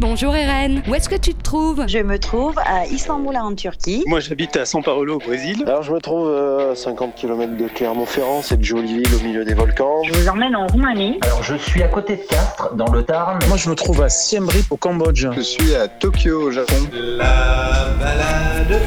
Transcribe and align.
Bonjour 0.00 0.36
Eren, 0.36 0.80
où 0.86 0.94
est-ce 0.94 1.08
que 1.08 1.16
tu 1.16 1.34
te 1.34 1.42
trouves? 1.42 1.84
Je 1.88 1.98
me 1.98 2.20
trouve 2.20 2.56
à 2.60 2.86
Istanbul 2.86 3.36
en 3.36 3.52
Turquie. 3.56 4.04
Moi 4.06 4.20
j'habite 4.20 4.56
à 4.56 4.62
São 4.62 4.80
Paulo 4.80 5.16
au 5.16 5.18
Brésil. 5.18 5.64
Alors 5.66 5.82
je 5.82 5.92
me 5.92 5.98
trouve 5.98 6.30
à 6.32 6.76
50 6.76 7.16
km 7.16 7.56
de 7.56 7.66
Clermont-Ferrand, 7.66 8.42
cette 8.42 8.62
jolie 8.62 8.98
ville 8.98 9.12
au 9.12 9.26
milieu 9.26 9.44
des 9.44 9.54
volcans. 9.54 10.04
Je 10.04 10.14
vous 10.14 10.28
emmène 10.28 10.54
en 10.54 10.68
Roumanie. 10.68 11.18
Alors 11.22 11.42
je 11.42 11.56
suis 11.56 11.82
à 11.82 11.88
côté 11.88 12.14
de 12.14 12.22
Castres, 12.22 12.76
dans 12.76 12.92
le 12.92 13.02
Tarn. 13.02 13.40
Moi 13.48 13.56
je 13.56 13.68
me 13.68 13.74
trouve 13.74 14.00
à 14.00 14.08
Siem 14.08 14.48
Reap 14.48 14.70
au 14.70 14.76
Cambodge. 14.76 15.26
Je 15.34 15.40
suis 15.40 15.74
à 15.74 15.88
Tokyo 15.88 16.42
au 16.42 16.50
Japon. 16.52 16.76
La 16.92 17.88
balade 17.98 18.80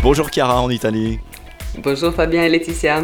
Bonjour 0.00 0.30
Chiara 0.30 0.62
en 0.62 0.70
Italie. 0.70 1.18
Bonjour 1.78 2.14
Fabien 2.14 2.44
et 2.44 2.48
Laetitia. 2.48 3.02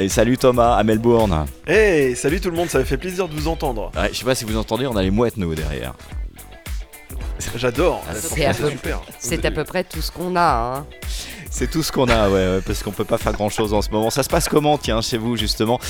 Et 0.00 0.08
salut 0.08 0.38
Thomas 0.38 0.76
à 0.76 0.84
Melbourne. 0.84 1.46
Hey, 1.66 2.14
salut 2.14 2.40
tout 2.40 2.50
le 2.50 2.56
monde, 2.56 2.68
ça 2.68 2.78
me 2.78 2.84
fait 2.84 2.96
plaisir 2.96 3.28
de 3.28 3.34
vous 3.34 3.48
entendre. 3.48 3.90
Ouais, 3.96 4.10
je 4.12 4.18
sais 4.18 4.24
pas 4.24 4.34
si 4.34 4.44
vous 4.44 4.56
entendez, 4.56 4.86
on 4.86 4.96
a 4.96 5.02
les 5.02 5.10
mouettes 5.10 5.36
nous 5.36 5.54
derrière. 5.54 5.94
J'adore, 7.56 8.04
Ah, 8.08 8.14
c'est 8.14 8.44
à 8.46 8.54
peu- 8.54 8.70
super. 8.70 9.00
C'est 9.18 9.44
à 9.44 9.50
peu 9.50 9.64
près 9.64 9.82
tout 9.84 10.00
ce 10.00 10.12
qu'on 10.12 10.36
a. 10.36 10.76
Hein. 10.78 10.86
C'est 11.50 11.68
tout 11.70 11.82
ce 11.82 11.90
qu'on 11.90 12.08
a, 12.08 12.28
ouais, 12.28 12.34
ouais, 12.34 12.60
parce 12.64 12.82
qu'on 12.82 12.92
peut 12.92 13.04
pas 13.04 13.18
faire 13.18 13.32
grand 13.32 13.48
chose 13.48 13.72
en 13.72 13.80
ce 13.82 13.90
moment. 13.90 14.10
Ça 14.10 14.22
se 14.22 14.28
passe 14.28 14.48
comment, 14.48 14.76
tiens, 14.78 15.00
chez 15.00 15.18
vous 15.18 15.36
justement 15.36 15.80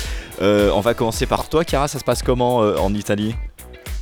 Euh, 0.41 0.71
On 0.73 0.79
va 0.79 0.93
commencer 0.93 1.25
par 1.25 1.47
toi, 1.49 1.63
Chiara. 1.63 1.87
Ça 1.87 1.99
se 1.99 2.03
passe 2.03 2.23
comment 2.23 2.63
euh, 2.63 2.77
en 2.77 2.93
Italie? 2.93 3.35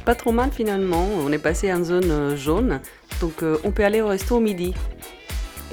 Pas 0.06 0.16
trop 0.16 0.32
mal 0.32 0.52
finalement, 0.56 1.06
on 1.26 1.32
est 1.34 1.38
passé 1.38 1.74
en 1.74 1.84
zone 1.84 2.10
euh, 2.12 2.38
jaune, 2.38 2.80
donc 3.20 3.44
euh, 3.44 3.58
on 3.66 3.72
peut 3.72 3.84
aller 3.84 4.00
au 4.00 4.08
resto 4.08 4.38
au 4.38 4.40
midi. 4.40 4.74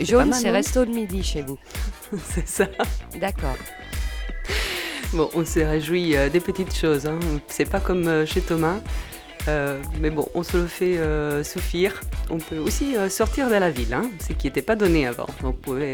Jaune, 0.00 0.30
mal, 0.30 0.38
c'est 0.40 0.48
non 0.48 0.54
resto 0.54 0.84
de 0.84 0.90
midi 0.90 1.22
chez 1.22 1.42
vous. 1.42 1.56
C'est 2.34 2.48
ça. 2.48 2.64
D'accord. 3.20 3.54
Bon, 5.12 5.30
on 5.34 5.44
se 5.44 5.60
réjouit 5.60 6.16
euh, 6.16 6.28
des 6.28 6.40
petites 6.40 6.74
choses, 6.74 7.06
hein. 7.06 7.18
c'est 7.46 7.68
pas 7.70 7.78
comme 7.80 8.08
euh, 8.08 8.26
chez 8.26 8.40
Thomas. 8.40 8.78
Euh, 9.46 9.78
mais 10.00 10.08
bon, 10.08 10.26
on 10.34 10.42
se 10.42 10.56
le 10.56 10.66
fait 10.66 10.96
euh, 10.96 11.44
suffire. 11.44 12.00
On 12.30 12.38
peut 12.38 12.56
aussi 12.56 12.96
euh, 12.96 13.10
sortir 13.10 13.48
de 13.50 13.54
la 13.54 13.70
ville, 13.70 13.92
hein, 13.92 14.10
ce 14.26 14.32
qui 14.32 14.46
n'était 14.46 14.62
pas 14.62 14.74
donné 14.74 15.06
avant. 15.06 15.26
On 15.44 15.52
pouvait 15.52 15.92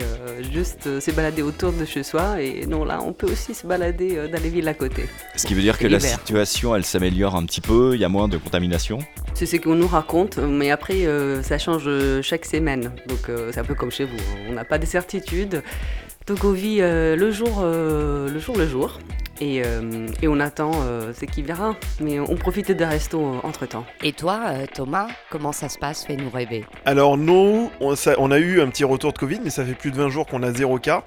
juste 0.53 1.01
se 1.01 1.11
balader 1.11 1.43
autour 1.43 1.73
de 1.73 1.85
chez 1.85 2.05
soi 2.05 2.41
et 2.41 2.65
non, 2.67 2.85
là, 2.85 3.01
on 3.05 3.13
peut 3.13 3.27
aussi 3.27 3.53
se 3.53 3.67
balader 3.67 4.29
dans 4.33 4.41
les 4.41 4.49
villes 4.51 4.69
à 4.69 4.75
côté. 4.75 5.07
Ce 5.35 5.47
qui 5.47 5.55
veut 5.55 5.63
dire 5.63 5.77
que 5.79 5.89
la 5.89 5.99
situation, 5.99 6.77
elle 6.77 6.85
s'améliore 6.85 7.35
un 7.35 7.45
petit 7.45 7.61
peu, 7.61 7.95
il 7.95 8.01
y 8.01 8.05
a 8.05 8.09
moins 8.09 8.29
de 8.29 8.39
contamination. 8.39 9.01
C'est 9.35 9.47
ce 9.47 9.57
qu'on 9.57 9.75
nous 9.75 9.89
raconte, 9.89 10.39
mais 10.39 10.71
après, 10.71 11.05
ça 11.43 11.59
change 11.59 11.91
chaque 12.23 12.45
semaine. 12.45 12.93
Donc, 13.09 13.29
c'est 13.53 13.59
un 13.59 13.65
peu 13.65 13.75
comme 13.75 13.91
chez 13.91 14.05
vous. 14.05 14.17
hein. 14.17 14.47
On 14.49 14.53
n'a 14.53 14.65
pas 14.65 14.79
de 14.79 14.87
certitude. 14.87 15.63
Donc, 16.31 16.45
on 16.45 16.53
vit 16.53 16.79
euh, 16.81 17.17
le, 17.17 17.33
jour, 17.33 17.59
euh, 17.61 18.29
le 18.31 18.39
jour 18.39 18.57
le 18.57 18.65
jour. 18.69 19.01
Et, 19.41 19.63
euh, 19.65 20.07
et 20.23 20.29
on 20.29 20.39
attend 20.39 20.71
euh, 20.85 21.13
ce 21.19 21.25
qui 21.25 21.43
verra. 21.43 21.75
Mais 22.01 22.21
on 22.21 22.37
profite 22.37 22.71
des 22.71 22.85
restos 22.85 23.21
euh, 23.21 23.39
entre-temps. 23.43 23.85
Et 24.05 24.13
toi, 24.13 24.39
euh, 24.47 24.67
Thomas, 24.73 25.09
comment 25.29 25.51
ça 25.51 25.69
se 25.69 25.77
passe 25.77 26.05
Fais-nous 26.07 26.31
rêver? 26.31 26.65
Alors 26.85 27.17
nous, 27.17 27.69
on, 27.81 27.97
ça- 27.97 28.15
on 28.19 28.31
a 28.31 28.39
eu 28.39 28.61
un 28.61 28.69
petit 28.69 28.85
retour 28.85 29.13
de 29.13 29.19
Covid, 29.19 29.41
mais 29.43 29.51
ça 29.51 29.65
fait 29.65 29.75
plus 29.75 29.91
de 29.91 29.97
20 29.97 30.09
jours 30.11 30.27
qu'on 30.29 30.45
a 30.45 30.53
zéro 30.53 30.79
cas. 30.79 31.03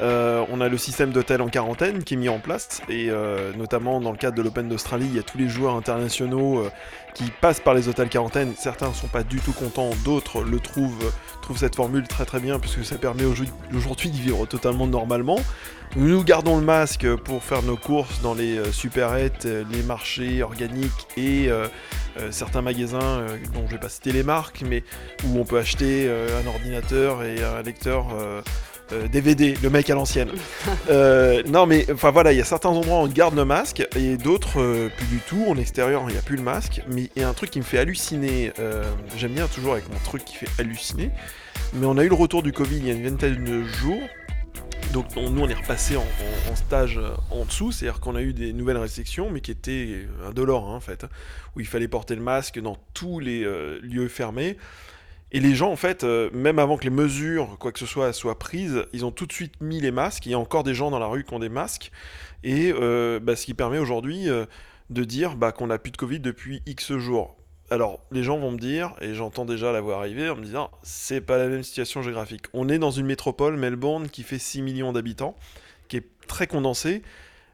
Euh, 0.00 0.44
on 0.50 0.60
a 0.60 0.68
le 0.68 0.76
système 0.76 1.10
d'hôtel 1.10 1.40
en 1.40 1.48
quarantaine 1.48 2.04
qui 2.04 2.14
est 2.14 2.16
mis 2.18 2.28
en 2.28 2.38
place 2.38 2.82
et 2.88 3.08
euh, 3.08 3.52
notamment 3.54 4.00
dans 4.00 4.12
le 4.12 4.18
cadre 4.18 4.36
de 4.36 4.42
l'Open 4.42 4.68
d'Australie, 4.68 5.06
il 5.08 5.16
y 5.16 5.18
a 5.18 5.22
tous 5.22 5.38
les 5.38 5.48
joueurs 5.48 5.74
internationaux 5.74 6.58
euh, 6.58 6.70
qui 7.14 7.24
passent 7.40 7.60
par 7.60 7.72
les 7.72 7.88
hôtels 7.88 8.10
quarantaine. 8.10 8.52
Certains 8.58 8.88
ne 8.88 8.94
sont 8.94 9.08
pas 9.08 9.22
du 9.22 9.40
tout 9.40 9.52
contents, 9.52 9.90
d'autres 10.04 10.42
le 10.42 10.60
trouvent, 10.60 11.10
cette 11.56 11.76
formule 11.76 12.06
très 12.06 12.24
très 12.24 12.40
bien 12.40 12.58
puisque 12.58 12.84
ça 12.84 12.98
permet 12.98 13.24
aujourd'hui 13.24 14.10
de 14.10 14.16
vivre 14.16 14.44
totalement 14.46 14.86
normalement. 14.86 15.38
Nous 15.94 16.24
gardons 16.24 16.58
le 16.58 16.64
masque 16.64 17.06
pour 17.16 17.42
faire 17.42 17.62
nos 17.62 17.76
courses 17.76 18.20
dans 18.20 18.34
les 18.34 18.72
supérettes, 18.72 19.44
les 19.44 19.82
marchés 19.84 20.42
organiques 20.42 21.06
et 21.16 21.48
certains 22.30 22.62
magasins 22.62 23.24
dont 23.54 23.64
je 23.66 23.72
vais 23.72 23.78
pas 23.78 23.88
citer 23.88 24.10
les 24.10 24.24
marques, 24.24 24.64
mais 24.68 24.82
où 25.24 25.38
on 25.38 25.44
peut 25.44 25.58
acheter 25.58 26.10
un 26.10 26.46
ordinateur 26.48 27.22
et 27.22 27.42
un 27.44 27.62
lecteur 27.62 28.08
euh, 28.92 29.08
DVD, 29.08 29.54
le 29.62 29.70
mec 29.70 29.88
à 29.90 29.94
l'ancienne. 29.94 30.30
Euh, 30.88 31.42
non 31.48 31.66
mais 31.66 31.84
enfin 31.92 32.10
voilà, 32.12 32.32
il 32.32 32.38
y 32.38 32.40
a 32.40 32.44
certains 32.44 32.68
endroits 32.68 32.98
où 33.00 33.04
on 33.04 33.08
garde 33.08 33.34
le 33.34 33.44
masque 33.44 33.86
et 33.96 34.16
d'autres 34.16 34.60
euh, 34.60 34.88
plus 34.96 35.06
du 35.06 35.18
tout. 35.18 35.44
En 35.48 35.56
extérieur, 35.56 36.04
il 36.08 36.12
n'y 36.12 36.18
a 36.18 36.22
plus 36.22 36.36
le 36.36 36.42
masque. 36.42 36.82
Mais 36.88 37.10
il 37.16 37.22
y 37.22 37.24
a 37.24 37.28
un 37.28 37.32
truc 37.34 37.50
qui 37.50 37.58
me 37.58 37.64
fait 37.64 37.78
halluciner. 37.78 38.52
euh, 38.60 38.84
J'aime 39.16 39.32
bien 39.32 39.46
toujours 39.48 39.72
avec 39.72 39.88
mon 39.92 39.98
truc 40.00 40.24
qui 40.24 40.36
fait 40.36 40.48
halluciner. 40.60 41.10
Mais 41.74 41.86
on 41.86 41.98
a 41.98 42.04
eu 42.04 42.08
le 42.08 42.14
retour 42.14 42.42
du 42.42 42.52
Covid 42.52 42.76
il 42.76 42.86
y 42.86 42.90
a 42.90 42.94
une 42.94 43.02
vingtaine 43.08 43.42
de 43.44 43.64
jours. 43.64 44.00
Donc 44.92 45.06
on- 45.16 45.30
nous 45.30 45.42
on 45.42 45.48
est 45.48 45.54
repassé 45.54 45.96
en, 45.96 46.00
en- 46.02 46.52
en 46.52 46.56
stage 46.56 47.00
en 47.30 47.44
dessous, 47.44 47.72
c'est-à-dire 47.72 47.98
qu'on 48.00 48.14
a 48.14 48.22
eu 48.22 48.32
des 48.32 48.52
nouvelles 48.52 48.76
restrictions, 48.78 49.28
mais 49.30 49.40
qui 49.40 49.50
étaient 49.50 50.06
indolores 50.26 50.68
hein, 50.70 50.76
en 50.76 50.80
fait, 50.80 51.04
où 51.56 51.60
il 51.60 51.66
fallait 51.66 51.88
porter 51.88 52.14
le 52.14 52.22
masque 52.22 52.60
dans 52.60 52.76
tous 52.94 53.18
les 53.18 53.44
lieux 53.82 54.08
fermés. 54.08 54.56
Et 55.32 55.40
les 55.40 55.54
gens, 55.54 55.70
en 55.70 55.76
fait, 55.76 56.04
euh, 56.04 56.30
même 56.32 56.58
avant 56.58 56.76
que 56.76 56.84
les 56.84 56.90
mesures, 56.90 57.56
quoi 57.58 57.72
que 57.72 57.78
ce 57.78 57.86
soit, 57.86 58.12
soient 58.12 58.38
prises, 58.38 58.84
ils 58.92 59.04
ont 59.04 59.10
tout 59.10 59.26
de 59.26 59.32
suite 59.32 59.60
mis 59.60 59.80
les 59.80 59.90
masques. 59.90 60.26
Il 60.26 60.30
y 60.30 60.34
a 60.34 60.38
encore 60.38 60.62
des 60.62 60.74
gens 60.74 60.90
dans 60.90 61.00
la 61.00 61.06
rue 61.06 61.24
qui 61.24 61.34
ont 61.34 61.40
des 61.40 61.48
masques. 61.48 61.90
Et 62.44 62.72
euh, 62.72 63.18
bah, 63.20 63.34
ce 63.34 63.44
qui 63.44 63.54
permet 63.54 63.78
aujourd'hui 63.78 64.28
euh, 64.28 64.46
de 64.90 65.02
dire 65.02 65.36
bah, 65.36 65.50
qu'on 65.50 65.66
n'a 65.66 65.78
plus 65.78 65.90
de 65.90 65.96
Covid 65.96 66.20
depuis 66.20 66.62
X 66.66 66.96
jours. 66.96 67.36
Alors, 67.68 67.98
les 68.12 68.22
gens 68.22 68.38
vont 68.38 68.52
me 68.52 68.58
dire, 68.58 68.94
et 69.00 69.14
j'entends 69.14 69.44
déjà 69.44 69.72
la 69.72 69.80
voix 69.80 69.96
arriver, 69.96 70.30
en 70.30 70.36
me 70.36 70.44
disant, 70.44 70.70
c'est 70.84 71.20
pas 71.20 71.36
la 71.36 71.48
même 71.48 71.64
situation 71.64 72.00
géographique. 72.00 72.44
On 72.52 72.68
est 72.68 72.78
dans 72.78 72.92
une 72.92 73.06
métropole, 73.06 73.56
Melbourne, 73.56 74.08
qui 74.08 74.22
fait 74.22 74.38
6 74.38 74.62
millions 74.62 74.92
d'habitants, 74.92 75.34
qui 75.88 75.96
est 75.96 76.06
très 76.28 76.46
condensée. 76.46 77.02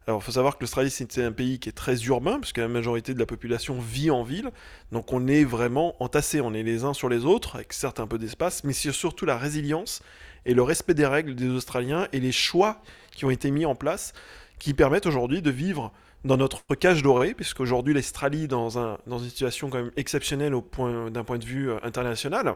Alors, 0.06 0.20
il 0.20 0.24
faut 0.24 0.32
savoir 0.32 0.56
que 0.56 0.64
l'Australie, 0.64 0.90
c'est 0.90 1.18
un 1.18 1.30
pays 1.30 1.60
qui 1.60 1.68
est 1.68 1.72
très 1.72 2.02
urbain, 2.04 2.40
puisque 2.40 2.58
la 2.58 2.66
majorité 2.66 3.14
de 3.14 3.20
la 3.20 3.26
population 3.26 3.78
vit 3.78 4.10
en 4.10 4.24
ville. 4.24 4.50
Donc, 4.90 5.12
on 5.12 5.28
est 5.28 5.44
vraiment 5.44 5.94
entassés, 6.02 6.40
on 6.40 6.54
est 6.54 6.64
les 6.64 6.82
uns 6.82 6.92
sur 6.92 7.08
les 7.08 7.24
autres, 7.24 7.56
avec 7.56 7.72
certes 7.72 8.00
un 8.00 8.08
peu 8.08 8.18
d'espace, 8.18 8.64
mais 8.64 8.72
c'est 8.72 8.90
surtout 8.90 9.26
la 9.26 9.38
résilience 9.38 10.02
et 10.44 10.54
le 10.54 10.62
respect 10.62 10.94
des 10.94 11.06
règles 11.06 11.36
des 11.36 11.48
Australiens 11.48 12.08
et 12.12 12.18
les 12.18 12.32
choix 12.32 12.82
qui 13.12 13.24
ont 13.24 13.30
été 13.30 13.50
mis 13.52 13.64
en 13.64 13.76
place 13.76 14.12
qui 14.58 14.74
permettent 14.74 15.06
aujourd'hui 15.06 15.40
de 15.40 15.50
vivre 15.50 15.92
dans 16.24 16.36
notre 16.36 16.62
cage 16.74 17.02
dorée, 17.02 17.34
puisqu'aujourd'hui 17.34 17.94
l'Australie 17.94 18.48
dans, 18.48 18.78
un, 18.78 18.98
dans 19.06 19.18
une 19.18 19.28
situation 19.28 19.70
quand 19.70 19.78
même 19.78 19.90
exceptionnelle 19.96 20.52
d'un 20.52 21.24
point 21.24 21.38
de 21.38 21.44
vue 21.44 21.70
euh, 21.70 21.78
international. 21.82 22.54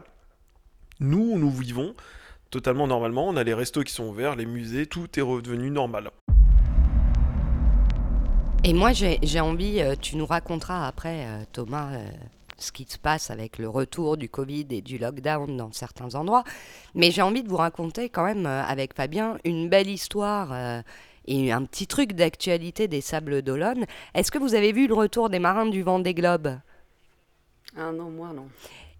Nous, 0.99 1.37
nous 1.37 1.51
vivons 1.51 1.93
totalement 2.49 2.87
normalement, 2.87 3.27
on 3.27 3.35
a 3.35 3.43
les 3.43 3.53
restos 3.53 3.83
qui 3.83 3.93
sont 3.93 4.05
ouverts, 4.05 4.35
les 4.35 4.45
musées, 4.45 4.85
tout 4.85 5.07
est 5.19 5.21
redevenu 5.21 5.69
normal. 5.69 6.11
Et 8.63 8.73
moi, 8.73 8.91
j'ai 8.91 9.39
envie, 9.39 9.79
euh, 9.79 9.95
tu 9.99 10.17
nous 10.17 10.25
raconteras 10.25 10.87
après, 10.87 11.25
euh, 11.25 11.43
Thomas, 11.53 11.93
euh, 11.93 12.09
ce 12.57 12.71
qui 12.71 12.85
se 12.89 12.97
passe 12.97 13.29
avec 13.31 13.59
le 13.59 13.69
retour 13.69 14.17
du 14.17 14.27
Covid 14.27 14.65
et 14.71 14.81
du 14.81 14.97
lockdown 14.97 15.55
dans 15.55 15.71
certains 15.71 16.15
endroits. 16.15 16.43
Mais 16.95 17.11
j'ai 17.11 17.21
envie 17.21 17.43
de 17.43 17.49
vous 17.49 17.57
raconter 17.57 18.09
quand 18.09 18.25
même, 18.25 18.45
avec 18.45 18.93
Fabien, 18.93 19.37
une 19.45 19.69
belle 19.69 19.89
histoire 19.89 20.83
et 21.27 21.51
un 21.51 21.63
petit 21.65 21.85
truc 21.85 22.13
d'actualité 22.13 22.87
des 22.87 23.01
Sables 23.01 23.41
d'Olonne. 23.41 23.85
Est-ce 24.15 24.31
que 24.31 24.39
vous 24.39 24.55
avez 24.55 24.71
vu 24.71 24.87
le 24.87 24.95
retour 24.95 25.29
des 25.29 25.39
marins 25.39 25.67
du 25.67 25.83
Vendée 25.83 26.15
Globe? 26.15 26.57
Ah 27.77 27.91
non, 27.91 28.09
moi 28.09 28.33
non. 28.33 28.47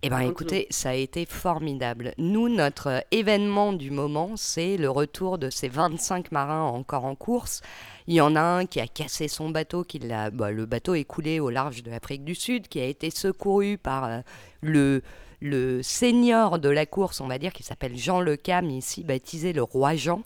Eh 0.03 0.09
bien, 0.09 0.19
écoutez, 0.19 0.67
ça 0.69 0.89
a 0.89 0.93
été 0.93 1.25
formidable. 1.25 2.13
Nous, 2.19 2.49
notre 2.49 2.87
euh, 2.87 2.99
événement 3.09 3.73
du 3.73 3.89
moment, 3.89 4.33
c'est 4.35 4.77
le 4.77 4.91
retour 4.91 5.39
de 5.39 5.49
ces 5.49 5.69
25 5.69 6.31
marins 6.31 6.65
encore 6.65 7.05
en 7.05 7.15
course. 7.15 7.61
Il 8.05 8.13
y 8.13 8.21
en 8.21 8.35
a 8.35 8.41
un 8.41 8.67
qui 8.67 8.79
a 8.79 8.85
cassé 8.85 9.27
son 9.27 9.49
bateau, 9.49 9.83
qui 9.83 9.97
l'a, 9.97 10.29
bah, 10.29 10.51
le 10.51 10.67
bateau 10.67 10.93
est 10.93 11.03
coulé 11.03 11.39
au 11.39 11.49
large 11.49 11.81
de 11.81 11.89
l'Afrique 11.89 12.23
du 12.23 12.35
Sud, 12.35 12.67
qui 12.67 12.79
a 12.79 12.85
été 12.85 13.09
secouru 13.09 13.79
par 13.79 14.03
euh, 14.05 14.19
le, 14.61 15.01
le 15.41 15.83
senior 15.83 16.59
de 16.59 16.69
la 16.69 16.85
course, 16.85 17.21
on 17.21 17.27
va 17.27 17.37
dire, 17.37 17.53
qui 17.53 17.63
s'appelle 17.63 17.97
Jean 17.97 18.21
Le 18.21 18.37
Cam, 18.37 18.69
ici 18.69 19.03
baptisé 19.03 19.53
le 19.53 19.63
Roi 19.63 19.95
Jean, 19.95 20.21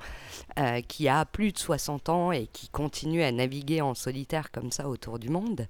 euh, 0.59 0.81
qui 0.81 1.07
a 1.07 1.25
plus 1.25 1.51
de 1.51 1.57
60 1.57 2.09
ans 2.09 2.31
et 2.31 2.47
qui 2.47 2.69
continue 2.69 3.23
à 3.23 3.31
naviguer 3.31 3.81
en 3.81 3.93
solitaire 3.93 4.51
comme 4.51 4.71
ça 4.71 4.87
autour 4.87 5.19
du 5.19 5.29
monde. 5.29 5.67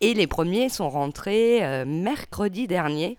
Et 0.00 0.14
les 0.14 0.26
premiers 0.26 0.68
sont 0.68 0.90
rentrés 0.90 1.64
euh, 1.64 1.84
mercredi 1.86 2.66
dernier. 2.66 3.16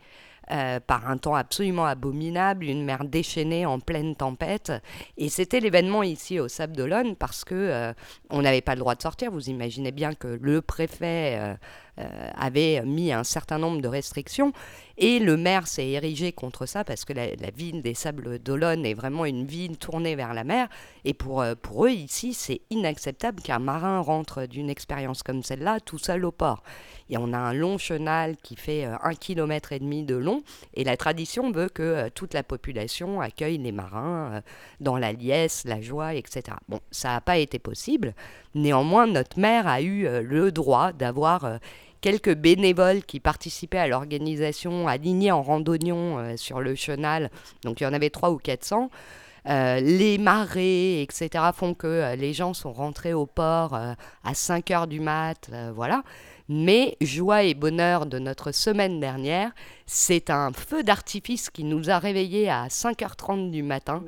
Euh, 0.52 0.80
par 0.80 1.10
un 1.10 1.18
temps 1.18 1.36
absolument 1.36 1.86
abominable, 1.86 2.66
une 2.66 2.84
mer 2.84 3.06
déchaînée 3.06 3.66
en 3.66 3.80
pleine 3.80 4.16
tempête. 4.16 4.72
Et 5.18 5.30
c'était 5.30 5.60
l'événement 5.60 6.04
ici 6.04 6.40
au 6.40 6.48
Sable 6.48 6.76
d'Olonne 6.76 7.16
parce 7.16 7.44
que 7.44 7.56
euh, 7.56 7.94
on 8.30 8.42
n'avait 8.42 8.62
pas 8.62 8.76
le 8.76 8.80
droit 8.80 8.96
de 8.96 9.02
sortir. 9.02 9.32
Vous 9.32 9.50
imaginez 9.50 9.92
bien 9.92 10.14
que 10.14 10.40
le 10.42 10.62
préfet 10.62 11.38
euh, 11.40 11.56
avait 11.98 12.82
mis 12.86 13.12
un 13.12 13.24
certain 13.24 13.60
nombre 13.60 13.82
de 13.82 13.88
restrictions. 13.88 14.54
Et 14.98 15.18
le 15.18 15.38
maire 15.38 15.66
s'est 15.66 15.90
érigé 15.90 16.32
contre 16.32 16.68
ça 16.68 16.84
parce 16.84 17.04
que 17.04 17.14
la, 17.14 17.28
ville 17.56 17.82
des 17.82 17.96
Sables 17.96 18.38
d'Olonne 18.38 18.86
est 18.86 18.94
vraiment 18.94 19.26
une 19.26 19.46
ville 19.46 19.78
tournée 19.78 20.16
vers 20.16 20.36
la 20.36 20.44
mer. 20.44 20.70
Et 21.04 21.16
pour, 21.16 21.42
euh, 21.42 21.56
pour 21.60 21.86
eux, 21.86 21.92
ici, 21.92 22.34
c'est 22.34 22.62
inacceptable 22.70 23.42
qu'un 23.42 23.58
marin 23.58 24.02
rentre 24.02 24.46
d'une 24.46 24.70
expérience 24.70 25.24
comme 25.24 25.42
celle-là 25.42 25.80
tout 25.80 25.98
seul 25.98 26.26
au 26.26 26.32
port. 26.32 26.62
Et 27.10 27.18
on 27.18 27.34
a 27.34 27.38
un 27.38 27.54
long 27.54 27.80
chenal 27.80 28.38
qui 28.38 28.56
fait 28.56 28.86
euh, 28.86 28.96
un 29.02 29.16
kilomètre 29.16 29.72
et 29.72 29.80
demi 29.80 30.04
de 30.04 30.16
long. 30.16 30.44
Et 30.76 30.84
la 30.84 30.96
tradition 30.96 31.52
veut 31.52 31.70
que 31.70 31.82
euh, 31.82 32.10
toute 32.14 32.36
la 32.36 32.44
population 32.44 33.20
accueille 33.20 33.58
les 33.58 33.72
marins 33.72 34.42
dans 34.80 34.98
la 34.98 35.12
liesse, 35.12 35.64
la 35.66 35.82
joie, 35.82 36.14
etc. 36.14 36.58
Bon, 36.68 36.80
ça 36.92 37.10
n'a 37.10 37.22
pas 37.22 37.38
été 37.38 37.58
possible. 37.58 38.14
Néanmoins, 38.56 39.08
notre 39.08 39.40
maire 39.40 39.68
a 39.68 39.82
eu 39.82 40.08
le 40.22 40.52
droit 40.52 40.92
d'avoir 40.92 41.60
quelques 42.04 42.36
bénévoles 42.36 43.02
qui 43.02 43.22
participaient 43.22 43.78
à 43.78 43.88
l'organisation, 43.88 44.90
alignés 44.90 45.32
en 45.32 45.42
randonnion 45.42 46.20
euh, 46.20 46.36
sur 46.36 46.60
le 46.60 46.76
chenal. 46.76 47.32
Donc 47.64 47.80
il 47.80 47.86
y 47.86 47.88
en 47.88 47.94
avait 47.94 48.10
3 48.10 48.32
ou 48.32 48.38
400. 48.38 48.92
Euh, 49.50 49.80
les 49.80 50.18
marées, 50.18 51.02
etc., 51.02 51.30
font 51.54 51.74
que 51.74 51.88
euh, 51.88 52.16
les 52.18 52.34
gens 52.34 52.54
sont 52.54 52.74
rentrés 52.74 53.14
au 53.14 53.26
port 53.26 53.74
à 53.74 54.34
5 54.34 54.70
heures 54.72 54.88
du 54.88 55.00
mat, 55.00 55.50
voilà. 55.74 56.04
Mais 56.50 56.98
joie 57.00 57.44
et 57.44 57.54
bonheur 57.54 58.06
de 58.06 58.20
notre 58.20 58.52
semaine 58.52 59.00
dernière, 59.00 59.52
c'est 59.86 60.30
un 60.30 60.52
feu 60.52 60.84
d'artifice 60.84 61.50
qui 61.50 61.64
nous 61.64 61.90
a 61.90 62.00
réveillés 62.00 62.50
à 62.50 62.68
5h30 62.68 63.50
du 63.50 63.64
matin. 63.64 64.04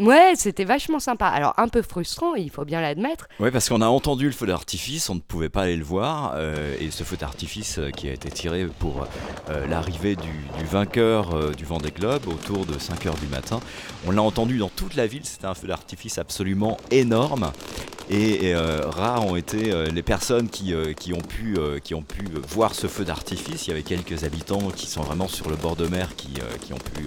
Ouais, 0.00 0.32
c'était 0.34 0.64
vachement 0.64 0.98
sympa. 0.98 1.26
Alors 1.26 1.52
un 1.58 1.68
peu 1.68 1.82
frustrant, 1.82 2.34
il 2.34 2.48
faut 2.48 2.64
bien 2.64 2.80
l'admettre. 2.80 3.28
Ouais, 3.38 3.50
parce 3.50 3.68
qu'on 3.68 3.82
a 3.82 3.86
entendu 3.86 4.24
le 4.24 4.32
feu 4.32 4.46
d'artifice, 4.46 5.10
on 5.10 5.16
ne 5.16 5.20
pouvait 5.20 5.50
pas 5.50 5.64
aller 5.64 5.76
le 5.76 5.84
voir, 5.84 6.32
euh, 6.36 6.74
et 6.80 6.90
ce 6.90 7.04
feu 7.04 7.18
d'artifice 7.18 7.78
euh, 7.78 7.90
qui 7.90 8.08
a 8.08 8.12
été 8.14 8.30
tiré 8.30 8.66
pour 8.78 9.06
euh, 9.50 9.66
l'arrivée 9.66 10.16
du, 10.16 10.30
vainqueur 10.64 11.54
du 11.54 11.64
Vendée 11.64 11.90
Globe 11.90 12.28
autour 12.28 12.64
de 12.64 12.74
5h 12.74 13.20
du 13.20 13.26
matin, 13.26 13.60
on 14.06 14.10
l'a 14.10 14.22
entendu 14.22 14.56
dans 14.56 14.68
toute 14.68 14.94
la 14.94 15.06
ville, 15.06 15.24
c'était 15.24 15.46
un 15.46 15.54
feu 15.54 15.68
d'artifice 15.68 16.16
absolument 16.16 16.78
énorme. 16.90 17.50
Et, 18.08 18.54
rares 18.54 19.26
ont 19.26 19.36
été 19.36 19.72
les 19.90 20.02
personnes 20.02 20.48
qui, 20.48 20.74
qui, 20.96 21.12
ont 21.12 21.20
pu, 21.20 21.56
qui 21.82 21.94
ont 21.94 22.02
pu 22.02 22.24
voir 22.48 22.74
ce 22.74 22.86
feu 22.86 23.04
d'artifice. 23.04 23.66
Il 23.66 23.70
y 23.70 23.72
avait 23.72 23.82
quelques 23.82 24.24
habitants 24.24 24.70
qui 24.74 24.86
sont 24.86 25.02
vraiment 25.02 25.28
sur 25.28 25.48
le 25.48 25.56
bord 25.56 25.76
de 25.76 25.86
mer 25.86 26.14
qui, 26.16 26.34
qui 26.60 26.72
ont 26.72 26.78
pu 26.78 27.06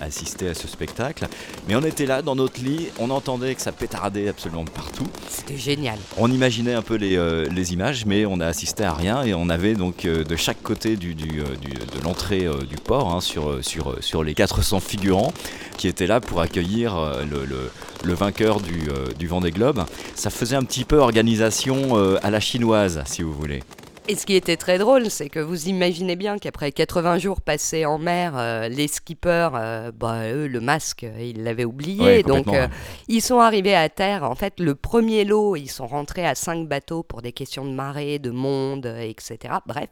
assister 0.00 0.48
à 0.48 0.54
ce 0.54 0.66
spectacle. 0.68 1.26
Mais 1.68 1.76
on 1.76 1.82
était 1.82 2.06
là 2.06 2.22
dans 2.22 2.34
notre 2.34 2.60
lit, 2.60 2.88
on 2.98 3.10
entendait 3.10 3.54
que 3.54 3.62
ça 3.62 3.72
pétardait 3.72 4.28
absolument 4.28 4.64
partout. 4.64 5.06
C'était 5.28 5.56
génial. 5.56 5.98
On 6.16 6.30
imaginait 6.30 6.74
un 6.74 6.82
peu 6.82 6.96
les, 6.96 7.16
euh, 7.16 7.46
les, 7.50 7.72
images, 7.72 8.06
mais 8.06 8.26
on 8.26 8.40
a 8.40 8.46
assisté 8.46 8.84
à 8.84 8.92
rien 8.94 9.22
et 9.22 9.34
on 9.34 9.48
avait 9.48 9.74
donc 9.74 10.04
euh, 10.04 10.24
de 10.24 10.36
chaque 10.36 10.62
côté 10.62 10.96
du, 10.96 11.14
du, 11.14 11.40
euh, 11.40 11.44
de 11.44 12.04
l'entrée 12.04 12.48
du 12.68 12.76
port, 12.76 13.12
hein, 13.14 13.20
sur, 13.20 13.64
sur, 13.64 13.96
sur 14.00 14.24
les 14.24 14.34
400 14.34 14.80
figurants 14.80 15.32
qui 15.76 15.88
étaient 15.88 16.06
là 16.06 16.20
pour 16.20 16.40
accueillir 16.40 16.96
le, 17.30 17.44
le, 17.44 17.70
le 18.04 18.14
vainqueur 18.14 18.60
du, 18.60 18.88
du 19.18 19.26
Vendée 19.26 19.50
Globe. 19.50 19.84
Ça 20.14 20.30
faisait 20.30 20.56
un 20.56 20.62
petit 20.62 20.84
peu 20.84 20.98
organisation 20.98 21.96
à 22.22 22.30
la 22.30 22.40
chinoise, 22.40 23.02
si 23.06 23.22
vous 23.22 23.32
voulez. 23.32 23.62
Et 24.10 24.16
ce 24.16 24.26
qui 24.26 24.34
était 24.34 24.56
très 24.56 24.76
drôle, 24.76 25.08
c'est 25.08 25.28
que 25.28 25.38
vous 25.38 25.68
imaginez 25.68 26.16
bien 26.16 26.36
qu'après 26.36 26.72
80 26.72 27.18
jours 27.18 27.40
passés 27.40 27.86
en 27.86 27.96
mer, 27.96 28.32
euh, 28.36 28.66
les 28.66 28.88
skippers, 28.88 29.50
euh, 29.54 29.92
bah, 29.94 30.32
eux, 30.32 30.48
le 30.48 30.58
masque, 30.58 31.06
ils 31.20 31.44
l'avaient 31.44 31.64
oublié. 31.64 32.24
donc, 32.24 32.48
euh, 32.48 32.66
ils 33.06 33.22
sont 33.22 33.38
arrivés 33.38 33.76
à 33.76 33.88
terre. 33.88 34.24
En 34.24 34.34
fait, 34.34 34.58
le 34.58 34.74
premier 34.74 35.24
lot, 35.24 35.54
ils 35.54 35.70
sont 35.70 35.86
rentrés 35.86 36.26
à 36.26 36.34
5 36.34 36.66
bateaux 36.66 37.04
pour 37.04 37.22
des 37.22 37.30
questions 37.30 37.64
de 37.64 37.70
marée, 37.70 38.18
de 38.18 38.32
monde, 38.32 38.92
etc. 39.00 39.54
Bref. 39.64 39.90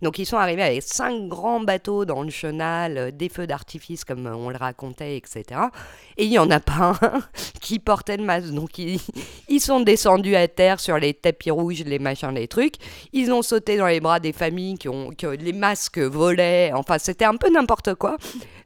Donc, 0.00 0.18
ils 0.18 0.24
sont 0.24 0.38
arrivés 0.38 0.62
avec 0.62 0.82
5 0.82 1.28
grands 1.28 1.60
bateaux 1.60 2.06
dans 2.06 2.22
le 2.22 2.30
chenal, 2.30 3.14
des 3.14 3.28
feux 3.28 3.46
d'artifice, 3.46 4.02
comme 4.06 4.26
on 4.26 4.48
le 4.48 4.56
racontait, 4.56 5.18
etc. 5.18 5.44
Et 6.16 6.24
il 6.24 6.30
n'y 6.30 6.38
en 6.38 6.50
a 6.50 6.60
pas 6.60 6.98
un 7.02 7.20
qui 7.60 7.80
portait 7.80 8.16
le 8.16 8.24
masque. 8.24 8.48
Donc, 8.48 8.78
ils, 8.78 8.98
ils 9.50 9.60
sont 9.60 9.80
descendus 9.80 10.36
à 10.36 10.48
terre 10.48 10.80
sur 10.80 10.96
les 10.96 11.12
tapis 11.12 11.50
rouges, 11.50 11.82
les 11.84 11.98
machins, 11.98 12.32
les 12.34 12.48
trucs. 12.48 12.76
Ils 13.12 13.30
ont 13.30 13.42
sauté 13.42 13.57
dans 13.60 13.86
les 13.86 14.00
bras 14.00 14.20
des 14.20 14.32
familles 14.32 14.76
qui 14.76 14.88
ont 14.88 15.10
les 15.38 15.52
masques 15.52 15.98
volaient. 15.98 16.72
Enfin, 16.74 16.98
c'était 16.98 17.24
un 17.24 17.36
peu 17.36 17.50
n'importe 17.50 17.94
quoi, 17.94 18.16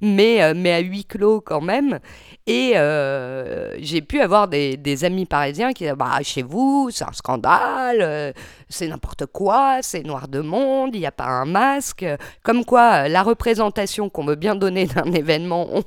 mais, 0.00 0.42
euh, 0.42 0.54
mais 0.56 0.72
à 0.72 0.78
huis 0.80 1.04
clos 1.04 1.40
quand 1.40 1.60
même. 1.60 1.98
Et 2.46 2.72
euh, 2.76 3.76
j'ai 3.78 4.02
pu 4.02 4.20
avoir 4.20 4.48
des, 4.48 4.76
des, 4.76 5.04
amis 5.04 5.26
parisiens 5.26 5.72
qui 5.72 5.84
disaient 5.84 5.94
bah, 5.94 6.18
Chez 6.22 6.42
vous, 6.42 6.90
c'est 6.90 7.04
un 7.04 7.12
scandale, 7.12 7.98
euh, 8.00 8.32
c'est 8.68 8.88
n'importe 8.88 9.26
quoi, 9.26 9.78
c'est 9.82 10.02
noir 10.02 10.28
de 10.28 10.40
monde, 10.40 10.90
il 10.94 11.00
n'y 11.00 11.06
a 11.06 11.12
pas 11.12 11.26
un 11.26 11.44
masque. 11.44 12.04
Comme 12.42 12.64
quoi, 12.64 13.08
la 13.08 13.22
représentation 13.22 14.08
qu'on 14.08 14.24
veut 14.24 14.36
bien 14.36 14.54
donner 14.54 14.86
d'un 14.86 15.12
événement, 15.12 15.68
on, 15.72 15.84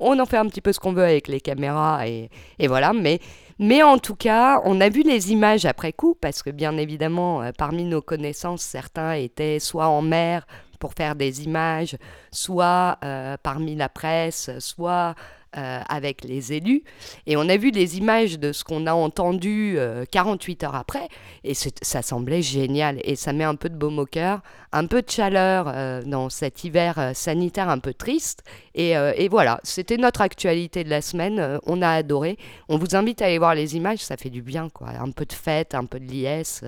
on, 0.00 0.18
en 0.18 0.26
fait 0.26 0.38
un 0.38 0.46
petit 0.46 0.62
peu 0.62 0.72
ce 0.72 0.80
qu'on 0.80 0.92
veut 0.92 1.04
avec 1.04 1.28
les 1.28 1.40
caméras, 1.40 2.06
et, 2.08 2.30
et 2.58 2.66
voilà. 2.66 2.92
Mais 2.92 3.20
mais 3.58 3.82
en 3.82 3.98
tout 3.98 4.16
cas, 4.16 4.60
on 4.64 4.80
a 4.80 4.88
vu 4.88 5.02
les 5.02 5.32
images 5.32 5.64
après 5.64 5.92
coup, 5.92 6.16
parce 6.20 6.42
que 6.42 6.50
bien 6.50 6.76
évidemment, 6.76 7.42
euh, 7.42 7.50
parmi 7.56 7.84
nos 7.84 8.02
connaissances, 8.02 8.62
certains 8.62 9.12
étaient 9.12 9.58
soit 9.60 9.88
en 9.88 10.02
mer 10.02 10.46
pour 10.80 10.92
faire 10.94 11.14
des 11.14 11.44
images, 11.44 11.96
soit 12.30 12.98
euh, 13.04 13.36
parmi 13.42 13.74
la 13.76 13.88
presse, 13.88 14.50
soit 14.58 15.14
euh, 15.56 15.80
avec 15.88 16.24
les 16.24 16.52
élus. 16.52 16.82
Et 17.26 17.36
on 17.36 17.48
a 17.48 17.56
vu 17.56 17.70
les 17.70 17.98
images 17.98 18.38
de 18.38 18.52
ce 18.52 18.64
qu'on 18.64 18.86
a 18.86 18.94
entendu 18.94 19.78
48 20.10 20.64
heures 20.64 20.74
après, 20.74 21.08
et 21.44 21.54
ça 21.54 22.02
semblait 22.02 22.42
génial. 22.42 23.00
Et 23.04 23.16
ça 23.16 23.32
met 23.32 23.44
un 23.44 23.54
peu 23.54 23.68
de 23.68 23.76
baume 23.76 23.98
au 23.98 24.06
cœur, 24.06 24.40
un 24.72 24.86
peu 24.86 25.02
de 25.02 25.10
chaleur 25.10 25.72
dans 26.04 26.28
cet 26.28 26.64
hiver 26.64 27.12
sanitaire 27.14 27.68
un 27.68 27.78
peu 27.78 27.94
triste. 27.94 28.42
Et, 28.74 28.90
et 28.90 29.28
voilà, 29.28 29.60
c'était 29.62 29.96
notre 29.96 30.20
actualité 30.20 30.84
de 30.84 30.90
la 30.90 31.02
semaine. 31.02 31.58
on 31.66 31.82
a 31.82 31.90
adoré. 31.90 32.38
On 32.68 32.78
vous 32.78 32.96
invite 32.96 33.22
à 33.22 33.26
aller 33.26 33.38
voir 33.38 33.54
les 33.54 33.76
images, 33.76 34.00
ça 34.00 34.16
fait 34.16 34.30
du 34.30 34.42
bien, 34.42 34.68
quoi. 34.68 34.88
Un 34.88 35.10
peu 35.10 35.24
de 35.24 35.32
fête, 35.32 35.74
un 35.74 35.84
peu 35.84 36.00
de 36.00 36.06
liesse, 36.06 36.64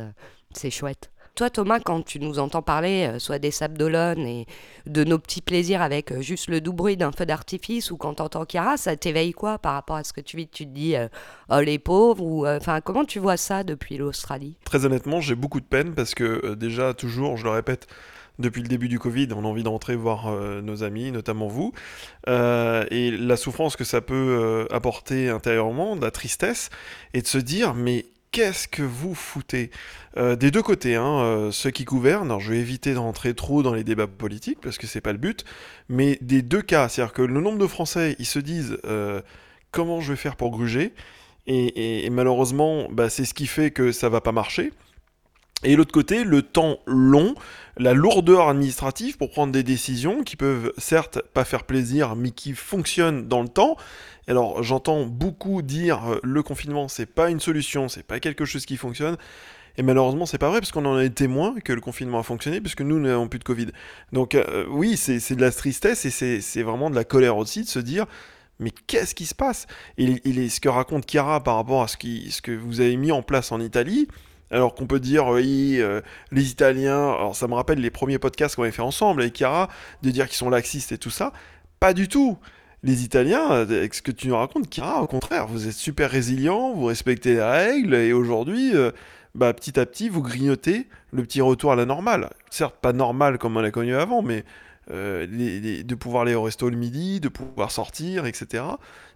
c'est 0.53 0.71
chouette. 0.71 1.11
Toi, 1.37 1.51
Thomas, 1.51 1.81
quand 1.81 2.03
tu 2.03 2.19
nous 2.19 2.39
entends 2.39 2.63
parler, 2.63 3.11
euh, 3.13 3.19
soit 3.19 3.39
des 3.39 3.51
sables 3.51 3.77
d'Olonne 3.77 4.21
et 4.21 4.47
de 4.87 5.05
nos 5.05 5.19
petits 5.19 5.43
plaisirs 5.43 5.83
avec 5.83 6.11
euh, 6.11 6.23
juste 6.23 6.49
le 6.49 6.63
doux 6.63 6.73
bruit 6.73 6.97
d'un 6.97 7.13
feu 7.13 7.27
d'artifice, 7.27 7.91
ou 7.91 7.99
quand 7.99 8.15
t'entends 8.15 8.47
Chiara, 8.47 8.79
ça 8.79 8.97
t'éveille 8.97 9.33
quoi 9.33 9.59
par 9.59 9.75
rapport 9.75 9.97
à 9.97 10.05
ce 10.05 10.15
que 10.15 10.23
tu 10.23 10.39
vis? 10.39 10.49
Tu 10.49 10.65
te 10.65 10.71
dis, 10.71 10.97
euh, 10.97 11.09
oh 11.51 11.61
les 11.61 11.79
pauvres, 11.79 12.25
ou 12.25 12.47
enfin, 12.47 12.81
comment 12.81 13.05
tu 13.05 13.19
vois 13.19 13.37
ça 13.37 13.65
depuis 13.65 13.99
l'Australie? 13.99 14.57
Très 14.65 14.87
honnêtement, 14.87 15.21
j'ai 15.21 15.35
beaucoup 15.35 15.61
de 15.61 15.67
peine 15.67 15.95
parce 15.95 16.15
que 16.15 16.55
déjà, 16.55 16.95
toujours, 16.95 17.37
je 17.37 17.45
le 17.45 17.51
répète, 17.51 17.87
depuis 18.39 18.63
le 18.63 18.69
début 18.69 18.89
du 18.89 18.99
Covid, 18.99 19.29
on 19.37 19.45
a 19.45 19.47
envie 19.47 19.63
d'entrer 19.63 19.95
voir 19.95 20.31
nos 20.63 20.85
amis, 20.85 21.11
notamment 21.11 21.49
vous. 21.49 21.73
et 22.27 23.11
la 23.11 23.37
souffrance 23.37 23.77
que 23.77 23.85
ça 23.85 24.01
peut 24.01 24.67
apporter 24.71 25.31
intérieurement, 25.31 25.97
la 25.97 26.11
tristesse, 26.11 26.69
et 27.15 27.21
de 27.23 27.27
se 27.27 27.39
dire, 27.39 27.75
mais 27.75 28.05
qu'est-ce 28.37 28.69
que 28.69 28.83
vous 28.83 29.15
foutez? 29.15 29.71
Euh, 30.19 30.37
Des 30.37 30.51
deux 30.51 30.61
côtés, 30.61 30.95
hein, 30.95 31.21
euh, 31.23 31.51
ceux 31.51 31.71
qui 31.71 31.85
gouvernent, 31.85 32.39
je 32.39 32.53
vais 32.53 32.59
éviter 32.59 32.93
d'entrer 32.93 33.33
trop 33.33 33.63
dans 33.63 33.73
les 33.73 33.83
débats 33.83 34.07
politiques 34.07 34.59
parce 34.61 34.77
que 34.77 34.87
c'est 34.87 35.01
pas 35.01 35.13
le 35.13 35.19
but, 35.19 35.47
mais 35.89 36.19
des 36.21 36.43
deux 36.43 36.61
cas, 36.61 36.91
c'est-à-dire 36.91 37.15
que 37.15 37.23
le 37.23 37.41
nombre 37.41 37.57
de 37.57 37.67
Français, 37.67 38.15
ils 38.19 38.27
se 38.27 38.39
disent 38.39 38.77
euh, 38.85 39.23
comment 39.71 40.03
je 40.03 40.13
vais 40.13 40.19
faire 40.19 40.37
pour 40.37 40.51
gruger, 40.51 40.93
et, 41.47 42.11
malheureusement, 42.11 42.89
bah, 42.91 43.09
c'est 43.09 43.25
ce 43.25 43.33
qui 43.33 43.47
fait 43.47 43.71
que 43.71 43.91
ça 43.91 44.11
va 44.11 44.21
pas 44.21 44.33
marcher. 44.33 44.75
Et 45.65 45.75
l'autre 45.75 45.93
côté, 45.93 46.23
le 46.23 46.43
temps 46.43 46.79
long, 46.87 47.35
la 47.79 47.95
lourdeur 47.95 48.49
administrative 48.49 49.17
pour 49.17 49.31
prendre 49.31 49.53
des 49.53 49.63
décisions 49.63 50.23
qui 50.23 50.37
peuvent 50.37 50.73
certes 50.77 51.23
pas 51.33 51.45
faire 51.45 51.65
plaisir, 51.65 52.15
mais 52.15 52.31
qui 52.31 52.53
fonctionnent 52.53 53.27
dans 53.27 53.43
le 53.43 53.49
temps. 53.49 53.77
Alors 54.29 54.63
j'entends 54.63 55.07
beaucoup 55.07 55.63
dire 55.63 56.13
euh, 56.13 56.21
le 56.23 56.43
confinement 56.43 56.89
c'est 56.89 57.07
pas 57.07 57.31
une 57.31 57.41
solution, 57.41 57.89
c'est 57.89 58.03
pas 58.03 58.21
quelque 58.21 58.45
chose 58.45 58.67
qui 58.67 58.77
fonctionne. 58.77 59.17
Et 59.79 59.83
malheureusement, 59.83 60.25
c'est 60.25 60.39
pas 60.39 60.49
vrai, 60.49 60.61
parce 60.61 60.73
qu'on 60.73 60.87
en 60.87 60.99
est 60.99 61.11
témoin 61.11 61.55
que 61.63 61.75
le 61.75 61.83
confinement 61.83 62.21
a 62.21 62.23
fonctionné, 62.23 62.63
puisque 62.63 62.81
nous 62.81 62.99
n'avons 62.99 63.29
plus 63.29 63.39
de 63.39 63.45
Covid. 63.45 63.67
Donc, 64.11 64.35
euh, 64.35 64.65
oui, 64.71 64.97
c'est 64.97 65.35
de 65.35 65.41
la 65.43 65.51
tristesse 65.51 66.07
et 66.07 66.41
c'est 66.41 66.63
vraiment 66.63 66.89
de 66.89 66.95
la 66.95 67.05
colère 67.05 67.37
aussi 67.37 67.63
de 67.63 67.69
se 67.69 67.79
dire 67.79 68.07
mais 68.59 68.71
qu'est-ce 68.87 69.15
qui 69.15 69.27
se 69.27 69.35
passe? 69.35 69.67
Et, 69.99 70.05
est 70.25 70.49
ce 70.49 70.61
que 70.61 70.69
raconte 70.69 71.11
Chiara 71.11 71.43
par 71.43 71.57
rapport 71.57 71.83
à 71.83 71.89
ce, 71.89 71.97
qui, 71.97 72.31
ce 72.31 72.41
que 72.41 72.53
vous 72.53 72.81
avez 72.81 72.97
mis 72.97 73.13
en 73.13 73.23
place 73.23 73.53
en 73.53 73.61
Italie, 73.61 74.09
alors 74.51 74.75
qu'on 74.75 74.87
peut 74.87 75.01
dire, 75.01 75.27
oui, 75.27 75.77
euh, 75.81 76.01
les 76.31 76.51
Italiens, 76.51 77.13
alors 77.13 77.35
ça 77.35 77.49
me 77.49 77.55
rappelle 77.55 77.81
les 77.81 77.91
premiers 77.91 78.19
podcasts 78.19 78.57
qu'on 78.57 78.63
avait 78.63 78.73
fait 78.73 78.83
ensemble 78.83 79.23
avec 79.23 79.37
Chiara, 79.37 79.69
de 80.03 80.11
dire 80.11 80.27
qu'ils 80.27 80.37
sont 80.37 80.51
laxistes 80.51 80.93
et 80.93 80.99
tout 80.99 81.11
ça. 81.11 81.33
Pas 81.81 81.93
du 81.93 82.09
tout. 82.09 82.39
Les 82.83 83.03
Italiens, 83.03 83.49
avec 83.49 83.95
ce 83.95 84.03
que 84.03 84.13
tu 84.13 84.29
nous 84.29 84.37
racontes, 84.37 84.73
Chiara, 84.73 85.03
au 85.03 85.07
contraire, 85.07 85.47
vous 85.49 85.67
êtes 85.67 85.75
super 85.75 86.11
résilients, 86.11 86.73
vous 86.75 86.85
respectez 86.85 87.35
les 87.35 87.43
règles, 87.43 87.95
et 87.95 88.13
aujourd'hui, 88.13 88.77
euh, 88.77 88.93
bah, 89.35 89.53
petit 89.53 89.81
à 89.81 89.87
petit, 89.87 90.09
vous 90.09 90.23
grignotez 90.23 90.87
le 91.13 91.23
petit 91.23 91.41
retour 91.41 91.73
à 91.73 91.77
la 91.77 91.85
normale. 91.85 92.31
Certes, 92.51 92.77
pas 92.81 92.93
normal 92.93 93.39
comme 93.39 93.57
on 93.57 93.61
l'a 93.61 93.71
connu 93.71 93.97
avant, 93.97 94.23
mais 94.23 94.45
euh, 94.93 95.27
de 95.83 95.95
pouvoir 95.97 96.23
aller 96.23 96.37
au 96.37 96.43
resto 96.43 96.71
le 96.71 96.77
midi, 96.77 97.19
de 97.19 97.29
pouvoir 97.29 97.73
sortir, 97.73 98.25
etc. 98.25 98.63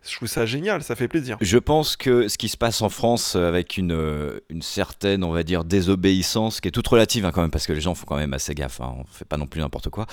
Je 0.03 0.17
trouve 0.17 0.27
ça 0.27 0.45
génial, 0.45 0.83
ça 0.83 0.97
fait 0.97 1.07
plaisir. 1.07 1.37
Je 1.41 1.59
pense 1.59 1.95
que 1.97 2.27
ce 2.27 2.39
qui 2.39 2.49
se 2.49 2.57
passe 2.57 2.83
en 2.83 2.89
France 2.89 3.37
avec 3.37 3.77
une, 3.77 3.93
euh, 3.93 4.41
une 4.49 4.63
certaine, 4.63 5.23
on 5.23 5.31
va 5.31 5.45
dire, 5.45 5.63
désobéissance, 5.63 6.61
qui 6.61 6.67
est 6.67 6.73
toute 6.73 6.89
relative 6.89 7.25
hein, 7.25 7.31
quand 7.33 7.43
même, 7.43 7.53
parce 7.53 7.69
que 7.69 7.73
les 7.73 7.81
gens 7.81 7.95
font 7.95 8.07
quand 8.07 8.17
même 8.17 8.33
assez 8.33 8.53
gaffe, 8.53 8.81
hein, 8.81 8.95
on 8.99 9.05
fait 9.05 9.25
pas 9.25 9.37
non 9.37 9.47
plus 9.47 9.61
n'importe 9.61 9.91
quoi. 9.91 10.07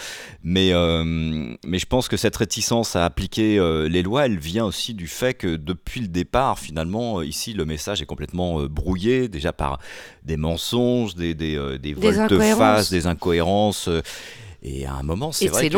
Mais, 0.43 0.73
euh, 0.73 1.03
mais 1.65 1.79
je 1.79 1.85
pense 1.87 2.07
que 2.07 2.17
cette 2.17 2.35
réticence 2.35 2.95
à 2.95 3.03
appliquer 3.03 3.59
les 3.89 4.03
lois, 4.03 4.27
elle 4.27 4.37
vient 4.37 4.65
aussi 4.65 4.93
du 4.93 5.07
fait 5.07 5.33
que 5.33 5.55
depuis 5.55 6.01
le 6.01 6.07
départ, 6.07 6.59
finalement, 6.59 7.23
ici, 7.23 7.53
le 7.53 7.65
message 7.65 7.99
est 7.99 8.05
complètement 8.05 8.63
brouillé, 8.65 9.27
déjà 9.27 9.53
par 9.53 9.79
des 10.23 10.37
mensonges, 10.37 11.15
des, 11.15 11.33
des, 11.33 11.79
des 11.79 11.93
vols 11.95 12.27
de 12.27 12.37
face, 12.37 12.91
des 12.91 13.07
incohérences. 13.07 13.89
Et 14.63 14.85
à 14.85 14.93
un 14.93 15.03
moment, 15.03 15.31
c'est 15.31 15.47
vrai 15.47 15.69
que 15.69 15.77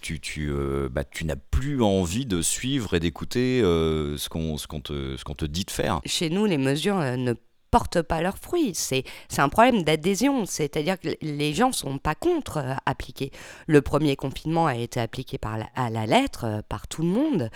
tu, 0.00 0.20
tu, 0.20 0.50
euh, 0.50 0.88
bah, 0.90 1.04
tu 1.04 1.24
n'as 1.24 1.36
plus 1.36 1.82
envie 1.82 2.26
de 2.26 2.42
suivre 2.42 2.94
et 2.94 3.00
d'écouter 3.00 3.60
euh, 3.62 4.16
ce 4.18 4.28
qu'on 4.28 4.56
te, 4.80 5.16
te, 5.16 5.44
dit 5.44 5.64
de 5.64 5.70
faire. 5.70 6.00
Chez 6.04 6.28
nous, 6.28 6.44
les 6.44 6.58
mesures 6.58 6.98
euh, 6.98 7.16
ne 7.16 7.34
portent 7.70 8.02
pas 8.02 8.22
leurs 8.22 8.38
fruits. 8.38 8.72
C'est 8.74 9.04
un 9.38 9.48
problème 9.48 9.82
d'adhésion, 9.82 10.46
c'est-à-dire 10.46 10.98
que 10.98 11.08
les 11.20 11.52
gens 11.52 11.68
ne 11.68 11.74
sont 11.74 11.98
pas 11.98 12.14
contre 12.14 12.64
appliquer. 12.86 13.30
Le 13.66 13.82
premier 13.82 14.16
confinement 14.16 14.66
a 14.66 14.76
été 14.76 14.98
appliqué 14.98 15.36
par 15.36 15.58
à 15.74 15.90
la 15.90 16.06
lettre 16.06 16.62
par 16.68 16.88
tout 16.88 17.02
le 17.02 17.08
monde 17.08 17.50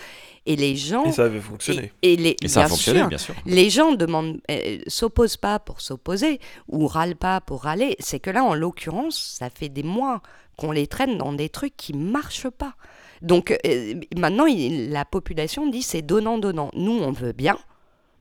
et 0.47 0.57
les 0.57 0.77
gens... 0.77 1.05
Et 1.05 1.13
ça 1.13 1.25
avait 1.25 1.41
fonctionné. 1.41 1.93
Et, 2.03 2.17
les, 2.17 2.37
ça 2.47 2.65
a 2.65 2.69
fonctionné, 2.69 3.07
bien 3.07 3.19
sûr. 3.19 3.35
Les 3.47 3.71
gens 3.71 3.93
demandent, 3.93 4.41
s'opposent 4.89 5.39
pas 5.39 5.59
pour 5.59 5.81
s'opposer 5.81 6.41
ou 6.69 6.87
râlent 6.87 7.17
pas 7.17 7.41
pour 7.41 7.63
râler. 7.63 7.97
C'est 8.01 8.21
que 8.21 8.31
là, 8.31 8.45
en 8.45 8.55
l'occurrence, 8.55 9.37
ça 9.39 9.49
fait 9.49 9.69
des 9.69 9.85
mois 9.85 10.23
qu'on 10.61 10.73
les 10.73 10.87
traîne 10.87 11.17
dans 11.17 11.33
des 11.33 11.49
trucs 11.49 11.77
qui 11.77 11.95
marchent 11.95 12.51
pas. 12.51 12.75
Donc 13.23 13.59
euh, 13.67 13.95
maintenant, 14.17 14.47
la 14.47 15.05
population 15.05 15.69
dit 15.69 15.83
c'est 15.83 16.03
donnant-donnant. 16.03 16.71
Nous, 16.75 16.93
on 16.93 17.13
veut 17.13 17.33
bien, 17.33 17.59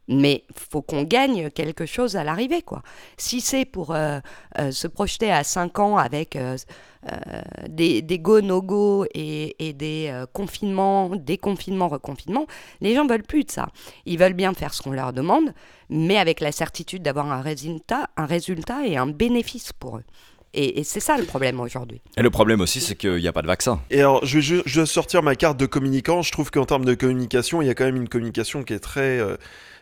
mais 0.08 0.46
faut 0.56 0.82
qu'on 0.82 1.04
gagne 1.04 1.50
quelque 1.50 1.86
chose 1.86 2.16
à 2.16 2.24
l'arrivée. 2.24 2.62
quoi. 2.62 2.82
Si 3.18 3.42
c'est 3.42 3.66
pour 3.66 3.94
euh, 3.94 4.20
euh, 4.58 4.72
se 4.72 4.88
projeter 4.88 5.32
à 5.32 5.44
5 5.44 5.80
ans 5.80 5.98
avec 5.98 6.38
des, 7.70 8.20
go-no-go 8.20 9.06
et, 9.14 9.56
et, 9.68 9.74
des 9.74 10.26
confinements, 10.34 11.10
déconfinements, 11.10 11.88
reconfinements, 11.88 12.46
les 12.82 12.96
gens 12.96 13.08
veulent 13.08 13.24
plus 13.24 13.44
de 13.46 13.52
ça. 13.52 13.68
Ils 14.06 14.18
veulent 14.18 14.34
bien 14.34 14.54
faire 14.54 14.74
ce 14.74 14.82
qu'on 14.82 14.92
leur 14.92 15.14
demande, 15.14 15.54
mais 15.90 16.18
avec 16.18 16.40
la 16.42 16.52
certitude 16.52 17.04
d'avoir 17.04 17.32
un 17.32 17.42
résultat, 17.42 18.10
un 18.18 18.26
résultat 18.26 18.86
et 18.86 18.98
un 18.98 19.08
bénéfice 19.08 19.72
pour 19.72 19.98
eux. 19.98 20.04
Et, 20.54 20.84
c'est 20.84 21.00
ça 21.00 21.18
le 21.18 21.26
problème 21.26 21.60
aujourd'hui. 21.60 22.02
Et 22.18 22.22
le 22.22 22.30
problème 22.30 22.62
aussi, 22.62 22.82
c'est 22.82 22.96
qu'il 22.96 23.16
n'y 23.16 23.28
a 23.28 23.34
pas 23.34 23.42
de 23.42 23.48
vaccin. 23.48 23.82
Et 23.92 24.00
alors, 24.00 24.26
je 24.26 24.40
vais, 24.40 24.64
je 24.66 24.86
sortir 24.86 25.22
ma 25.22 25.36
carte 25.36 25.60
de 25.60 25.66
communicant. 25.66 26.22
Je 26.22 26.32
trouve 26.32 26.50
qu'en 26.50 26.66
termes 26.66 26.86
de 26.86 26.96
communication, 26.96 27.62
il 27.62 27.68
y 27.68 27.70
a 27.70 27.76
quand 27.76 27.86
même 27.86 27.98
une 27.98 28.10
communication 28.10 28.64
qui 28.64 28.74
est 28.74 28.80
très, 28.80 29.20
euh, 29.20 29.38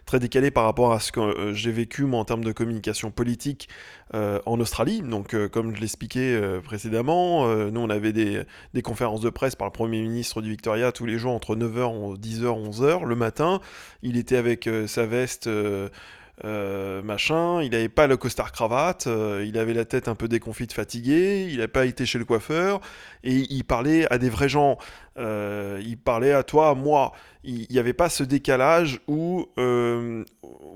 très 0.05 0.19
décalée 0.19 0.51
par 0.51 0.65
rapport 0.65 0.91
à 0.91 0.99
ce 0.99 1.13
que 1.13 1.21
euh, 1.21 1.53
j'ai 1.53 1.71
vécu, 1.71 2.03
moi, 2.03 2.19
en 2.19 2.25
termes 2.25 2.43
de 2.43 2.51
communication 2.51 3.11
politique 3.11 3.69
euh, 4.13 4.39
en 4.45 4.59
Australie. 4.59 5.01
Donc, 5.01 5.35
comme 5.49 5.73
je 5.73 5.79
l'expliquais 5.79 6.39
précédemment, 6.63 7.47
nous, 7.47 7.79
on 7.79 7.89
avait 7.89 8.11
des, 8.11 8.41
des, 8.73 8.81
conférences 8.81 9.21
de 9.21 9.29
presse 9.29 9.55
par 9.55 9.67
le 9.67 9.73
Premier 9.73 10.01
ministre 10.01 10.41
du 10.41 10.49
Victoria 10.49 10.91
tous 10.91 11.05
les 11.05 11.17
jours 11.17 11.31
entre 11.31 11.55
9h, 11.55 12.19
10h, 12.19 12.71
11h 12.71 13.05
le 13.05 13.15
matin. 13.15 13.61
Il 14.03 14.17
était 14.17 14.37
avec 14.37 14.69
sa 14.87 15.05
veste 15.05 15.49
euh, 16.45 17.01
machin, 17.01 17.63
il 17.63 17.71
n'avait 17.71 17.89
pas 17.89 18.05
le 18.05 18.15
costard 18.15 18.51
cravate, 18.51 19.07
euh, 19.07 19.43
il 19.47 19.57
avait 19.57 19.73
la 19.73 19.85
tête 19.85 20.07
un 20.07 20.13
peu 20.13 20.27
déconfite, 20.27 20.71
fatigué, 20.71 21.47
il 21.49 21.57
n'a 21.57 21.67
pas 21.67 21.85
été 21.85 22.05
chez 22.05 22.19
le 22.19 22.25
coiffeur, 22.25 22.79
et 23.23 23.45
il 23.49 23.63
parlait 23.63 24.11
à 24.11 24.19
des 24.19 24.29
vrais 24.29 24.49
gens, 24.49 24.77
euh, 25.17 25.81
il 25.85 25.97
parlait 25.97 26.33
à 26.33 26.43
toi, 26.43 26.69
à 26.69 26.73
moi, 26.73 27.13
il 27.43 27.67
n'y 27.69 27.79
avait 27.79 27.93
pas 27.93 28.09
ce 28.09 28.23
décalage 28.23 28.99
où 29.07 29.47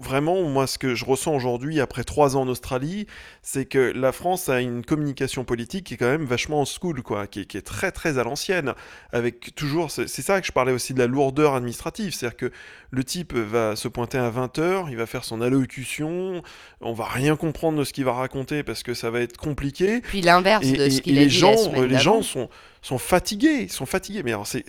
vraiment, 0.01 0.41
moi, 0.43 0.67
ce 0.67 0.77
que 0.77 0.95
je 0.95 1.05
ressens 1.05 1.33
aujourd'hui, 1.33 1.79
après 1.79 2.03
trois 2.03 2.35
ans 2.35 2.41
en 2.41 2.47
Australie, 2.47 3.07
c'est 3.41 3.65
que 3.65 3.93
la 3.95 4.11
France 4.11 4.49
a 4.49 4.59
une 4.59 4.83
communication 4.83 5.43
politique 5.43 5.85
qui 5.85 5.93
est 5.93 5.97
quand 5.97 6.09
même 6.09 6.25
vachement 6.25 6.61
en 6.61 6.65
school, 6.65 7.01
quoi, 7.03 7.27
qui 7.27 7.41
est, 7.41 7.61
très 7.61 7.91
très 7.91 8.17
à 8.17 8.23
l'ancienne, 8.23 8.73
avec 9.13 9.53
toujours, 9.55 9.91
c'est 9.91 10.07
ça 10.07 10.41
que 10.41 10.47
je 10.47 10.51
parlais 10.51 10.71
aussi 10.71 10.93
de 10.93 10.99
la 10.99 11.07
lourdeur 11.07 11.55
administrative, 11.55 12.13
c'est-à-dire 12.13 12.37
que 12.37 12.51
le 12.89 13.03
type 13.03 13.33
va 13.33 13.75
se 13.75 13.87
pointer 13.87 14.17
à 14.17 14.29
20h, 14.29 14.87
il 14.89 14.97
va 14.97 15.05
faire 15.05 15.23
son 15.23 15.41
allocution, 15.41 16.41
on 16.81 16.93
va 16.93 17.05
rien 17.05 17.35
comprendre 17.35 17.79
de 17.79 17.83
ce 17.83 17.93
qu'il 17.93 18.05
va 18.05 18.13
raconter 18.13 18.63
parce 18.63 18.83
que 18.83 18.93
ça 18.93 19.09
va 19.11 19.21
être 19.21 19.37
compliqué. 19.37 20.01
Puis 20.01 20.21
l'inverse 20.21 20.67
de 20.67 20.89
ce 20.89 21.01
qu'il 21.01 21.17
a 21.19 21.23
dit 21.23 21.29
gens, 21.29 21.71
la 21.73 21.85
les 21.85 21.99
gens 21.99 22.21
sont 22.21 22.49
sont 22.81 22.97
fatigués, 22.97 23.67
sont 23.67 23.85
fatigués. 23.85 24.23
Mais 24.23 24.31
alors, 24.31 24.47
c'est, 24.47 24.63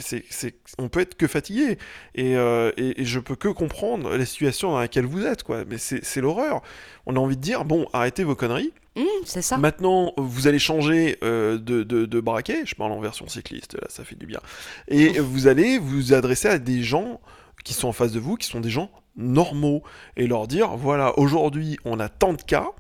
on 0.78 0.88
peut 0.88 1.00
être 1.00 1.16
que 1.16 1.26
fatigué. 1.26 1.78
Et, 2.14 2.37
euh, 2.37 2.71
et, 2.76 3.00
et, 3.00 3.04
je 3.04 3.19
peux 3.19 3.37
que 3.37 3.49
comprendre 3.49 4.14
la 4.16 4.26
situation 4.26 4.73
dans 4.73 4.78
laquelle 4.78 5.07
vous 5.07 5.25
êtes, 5.25 5.42
quoi. 5.42 5.64
Mais 5.64 5.78
c'est, 5.78 6.21
l'horreur. 6.21 6.62
On 7.07 7.16
a 7.16 7.19
envie 7.19 7.37
de 7.37 7.42
dire, 7.42 7.64
bon, 7.64 7.87
arrêtez 7.92 8.25
vos 8.25 8.35
conneries. 8.35 8.73
Mmh, 8.97 9.02
c'est 9.25 9.40
ça. 9.40 9.57
Maintenant, 9.57 10.12
vous 10.19 10.47
allez 10.47 10.59
changer 10.59 11.16
euh, 11.23 11.57
de, 11.59 11.83
de, 11.83 12.04
de, 12.04 12.21
braquet. 12.21 12.64
Je 12.66 12.75
parle 12.75 12.92
en 12.92 13.00
version 13.00 13.26
cycliste, 13.26 13.75
là, 13.75 13.87
ça 13.88 14.04
fait 14.04 14.16
du 14.16 14.26
bien. 14.26 14.40
Et 14.88 15.19
vous 15.19 15.47
allez 15.47 15.78
vous 15.78 16.12
adresser 16.12 16.49
à 16.49 16.59
des 16.59 16.83
gens 16.83 17.21
qui 17.64 17.73
sont 17.73 17.88
en 17.88 17.92
face 17.92 18.12
de 18.12 18.21
vous, 18.21 18.37
qui 18.37 18.47
sont 18.47 18.61
des 18.61 18.71
gens 18.71 18.90
normaux, 19.16 19.83
et 20.16 20.26
leur 20.26 20.47
dire, 20.47 20.76
voilà, 20.76 21.19
aujourd'hui, 21.19 21.78
on 21.85 22.00
a 22.00 22.09
tant 22.09 22.33
de 22.33 22.42
cas 22.42 22.73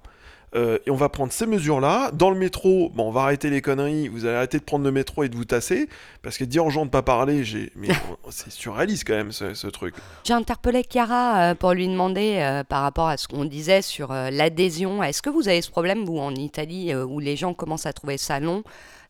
euh, 0.54 0.78
et 0.86 0.90
on 0.90 0.96
va 0.96 1.08
prendre 1.08 1.32
ces 1.32 1.46
mesures-là. 1.46 2.10
Dans 2.12 2.30
le 2.30 2.38
métro, 2.38 2.90
bon, 2.94 3.08
on 3.08 3.10
va 3.10 3.22
arrêter 3.22 3.48
les 3.48 3.62
conneries, 3.62 4.08
vous 4.08 4.26
allez 4.26 4.36
arrêter 4.36 4.58
de 4.58 4.64
prendre 4.64 4.84
le 4.84 4.92
métro 4.92 5.22
et 5.22 5.28
de 5.28 5.36
vous 5.36 5.46
tasser, 5.46 5.88
parce 6.22 6.36
que 6.36 6.44
dire 6.44 6.66
aux 6.66 6.70
gens 6.70 6.84
de 6.84 6.90
pas 6.90 7.02
parler, 7.02 7.42
j'ai... 7.44 7.72
mais 7.74 7.88
c'est 8.30 8.50
surréaliste 8.50 9.04
quand 9.06 9.14
même 9.14 9.32
ce, 9.32 9.66
truc. 9.68 9.94
J'ai 10.24 10.34
interpellé 10.34 10.84
Chiara 10.88 11.52
euh, 11.52 11.54
pour 11.54 11.72
lui 11.72 11.88
demander 11.88 12.36
euh, 12.38 12.64
par 12.64 12.82
rapport 12.82 13.08
à 13.08 13.16
ce 13.16 13.28
qu'on 13.28 13.46
disait 13.46 13.80
sur 13.80 14.12
l'adhésion. 14.12 15.02
Est-ce 15.02 15.22
que 15.22 15.30
vous 15.30 15.48
avez 15.48 15.62
ce 15.62 15.70
problème, 15.70 16.04
vous, 16.04 16.18
en 16.18 16.34
Italie, 16.34 16.94
où 16.94 17.18
les 17.18 17.36
gens 17.36 17.54
commencent 17.54 17.86
à 17.86 17.92
trouver 17.92 18.18
ça 18.18 18.40
long 18.40 18.62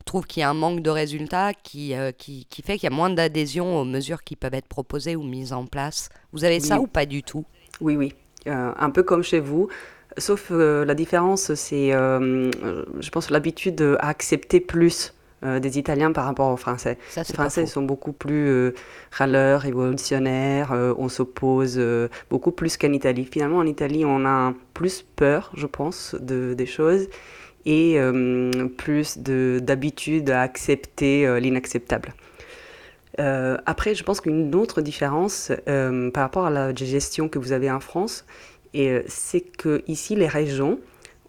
trouvent 0.05 0.27
qu'il 0.27 0.41
y 0.41 0.43
a 0.43 0.49
un 0.49 0.53
manque 0.53 0.81
de 0.81 0.89
résultats 0.89 1.53
qui, 1.53 1.93
qui, 2.17 2.45
qui, 2.49 2.61
fait 2.61 2.73
qu'il 2.77 2.89
y 2.89 2.93
a 2.93 2.95
moins 2.95 3.09
d'adhésion 3.09 3.79
aux 3.79 3.85
mesures 3.85 4.21
qui 4.25 4.35
peuvent 4.35 4.53
être 4.53 4.67
proposées 4.67 5.15
ou 5.15 5.23
mises 5.23 5.53
en 5.53 5.65
place? 5.65 6.09
Vous 6.33 6.43
avez 6.43 6.59
ça 6.59 6.81
ou 6.81 6.87
pas 6.87 7.05
du 7.05 7.23
tout? 7.23 7.45
Oui, 7.79 7.95
oui. 7.95 8.13
un 8.45 8.89
peu 8.89 9.03
comme 9.03 9.23
chez 9.23 9.39
vous. 9.39 9.69
Sauf 10.17 10.49
euh, 10.51 10.85
la 10.85 10.95
différence, 10.95 11.53
c'est, 11.55 11.93
euh, 11.93 12.51
je 12.99 13.09
pense, 13.09 13.29
l'habitude 13.29 13.97
à 13.99 14.09
accepter 14.09 14.59
plus 14.59 15.13
euh, 15.43 15.59
des 15.59 15.79
Italiens 15.79 16.11
par 16.11 16.25
rapport 16.25 16.51
aux 16.51 16.57
Français. 16.57 16.97
les 17.15 17.23
Français 17.23 17.65
sont 17.65 17.81
beaucoup 17.81 18.11
plus 18.11 18.73
râleurs, 19.11 19.61
révolutionnaires, 19.61 20.71
on 20.97 21.09
s'oppose 21.09 21.81
beaucoup 22.29 22.51
plus 22.51 22.77
qu'en 22.77 22.91
Italie. 22.91 23.27
Finalement, 23.29 23.57
en 23.57 23.65
Italie, 23.65 24.05
on 24.05 24.25
a 24.25 24.53
plus 24.73 25.03
peur, 25.15 25.51
je 25.55 25.67
pense, 25.67 26.15
de, 26.19 26.53
des 26.53 26.65
choses 26.65 27.07
et 27.65 27.97
plus 28.77 29.17
d'habitude 29.17 30.29
à 30.29 30.41
accepter 30.41 31.39
l'inacceptable. 31.39 32.13
après, 33.17 33.95
je 33.95 34.03
pense 34.03 34.21
qu'une 34.21 34.53
autre 34.53 34.81
différence 34.81 35.51
par 36.13 36.23
rapport 36.23 36.45
à 36.45 36.49
la 36.51 36.75
gestion 36.75 37.29
que 37.29 37.39
vous 37.39 37.51
avez 37.51 37.71
en 37.71 37.79
France, 37.79 38.25
et 38.73 38.89
euh, 38.89 39.03
c'est 39.07 39.41
que 39.41 39.83
ici 39.87 40.15
les 40.15 40.27
régions 40.27 40.79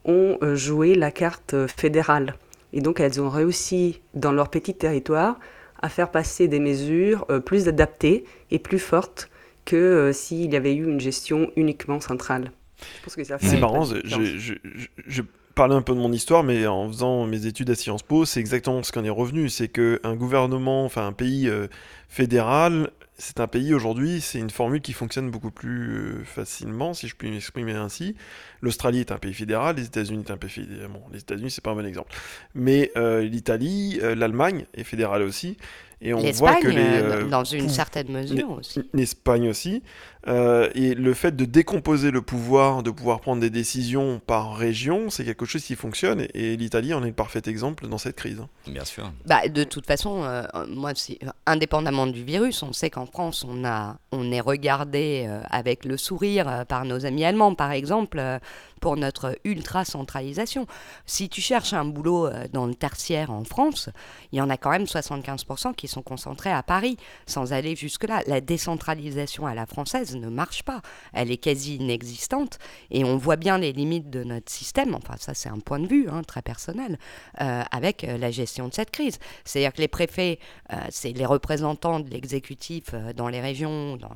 ont 0.04 0.38
euh, 0.42 0.54
joué 0.54 0.94
la 0.94 1.10
carte 1.10 1.54
fédérale. 1.66 2.34
Et 2.72 2.80
donc 2.80 3.00
elles 3.00 3.20
ont 3.20 3.28
réussi 3.28 4.00
dans 4.14 4.32
leur 4.32 4.48
petit 4.48 4.74
territoire 4.74 5.38
à 5.80 5.88
faire 5.88 6.10
passer 6.10 6.48
des 6.48 6.60
mesures 6.60 7.26
euh, 7.30 7.40
plus 7.40 7.68
adaptées 7.68 8.24
et 8.50 8.58
plus 8.58 8.78
fortes 8.78 9.30
que 9.64 10.10
s'il 10.12 10.52
y 10.52 10.56
avait 10.56 10.74
eu 10.74 10.84
une 10.84 11.00
gestion 11.00 11.50
uniquement 11.56 11.98
centrale. 11.98 12.52
C'est 13.06 13.58
marrant, 13.58 13.84
je, 13.84 14.58
je, 15.06 15.22
parlais 15.54 15.74
un 15.74 15.80
peu 15.80 15.94
de 15.94 16.00
mon 16.00 16.12
histoire, 16.12 16.42
mais 16.42 16.66
en 16.66 16.86
faisant 16.88 17.26
mes 17.26 17.46
études 17.46 17.70
à 17.70 17.74
Sciences 17.74 18.02
Po, 18.02 18.26
c'est 18.26 18.40
exactement 18.40 18.82
ce 18.82 18.92
qu'on 18.92 19.04
est 19.04 19.10
revenu. 19.10 19.48
C'est 19.48 19.68
qu'un 19.68 20.16
gouvernement, 20.16 20.84
enfin 20.84 21.06
un 21.06 21.12
pays 21.12 21.50
fédéral, 22.10 22.90
c'est 23.16 23.38
un 23.38 23.46
pays 23.46 23.74
aujourd'hui, 23.74 24.20
c'est 24.20 24.40
une 24.40 24.50
formule 24.50 24.80
qui 24.80 24.92
fonctionne 24.92 25.30
beaucoup 25.30 25.52
plus 25.52 25.94
euh, 25.94 26.24
facilement, 26.24 26.94
si 26.94 27.06
je 27.06 27.14
puis 27.14 27.30
m'exprimer 27.30 27.72
ainsi. 27.72 28.16
L'Australie 28.60 29.00
est 29.00 29.12
un 29.12 29.18
pays 29.18 29.34
fédéral, 29.34 29.76
les 29.76 29.84
États-Unis 29.84 30.24
est 30.26 30.32
un 30.32 30.36
pays 30.36 30.50
fédéral. 30.50 30.88
Bon, 30.88 31.02
les 31.12 31.20
États-Unis, 31.20 31.50
c'est 31.50 31.62
pas 31.62 31.70
un 31.70 31.76
bon 31.76 31.86
exemple. 31.86 32.12
Mais 32.54 32.90
euh, 32.96 33.22
l'Italie, 33.22 34.00
euh, 34.02 34.16
l'Allemagne 34.16 34.66
est 34.74 34.84
fédérale 34.84 35.22
aussi. 35.22 35.56
Et 36.00 36.12
on 36.12 36.18
voit 36.32 36.56
que 36.56 36.68
les. 36.68 37.28
dans 37.30 37.44
une 37.44 37.68
certaine 37.68 38.08
mesure 38.10 38.50
aussi. 38.50 38.82
L'Espagne 38.92 39.48
aussi. 39.48 39.82
Euh, 40.26 40.70
et 40.74 40.94
le 40.94 41.12
fait 41.14 41.36
de 41.36 41.44
décomposer 41.44 42.10
le 42.10 42.22
pouvoir, 42.22 42.82
de 42.82 42.90
pouvoir 42.90 43.20
prendre 43.20 43.40
des 43.42 43.50
décisions 43.50 44.20
par 44.26 44.56
région, 44.56 45.10
c'est 45.10 45.24
quelque 45.24 45.44
chose 45.44 45.62
qui 45.62 45.74
fonctionne. 45.76 46.20
Et, 46.32 46.54
et 46.54 46.56
l'Italie 46.56 46.94
en 46.94 47.02
est 47.04 47.08
le 47.08 47.12
parfait 47.12 47.42
exemple 47.46 47.86
dans 47.88 47.98
cette 47.98 48.16
crise. 48.16 48.40
Bien 48.66 48.84
sûr. 48.84 49.12
Bah, 49.26 49.48
de 49.48 49.64
toute 49.64 49.86
façon, 49.86 50.22
euh, 50.24 50.44
moi, 50.68 50.92
c'est- 50.94 51.18
indépendamment 51.46 52.06
du 52.06 52.24
virus, 52.24 52.62
on 52.62 52.72
sait 52.72 52.90
qu'en 52.90 53.06
France, 53.06 53.44
on, 53.48 53.64
a, 53.64 53.98
on 54.12 54.32
est 54.32 54.40
regardé 54.40 55.26
euh, 55.28 55.40
avec 55.50 55.84
le 55.84 55.96
sourire 55.96 56.48
euh, 56.48 56.64
par 56.64 56.84
nos 56.84 57.04
amis 57.04 57.24
allemands, 57.24 57.54
par 57.54 57.72
exemple, 57.72 58.18
euh, 58.18 58.38
pour 58.80 58.96
notre 58.96 59.38
ultra-centralisation. 59.44 60.66
Si 61.06 61.28
tu 61.28 61.40
cherches 61.40 61.72
un 61.72 61.84
boulot 61.84 62.26
euh, 62.26 62.44
dans 62.52 62.66
le 62.66 62.74
tertiaire 62.74 63.30
en 63.30 63.44
France, 63.44 63.88
il 64.32 64.38
y 64.38 64.42
en 64.42 64.50
a 64.50 64.56
quand 64.56 64.70
même 64.70 64.84
75% 64.84 65.74
qui 65.74 65.88
sont 65.88 66.02
concentrés 66.02 66.50
à 66.52 66.62
Paris, 66.62 66.96
sans 67.26 67.52
aller 67.52 67.76
jusque-là. 67.76 68.22
La 68.26 68.40
décentralisation 68.40 69.46
à 69.46 69.54
la 69.54 69.66
française 69.66 70.13
ne 70.14 70.28
marche 70.28 70.62
pas. 70.62 70.80
Elle 71.12 71.30
est 71.30 71.36
quasi 71.36 71.76
inexistante 71.76 72.58
et 72.90 73.04
on 73.04 73.16
voit 73.16 73.36
bien 73.36 73.58
les 73.58 73.72
limites 73.72 74.10
de 74.10 74.24
notre 74.24 74.50
système. 74.50 74.94
Enfin, 74.94 75.14
ça, 75.18 75.34
c'est 75.34 75.48
un 75.48 75.58
point 75.58 75.78
de 75.78 75.86
vue 75.86 76.08
hein, 76.08 76.22
très 76.22 76.42
personnel 76.42 76.98
euh, 77.40 77.62
avec 77.70 78.04
euh, 78.04 78.18
la 78.18 78.30
gestion 78.30 78.68
de 78.68 78.74
cette 78.74 78.90
crise. 78.90 79.18
C'est-à-dire 79.44 79.72
que 79.72 79.80
les 79.80 79.88
préfets, 79.88 80.38
euh, 80.72 80.76
c'est 80.90 81.12
les 81.12 81.26
représentants 81.26 82.00
de 82.00 82.10
l'exécutif 82.10 82.94
dans 83.16 83.28
les 83.28 83.40
régions 83.40 83.96
dans- 83.96 84.10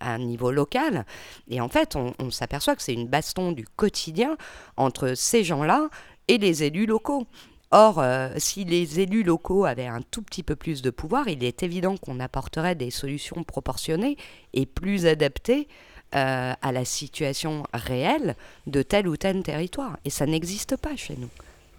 à 0.00 0.14
un 0.14 0.18
niveau 0.18 0.50
local. 0.50 1.04
Et 1.48 1.60
en 1.60 1.68
fait, 1.68 1.96
on 1.96 2.30
s'aperçoit 2.30 2.76
que 2.76 2.82
c'est 2.82 2.94
une 2.94 3.08
baston 3.08 3.52
du 3.52 3.64
quotidien 3.64 4.36
entre 4.76 5.14
ces 5.14 5.44
gens-là 5.44 5.88
et 6.28 6.38
les 6.38 6.62
élus 6.62 6.86
locaux. 6.86 7.26
Or, 7.72 8.00
euh, 8.00 8.30
si 8.36 8.64
les 8.64 8.98
élus 8.98 9.22
locaux 9.22 9.64
avaient 9.64 9.86
un 9.86 10.00
tout 10.10 10.22
petit 10.22 10.42
peu 10.42 10.56
plus 10.56 10.82
de 10.82 10.90
pouvoir, 10.90 11.28
il 11.28 11.44
est 11.44 11.62
évident 11.62 11.96
qu'on 11.96 12.18
apporterait 12.18 12.74
des 12.74 12.90
solutions 12.90 13.44
proportionnées 13.44 14.16
et 14.54 14.66
plus 14.66 15.06
adaptées 15.06 15.68
euh, 16.16 16.52
à 16.60 16.72
la 16.72 16.84
situation 16.84 17.62
réelle 17.72 18.34
de 18.66 18.82
tel 18.82 19.06
ou 19.06 19.16
tel 19.16 19.44
territoire. 19.44 19.98
Et 20.04 20.10
ça 20.10 20.26
n'existe 20.26 20.76
pas 20.76 20.96
chez 20.96 21.16
nous. 21.16 21.28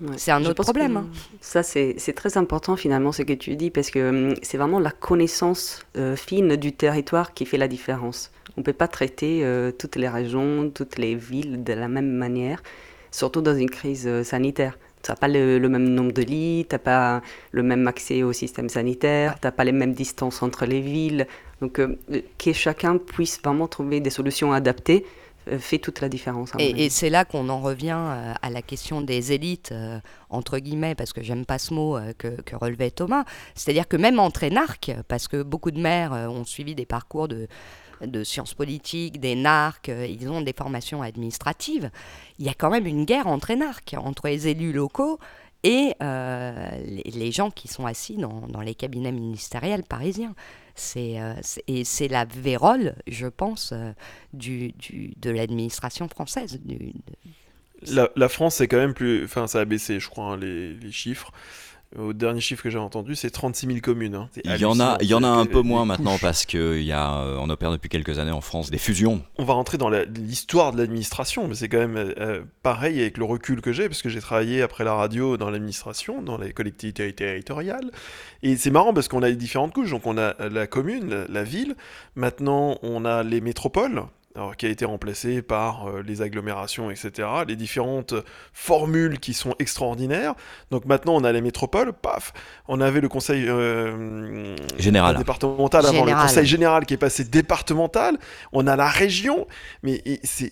Ouais. 0.07 0.15
C'est 0.17 0.31
un 0.31 0.43
autre 0.45 0.63
problème. 0.63 0.95
hein. 0.97 1.07
Ça, 1.41 1.61
c'est 1.61 1.93
très 2.15 2.37
important 2.37 2.77
finalement 2.77 3.11
ce 3.11 3.23
que 3.23 3.33
tu 3.33 3.57
dis 3.57 3.69
parce 3.69 3.91
que 3.91 4.29
hum, 4.29 4.35
c'est 4.41 4.57
vraiment 4.57 4.79
la 4.79 4.91
connaissance 4.91 5.85
euh, 5.97 6.15
fine 6.15 6.55
du 6.55 6.71
territoire 6.71 7.33
qui 7.33 7.45
fait 7.45 7.57
la 7.57 7.67
différence. 7.67 8.31
On 8.55 8.61
ne 8.61 8.63
peut 8.63 8.73
pas 8.73 8.87
traiter 8.87 9.41
euh, 9.43 9.71
toutes 9.71 9.97
les 9.97 10.07
régions, 10.09 10.71
toutes 10.73 10.97
les 10.97 11.15
villes 11.15 11.65
de 11.65 11.73
la 11.73 11.89
même 11.89 12.09
manière, 12.11 12.63
surtout 13.11 13.41
dans 13.41 13.55
une 13.55 13.69
crise 13.69 14.23
sanitaire. 14.23 14.77
Tu 15.03 15.11
n'as 15.11 15.15
pas 15.15 15.27
le, 15.27 15.57
le 15.57 15.69
même 15.69 15.89
nombre 15.89 16.11
de 16.11 16.21
lits, 16.21 16.65
tu 16.69 16.75
n'as 16.75 16.79
pas 16.79 17.21
le 17.51 17.63
même 17.63 17.87
accès 17.87 18.23
au 18.23 18.33
système 18.33 18.69
sanitaire, 18.69 19.39
tu 19.39 19.47
n'as 19.47 19.51
pas 19.51 19.63
les 19.63 19.71
mêmes 19.71 19.93
distances 19.93 20.43
entre 20.43 20.65
les 20.65 20.81
villes. 20.81 21.27
Donc, 21.61 21.79
euh, 21.79 21.97
que 22.37 22.53
chacun 22.53 22.97
puisse 22.97 23.39
vraiment 23.41 23.67
trouver 23.67 23.99
des 23.99 24.09
solutions 24.09 24.51
adaptées 24.51 25.05
euh, 25.47 25.59
fait 25.59 25.77
toute 25.77 26.01
la 26.01 26.09
différence. 26.09 26.51
Et, 26.59 26.85
et 26.85 26.89
c'est 26.89 27.09
là 27.09 27.25
qu'on 27.25 27.49
en 27.49 27.61
revient 27.61 27.97
euh, 27.97 28.33
à 28.41 28.49
la 28.49 28.61
question 28.61 29.01
des 29.01 29.31
élites, 29.31 29.73
entre 30.29 30.57
guillemets, 30.59 30.95
parce 30.95 31.13
que 31.13 31.21
j'aime 31.21 31.45
pas 31.45 31.59
ce 31.59 31.73
mot 31.73 31.97
que, 32.17 32.41
que 32.41 32.55
relevait 32.55 32.91
Thomas. 32.91 33.25
C'est-à-dire 33.55 33.87
que 33.87 33.97
même 33.97 34.19
entre 34.19 34.43
énarques, 34.43 34.91
parce 35.07 35.27
que 35.27 35.43
beaucoup 35.43 35.71
de 35.71 35.79
maires 35.79 36.11
ont 36.13 36.45
suivi 36.45 36.75
des 36.75 36.85
parcours 36.85 37.27
de, 37.27 37.47
de 38.05 38.23
sciences 38.23 38.53
politiques, 38.53 39.19
des 39.19 39.35
narques, 39.35 39.89
euh, 39.89 40.05
ils 40.05 40.29
ont 40.29 40.41
des 40.41 40.53
formations 40.53 41.01
administratives, 41.01 41.89
il 42.39 42.45
y 42.45 42.49
a 42.49 42.53
quand 42.53 42.69
même 42.69 42.87
une 42.87 43.05
guerre 43.05 43.27
entre 43.27 43.51
énarques, 43.51 43.95
entre 43.97 44.27
les 44.27 44.47
élus 44.47 44.73
locaux 44.73 45.19
et 45.63 45.93
euh, 46.01 46.69
les, 46.85 47.31
gens 47.31 47.51
qui 47.51 47.67
sont 47.67 47.85
assis 47.85 48.17
dans, 48.17 48.61
les 48.61 48.73
cabinets 48.73 49.11
ministériels 49.11 49.83
parisiens. 49.83 50.33
Euh, 50.97 51.35
c'est- 51.43 51.63
et 51.67 51.83
c'est 51.83 52.07
la 52.07 52.25
vérole, 52.25 52.95
je 53.05 53.27
pense, 53.27 53.73
de 54.33 55.29
l'administration 55.29 56.07
française. 56.07 56.59
La, 58.15 58.29
France, 58.29 58.55
c'est 58.55 58.67
quand 58.67 58.77
même 58.77 58.95
plus. 58.95 59.23
Enfin, 59.23 59.45
ça 59.45 59.59
a 59.59 59.65
baissé, 59.65 59.99
je 59.99 60.09
crois, 60.09 60.33
hein, 60.33 60.37
les 60.37 60.91
chiffres. 60.91 61.31
Au 61.99 62.13
dernier 62.13 62.39
chiffre 62.39 62.63
que 62.63 62.69
j'ai 62.69 62.77
entendu, 62.77 63.15
c'est 63.15 63.29
36 63.31 63.67
000 63.67 63.79
communes. 63.81 64.15
hein. 64.15 64.29
Il 64.45 64.55
y 64.57 64.63
en 64.65 64.79
a, 64.79 64.97
il 65.01 65.07
y 65.07 65.13
en 65.13 65.23
a 65.23 65.27
un 65.27 65.45
peu 65.45 65.61
moins 65.61 65.83
maintenant 65.83 66.17
parce 66.21 66.45
qu'il 66.45 66.83
y 66.83 66.93
a, 66.93 67.17
euh, 67.19 67.37
on 67.39 67.49
opère 67.49 67.69
depuis 67.71 67.89
quelques 67.89 68.17
années 68.17 68.31
en 68.31 68.39
France 68.39 68.71
des 68.71 68.77
fusions. 68.77 69.21
On 69.37 69.43
va 69.43 69.55
rentrer 69.55 69.77
dans 69.77 69.89
la- 69.89 70.05
l'histoire 70.05 70.71
de 70.71 70.77
l'administration, 70.77 71.49
mais 71.49 71.55
c'est 71.55 71.67
quand 71.67 71.79
même 71.79 71.97
euh, 71.97 72.43
pareil 72.63 73.01
avec 73.01 73.17
le 73.17 73.25
recul 73.25 73.59
que 73.59 73.73
j'ai, 73.73 73.89
parce 73.89 74.01
que 74.01 74.07
j'ai 74.07 74.21
travaillé 74.21 74.61
après 74.61 74.85
la 74.85 74.93
radio 74.93 75.35
dans 75.35 75.49
l'administration, 75.49 76.21
dans 76.21 76.37
les 76.37 76.53
collectivités 76.53 77.11
territoriales. 77.11 77.91
Et 78.41 78.55
c'est 78.55 78.71
marrant 78.71 78.93
parce 78.93 79.09
qu'on 79.09 79.21
a 79.21 79.27
les 79.27 79.35
différentes 79.35 79.73
couches. 79.73 79.89
Donc 79.91 80.07
on 80.07 80.17
a 80.17 80.33
la 80.49 80.67
commune, 80.67 81.09
la, 81.09 81.25
la 81.27 81.43
ville. 81.43 81.75
Maintenant, 82.15 82.77
on 82.83 83.03
a 83.03 83.23
les 83.23 83.41
métropoles. 83.41 84.03
Alors, 84.33 84.55
qui 84.55 84.65
a 84.65 84.69
été 84.69 84.85
remplacé 84.85 85.41
par 85.41 85.87
euh, 85.89 86.01
les 86.01 86.21
agglomérations, 86.21 86.89
etc. 86.89 87.27
Les 87.47 87.57
différentes 87.57 88.13
formules 88.53 89.19
qui 89.19 89.33
sont 89.33 89.55
extraordinaires. 89.59 90.35
Donc 90.71 90.85
maintenant, 90.85 91.15
on 91.15 91.23
a 91.25 91.31
les 91.33 91.41
métropoles, 91.41 91.91
paf, 91.91 92.31
on 92.69 92.79
avait 92.79 93.01
le 93.01 93.09
conseil 93.09 93.45
euh, 93.49 94.55
Général. 94.79 95.17
départemental 95.17 95.85
avant 95.85 95.93
Général. 95.99 96.15
le 96.23 96.27
conseil 96.29 96.45
général 96.45 96.85
qui 96.85 96.93
est 96.93 96.97
passé 96.97 97.25
départemental. 97.25 98.17
On 98.53 98.67
a 98.67 98.77
la 98.77 98.87
région, 98.87 99.47
mais 99.83 100.01
c'est 100.23 100.51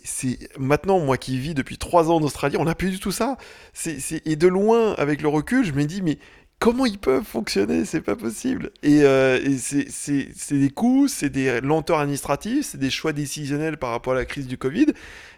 maintenant 0.58 1.00
moi 1.00 1.18
qui 1.18 1.40
vis 1.40 1.54
depuis 1.54 1.78
trois 1.78 2.12
ans 2.12 2.16
en 2.18 2.22
Australie, 2.22 2.58
on 2.60 2.66
n'a 2.66 2.76
plus 2.76 2.90
du 2.92 3.00
tout 3.00 3.12
ça. 3.14 3.38
C'est 3.74 4.00
c'est- 4.02 4.22
et 4.28 4.36
de 4.36 4.48
loin 4.50 4.94
avec 4.98 5.22
le 5.22 5.30
recul, 5.30 5.64
je 5.64 5.72
me 5.72 5.86
dis 5.86 6.02
mais 6.02 6.18
comment 6.60 6.86
ils 6.86 7.00
peuvent 7.00 7.24
fonctionner 7.24 7.86
C'est 7.86 8.02
pas 8.02 8.16
possible. 8.16 8.72
Et, 8.84 9.04
euh, 9.04 9.40
c'est 9.58 10.30
des 10.52 10.70
coûts, 10.70 11.08
c'est 11.08 11.30
des 11.30 11.62
lenteurs 11.62 12.00
administratives, 12.00 12.64
c'est 12.64 12.78
des 12.78 12.90
choix 12.90 13.14
décisionnels 13.14 13.78
par 13.78 13.92
rapport 13.92 14.14
à 14.14 14.18
la 14.18 14.26
crise 14.26 14.48
du 14.48 14.58
Covid. 14.58 14.88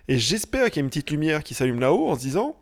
Et 0.07 0.17
j'espère 0.17 0.65
qu'il 0.69 0.77
y 0.77 0.79
a 0.79 0.83
une 0.83 0.89
petite 0.89 1.11
lumière 1.11 1.43
qui 1.43 1.53
s'allume 1.53 1.79
là-haut 1.79 2.09
en 2.09 2.15
se 2.15 2.21
disant. 2.21 2.55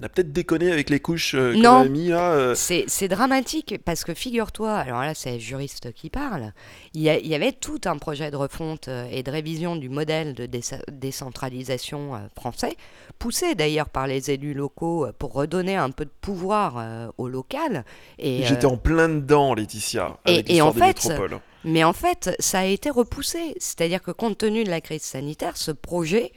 On 0.00 0.02
a 0.02 0.08
peut-être 0.08 0.32
déconné 0.32 0.72
avec 0.72 0.90
les 0.90 0.98
couches 0.98 1.36
euh, 1.36 1.54
qu'on 1.54 1.64
a 1.82 1.84
mis 1.88 2.08
là. 2.08 2.32
euh, 2.32 2.54
C'est 2.56 3.06
dramatique 3.08 3.76
parce 3.84 4.02
que 4.02 4.12
figure-toi, 4.12 4.72
alors 4.74 5.02
là 5.02 5.14
c'est 5.14 5.34
le 5.34 5.38
juriste 5.38 5.92
qui 5.92 6.10
parle, 6.10 6.52
il 6.94 7.02
y, 7.02 7.08
a- 7.10 7.18
il 7.18 7.26
y 7.28 7.34
avait 7.36 7.52
tout 7.52 7.80
un 7.84 7.96
projet 7.98 8.32
de 8.32 8.36
refonte 8.36 8.88
euh, 8.88 9.06
et 9.12 9.22
de 9.22 9.30
révision 9.30 9.76
du 9.76 9.88
modèle 9.88 10.34
de 10.34 10.46
déce- 10.46 10.82
décentralisation 10.90 12.14
euh, 12.14 12.18
français, 12.36 12.76
poussé 13.18 13.54
d'ailleurs 13.54 13.88
par 13.88 14.06
les 14.06 14.30
élus 14.30 14.54
locaux 14.54 15.06
pour 15.18 15.32
redonner 15.32 15.76
un 15.76 15.90
peu 15.90 16.04
de 16.04 16.10
pouvoir 16.20 17.12
au 17.18 17.28
local. 17.28 17.84
Et, 18.18 18.42
J'étais 18.44 18.66
en 18.66 18.76
plein 18.76 19.08
dedans, 19.08 19.54
Laetitia, 19.54 20.18
et- 20.26 20.30
avec 20.34 20.50
et 20.50 20.60
en 20.60 20.72
des 20.72 20.80
fait, 20.80 20.86
métropoles. 21.08 21.38
Mais 21.64 21.82
en 21.84 21.92
fait, 21.94 22.34
ça 22.40 22.58
a 22.60 22.64
été 22.64 22.90
repoussé. 22.90 23.54
C'est-à-dire 23.58 24.02
que 24.02 24.10
compte 24.10 24.36
tenu 24.38 24.64
de 24.64 24.70
la 24.70 24.80
crise 24.80 25.02
sanitaire, 25.02 25.56
ce 25.56 25.70
projet, 25.70 26.32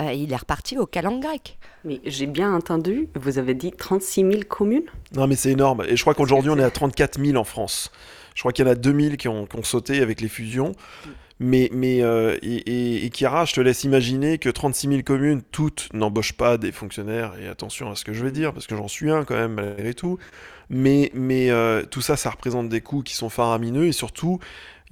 euh, 0.00 0.12
il 0.12 0.32
est 0.32 0.36
reparti 0.36 0.78
au 0.78 0.86
calendrier 0.86 1.14
grec. 1.20 1.58
Mais 1.84 2.00
j'ai 2.04 2.26
bien 2.26 2.52
entendu, 2.54 3.08
vous 3.14 3.38
avez 3.38 3.54
dit 3.54 3.70
36 3.70 4.20
000 4.22 4.32
communes? 4.48 4.84
Non, 5.14 5.26
mais 5.26 5.36
c'est 5.36 5.50
énorme. 5.50 5.84
Et 5.88 5.96
je 5.96 6.02
crois 6.02 6.14
qu'aujourd'hui, 6.14 6.50
on 6.50 6.58
est 6.58 6.64
à 6.64 6.70
34 6.70 7.24
000 7.24 7.36
en 7.36 7.44
France. 7.44 7.92
Je 8.34 8.40
crois 8.40 8.52
qu'il 8.52 8.64
y 8.64 8.68
en 8.68 8.72
a 8.72 8.74
2000 8.74 9.16
qui 9.16 9.28
ont, 9.28 9.46
qui 9.46 9.56
ont 9.56 9.62
sauté 9.62 10.00
avec 10.00 10.20
les 10.20 10.28
fusions. 10.28 10.72
Mais, 11.40 11.68
mais 11.72 12.02
euh, 12.02 12.36
et, 12.42 12.54
et, 12.54 13.06
et 13.06 13.10
Chiara, 13.10 13.44
je 13.44 13.54
te 13.54 13.60
laisse 13.60 13.84
imaginer 13.84 14.38
que 14.38 14.48
36 14.48 14.88
000 14.88 15.02
communes, 15.02 15.42
toutes 15.50 15.88
n'embauchent 15.92 16.32
pas 16.32 16.58
des 16.58 16.72
fonctionnaires. 16.72 17.34
Et 17.40 17.48
attention 17.48 17.90
à 17.90 17.96
ce 17.96 18.04
que 18.04 18.12
je 18.12 18.24
vais 18.24 18.30
dire, 18.32 18.52
parce 18.52 18.66
que 18.66 18.76
j'en 18.76 18.88
suis 18.88 19.10
un 19.10 19.24
quand 19.24 19.34
même, 19.34 19.54
malgré 19.54 19.94
tout. 19.94 20.18
Mais, 20.70 21.10
mais 21.12 21.50
euh, 21.50 21.82
tout 21.82 22.00
ça, 22.00 22.16
ça 22.16 22.30
représente 22.30 22.68
des 22.68 22.80
coûts 22.80 23.02
qui 23.02 23.14
sont 23.14 23.28
faramineux. 23.28 23.86
Et 23.86 23.92
surtout, 23.92 24.38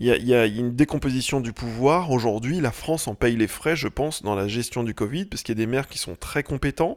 il 0.02 0.28
y 0.28 0.34
a, 0.34 0.46
une 0.46 0.74
décomposition 0.74 1.40
du 1.40 1.52
pouvoir. 1.52 2.10
Aujourd'hui, 2.10 2.60
la 2.60 2.72
France 2.72 3.06
en 3.06 3.14
paye 3.14 3.36
les 3.36 3.46
frais, 3.46 3.76
je 3.76 3.86
pense, 3.86 4.24
dans 4.24 4.34
la 4.34 4.48
gestion 4.48 4.82
du 4.82 4.94
Covid, 4.94 5.26
parce 5.26 5.44
qu'il 5.44 5.56
y 5.56 5.58
a 5.60 5.64
des 5.64 5.70
maires 5.70 5.86
qui 5.86 5.98
sont 5.98 6.16
très 6.16 6.42
compétents. 6.42 6.96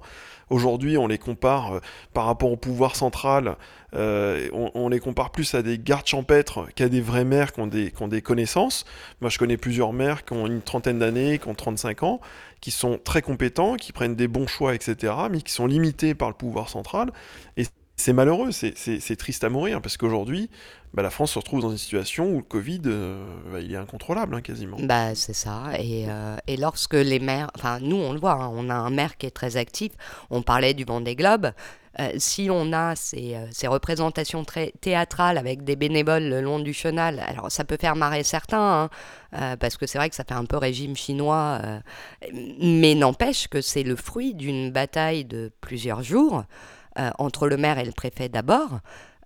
Aujourd'hui, 0.50 0.98
on 0.98 1.06
les 1.06 1.20
compare 1.20 1.76
euh, 1.76 1.80
par 2.14 2.26
rapport 2.26 2.52
au 2.52 2.58
pouvoir 2.58 2.96
central, 2.96 3.58
euh, 3.94 4.50
on, 4.52 4.90
les 4.90 5.00
compare 5.00 5.32
plus 5.32 5.54
à 5.54 5.62
des 5.62 5.78
gardes 5.78 6.08
champêtres 6.08 6.68
qu'à 6.76 6.90
des 6.90 7.02
vrais 7.02 7.26
maires 7.26 7.54
qui 7.54 7.60
ont 7.60 7.68
des, 7.68 7.92
qui 7.92 8.02
ont 8.02 8.08
des 8.08 8.22
connaissances. 8.24 8.86
Moi, 9.22 9.30
je 9.30 9.38
connais 9.38 9.58
plusieurs 9.58 9.94
maires 9.94 10.26
qui 10.26 10.34
ont 10.34 10.48
une 10.48 10.62
trentaine 10.62 11.00
d'années, 11.00 11.38
qui 11.38 11.48
ont 11.48 11.56
35 11.56 12.04
ans, 12.04 12.22
qui 12.60 12.72
sont 12.72 13.00
très 13.04 13.22
compétents, 13.22 13.76
qui 13.76 13.92
prennent 13.92 14.16
des 14.16 14.28
bons 14.28 14.48
choix, 14.48 14.74
etc., 14.74 15.14
mais 15.30 15.42
qui 15.42 15.54
sont 15.54 15.68
limités 15.68 16.16
par 16.16 16.30
le 16.30 16.36
pouvoir 16.36 16.70
central. 16.70 17.12
Et 17.56 17.66
c'est 17.98 18.14
malheureux, 18.14 18.52
c'est- 18.52 19.16
triste 19.16 19.44
à 19.44 19.50
mourir, 19.50 19.82
parce 19.82 19.98
qu'aujourd'hui, 19.98 20.50
bah, 20.94 21.02
la 21.02 21.10
France 21.10 21.32
se 21.32 21.40
retrouve 21.40 21.62
dans 21.62 21.72
une 21.72 21.78
situation 21.78 22.30
où 22.30 22.38
le 22.38 22.44
Covid, 22.44 22.82
euh, 22.86 23.26
bah, 23.52 23.60
il 23.60 23.74
est 23.74 23.78
incontrôlable, 23.78 24.36
hein, 24.36 24.42
quasiment. 24.42 24.78
Bah, 24.82 25.16
c'est 25.16 25.34
ça. 25.34 25.72
Et, 25.80 26.06
euh, 26.08 26.38
et 26.48 26.58
lorsque 26.58 26.94
les 26.94 27.20
maires, 27.20 27.52
enfin, 27.56 27.80
nous, 27.82 27.98
on 27.98 28.14
le 28.14 28.20
voit, 28.20 28.34
hein, 28.34 28.52
on 28.54 28.70
a 28.70 28.76
un 28.76 28.90
maire 28.90 29.18
qui 29.18 29.26
est 29.26 29.32
très 29.32 29.58
actif. 29.58 29.92
On 30.30 30.42
parlait 30.42 30.74
du 30.74 30.84
Vendée 30.84 31.16
Globe. 31.16 31.52
Euh, 31.98 32.10
si 32.18 32.50
on 32.52 32.74
a 32.74 32.94
ces, 32.98 33.36
euh, 33.36 33.46
ces 33.52 33.68
représentations 33.68 34.44
très 34.44 34.74
théâtrales 34.82 35.38
avec 35.38 35.64
des 35.64 35.78
bénévoles 35.78 36.24
le 36.28 36.42
long 36.42 36.60
du 36.60 36.74
chenal, 36.74 37.24
alors 37.26 37.50
ça 37.50 37.64
peut 37.64 37.78
faire 37.80 37.96
marrer 37.96 38.24
certains, 38.24 38.90
hein, 39.32 39.56
parce 39.58 39.78
que 39.78 39.88
c'est 39.88 39.98
vrai 39.98 40.10
que 40.10 40.16
ça 40.16 40.26
fait 40.26 40.34
un 40.34 40.44
peu 40.44 40.58
régime 40.58 40.96
chinois, 40.98 41.62
mais 42.34 42.96
n'empêche 42.96 43.48
que 43.48 43.62
c'est 43.62 43.84
le 43.84 43.96
fruit 43.96 44.34
d'une 44.34 44.72
bataille 44.72 45.24
de 45.24 45.52
plusieurs 45.62 46.04
jours 46.04 46.44
euh, 47.00 47.12
entre 47.20 47.48
le 47.48 47.58
maire 47.58 47.78
et 47.80 47.86
le 47.86 47.92
préfet 47.92 48.30
d'abord, 48.30 48.80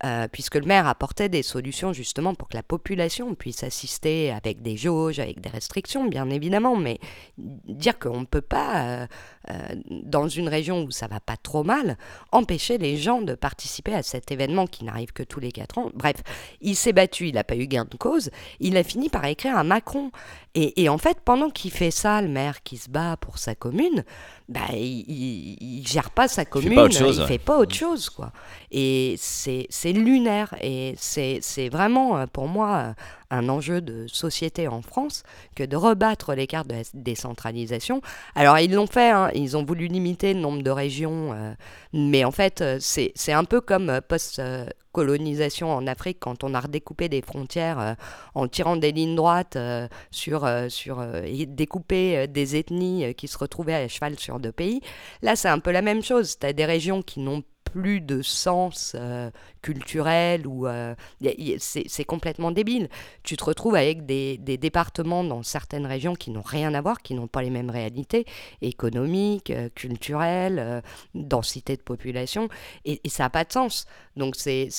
euh, 0.05 0.29
puisque 0.31 0.55
le 0.55 0.65
maire 0.65 0.87
apportait 0.87 1.27
des 1.27 1.43
solutions 1.43 1.91
justement 1.91 2.33
pour 2.33 2.47
que 2.47 2.55
la 2.55 2.63
population 2.63 3.35
puisse 3.35 3.63
assister 3.63 4.31
avec 4.31 4.61
des 4.61 4.77
jauges, 4.77 5.19
avec 5.19 5.41
des 5.41 5.49
restrictions, 5.49 6.07
bien 6.07 6.29
évidemment, 6.29 6.77
mais 6.77 6.99
dire 7.37 7.99
qu'on 7.99 8.21
ne 8.21 8.25
peut 8.25 8.39
pas, 8.39 9.07
euh, 9.49 9.75
dans 9.89 10.29
une 10.29 10.47
région 10.47 10.83
où 10.83 10.91
ça 10.91 11.07
va 11.07 11.19
pas 11.19 11.35
trop 11.35 11.65
mal, 11.65 11.97
empêcher 12.31 12.77
les 12.77 12.95
gens 12.95 13.21
de 13.21 13.35
participer 13.35 13.93
à 13.93 14.01
cet 14.01 14.31
événement 14.31 14.67
qui 14.67 14.85
n'arrive 14.85 15.11
que 15.11 15.23
tous 15.23 15.41
les 15.41 15.51
quatre 15.51 15.77
ans. 15.79 15.91
Bref, 15.93 16.15
il 16.61 16.77
s'est 16.77 16.93
battu, 16.93 17.27
il 17.27 17.35
n'a 17.35 17.43
pas 17.43 17.57
eu 17.57 17.67
gain 17.67 17.85
de 17.85 17.97
cause, 17.97 18.31
il 18.61 18.77
a 18.77 18.83
fini 18.83 19.09
par 19.09 19.25
écrire 19.25 19.57
à 19.57 19.65
Macron. 19.65 20.11
Et, 20.55 20.81
et 20.81 20.87
en 20.87 20.97
fait, 20.97 21.19
pendant 21.19 21.49
qu'il 21.49 21.71
fait 21.71 21.91
ça, 21.91 22.21
le 22.21 22.29
maire 22.29 22.63
qui 22.63 22.77
se 22.77 22.89
bat 22.89 23.17
pour 23.17 23.37
sa 23.37 23.53
commune, 23.53 24.05
bah, 24.49 24.61
il, 24.73 25.79
ne 25.81 25.85
gère 25.85 26.09
pas 26.09 26.27
sa 26.27 26.43
commune, 26.43 26.87
il 26.89 26.91
fait 26.91 27.27
fait 27.27 27.37
pas 27.37 27.59
autre 27.59 27.75
chose, 27.75 28.09
quoi. 28.09 28.31
Et 28.71 29.13
c'est 29.19 29.93
lunaire, 29.93 30.55
et 30.59 30.95
c'est 30.97 31.69
vraiment 31.69 32.17
euh, 32.17 32.25
pour 32.25 32.47
moi 32.47 32.77
euh, 32.77 32.93
un 33.29 33.47
enjeu 33.47 33.79
de 33.79 34.07
société 34.07 34.67
en 34.67 34.81
France 34.81 35.21
que 35.55 35.63
de 35.63 35.75
rebattre 35.75 36.33
les 36.33 36.47
cartes 36.47 36.67
de 36.67 36.73
la 36.73 36.81
décentralisation. 36.95 38.01
Alors 38.33 38.57
ils 38.57 38.73
l'ont 38.73 38.87
fait, 38.87 39.11
hein, 39.11 39.29
ils 39.35 39.55
ont 39.55 39.63
voulu 39.63 39.85
limiter 39.85 40.33
le 40.33 40.39
nombre 40.39 40.63
de 40.63 40.71
régions, 40.71 41.31
euh, 41.33 41.53
mais 41.93 42.23
en 42.23 42.31
fait 42.31 42.63
c'est 42.79 43.31
un 43.31 43.43
peu 43.43 43.61
comme 43.61 44.01
post 44.07 44.41
colonisation 44.91 45.71
en 45.71 45.87
Afrique 45.87 46.17
quand 46.19 46.43
on 46.43 46.53
a 46.53 46.59
redécoupé 46.59 47.09
des 47.09 47.21
frontières 47.21 47.79
euh, 47.79 47.93
en 48.35 48.47
tirant 48.47 48.75
des 48.75 48.91
lignes 48.91 49.15
droites 49.15 49.55
euh, 49.55 49.87
sur, 50.11 50.45
euh, 50.45 50.69
sur 50.69 51.03
et 51.23 51.45
découpé 51.45 52.27
des 52.27 52.55
ethnies 52.55 53.13
qui 53.15 53.27
se 53.27 53.37
retrouvaient 53.37 53.75
à 53.75 53.87
cheval 53.87 54.17
sur 54.19 54.39
deux 54.39 54.51
pays. 54.51 54.81
Là, 55.21 55.35
c'est 55.35 55.49
un 55.49 55.59
peu 55.59 55.71
la 55.71 55.81
même 55.81 56.03
chose. 56.03 56.37
Tu 56.39 56.45
as 56.45 56.53
des 56.53 56.65
régions 56.65 57.01
qui 57.01 57.19
n'ont 57.19 57.43
plus 57.69 58.01
de 58.01 58.21
sens 58.21 58.93
euh, 58.95 59.29
culturel 59.61 60.47
ou 60.47 60.67
euh, 60.67 60.95
c'est 61.59 62.03
complètement 62.03 62.51
débile. 62.51 62.89
Tu 63.23 63.37
te 63.37 63.43
retrouves 63.43 63.75
avec 63.75 64.05
des, 64.05 64.37
départements 64.37 65.23
dans 65.23 65.43
certaines 65.43 65.85
régions 65.85 66.15
qui 66.15 66.31
n'ont 66.31 66.41
rien 66.41 66.73
à 66.73 66.81
voir, 66.81 67.01
qui 67.01 67.13
n'ont 67.13 67.27
pas 67.27 67.41
les 67.41 67.49
mêmes 67.49 67.69
réalités 67.69 68.25
économiques, 68.61 69.51
euh, 69.51 69.69
culturelles, 69.73 70.81
densité 71.13 71.75
de 71.75 71.81
population, 71.81 72.49
et, 72.85 72.99
et 73.03 73.09
ça 73.09 73.23
n'a 73.23 73.29
pas 73.29 73.43
de 73.43 73.51
sens. 73.51 73.85
Donc 74.15 74.35
c'est 74.35 74.69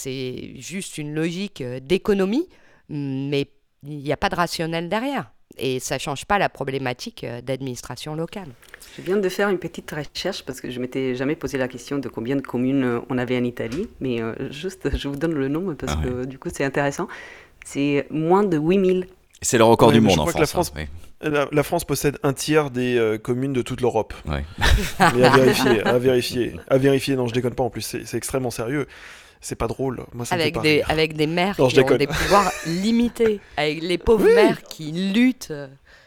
juste 0.56 0.98
une 0.98 1.14
logique 1.14 1.62
d'économie, 1.62 2.48
mais 2.88 3.50
il 3.82 3.98
n'y 3.98 4.12
a 4.12 4.16
pas 4.16 4.28
de 4.28 4.36
rationnel 4.36 4.88
derrière. 4.88 5.32
Et 5.58 5.80
ça 5.80 5.96
ne 5.96 6.00
change 6.00 6.24
pas 6.24 6.38
la 6.38 6.48
problématique 6.48 7.26
d'administration 7.44 8.14
locale. 8.14 8.48
Je 8.96 9.02
viens 9.02 9.16
de 9.16 9.28
faire 9.28 9.48
une 9.48 9.58
petite 9.58 9.90
recherche 9.90 10.42
parce 10.44 10.60
que 10.60 10.70
je 10.70 10.80
m'étais 10.80 11.14
jamais 11.14 11.36
posé 11.36 11.58
la 11.58 11.68
question 11.68 11.98
de 11.98 12.08
combien 12.08 12.36
de 12.36 12.40
communes 12.40 12.84
euh, 12.84 13.00
on 13.08 13.18
avait 13.18 13.38
en 13.38 13.44
Italie, 13.44 13.88
mais 14.00 14.20
euh, 14.20 14.34
juste 14.50 14.96
je 14.96 15.08
vous 15.08 15.16
donne 15.16 15.34
le 15.34 15.48
nom 15.48 15.74
parce 15.74 15.94
ah 15.96 16.02
que 16.04 16.24
du 16.24 16.38
coup 16.38 16.48
c'est 16.52 16.64
intéressant. 16.64 17.08
C'est 17.64 18.06
moins 18.10 18.42
de 18.42 18.56
8000. 18.56 19.06
C'est 19.42 19.58
le 19.58 19.64
record 19.64 19.92
du 19.92 20.00
monde 20.00 20.18
en 20.18 20.26
France. 20.26 20.40
La 20.40 20.46
France, 20.46 20.72
hein, 21.22 21.46
la, 21.50 21.62
France, 21.62 21.84
possède 21.84 22.18
un 22.22 22.32
tiers 22.32 22.70
des 22.70 22.96
euh, 22.96 23.16
communes 23.16 23.52
de 23.52 23.62
toute 23.62 23.80
l'Europe. 23.80 24.12
mais 24.26 25.24
à 25.24 25.30
vérifier, 25.30 25.82
à 25.86 25.98
vérifier, 25.98 26.56
à 26.68 26.78
vérifier. 26.78 27.16
Non, 27.16 27.26
je 27.26 27.32
déconne 27.32 27.54
pas. 27.54 27.62
En 27.62 27.70
plus, 27.70 27.82
c'est 27.82 28.16
extrêmement 28.16 28.50
sérieux 28.50 28.86
c'est 29.40 29.56
pas 29.56 29.66
drôle. 29.66 30.04
Moi, 30.12 30.24
ça 30.24 30.34
avec, 30.34 30.60
des, 30.60 30.82
avec 30.88 31.14
des 31.14 31.26
maires 31.26 31.56
qui 31.56 31.62
ont 31.80 31.96
des 31.96 32.06
pouvoirs 32.06 32.50
limités, 32.66 33.40
avec 33.56 33.82
les 33.82 33.98
pauvres 33.98 34.26
maires 34.26 34.62
qui 34.62 34.92
luttent. 34.92 35.52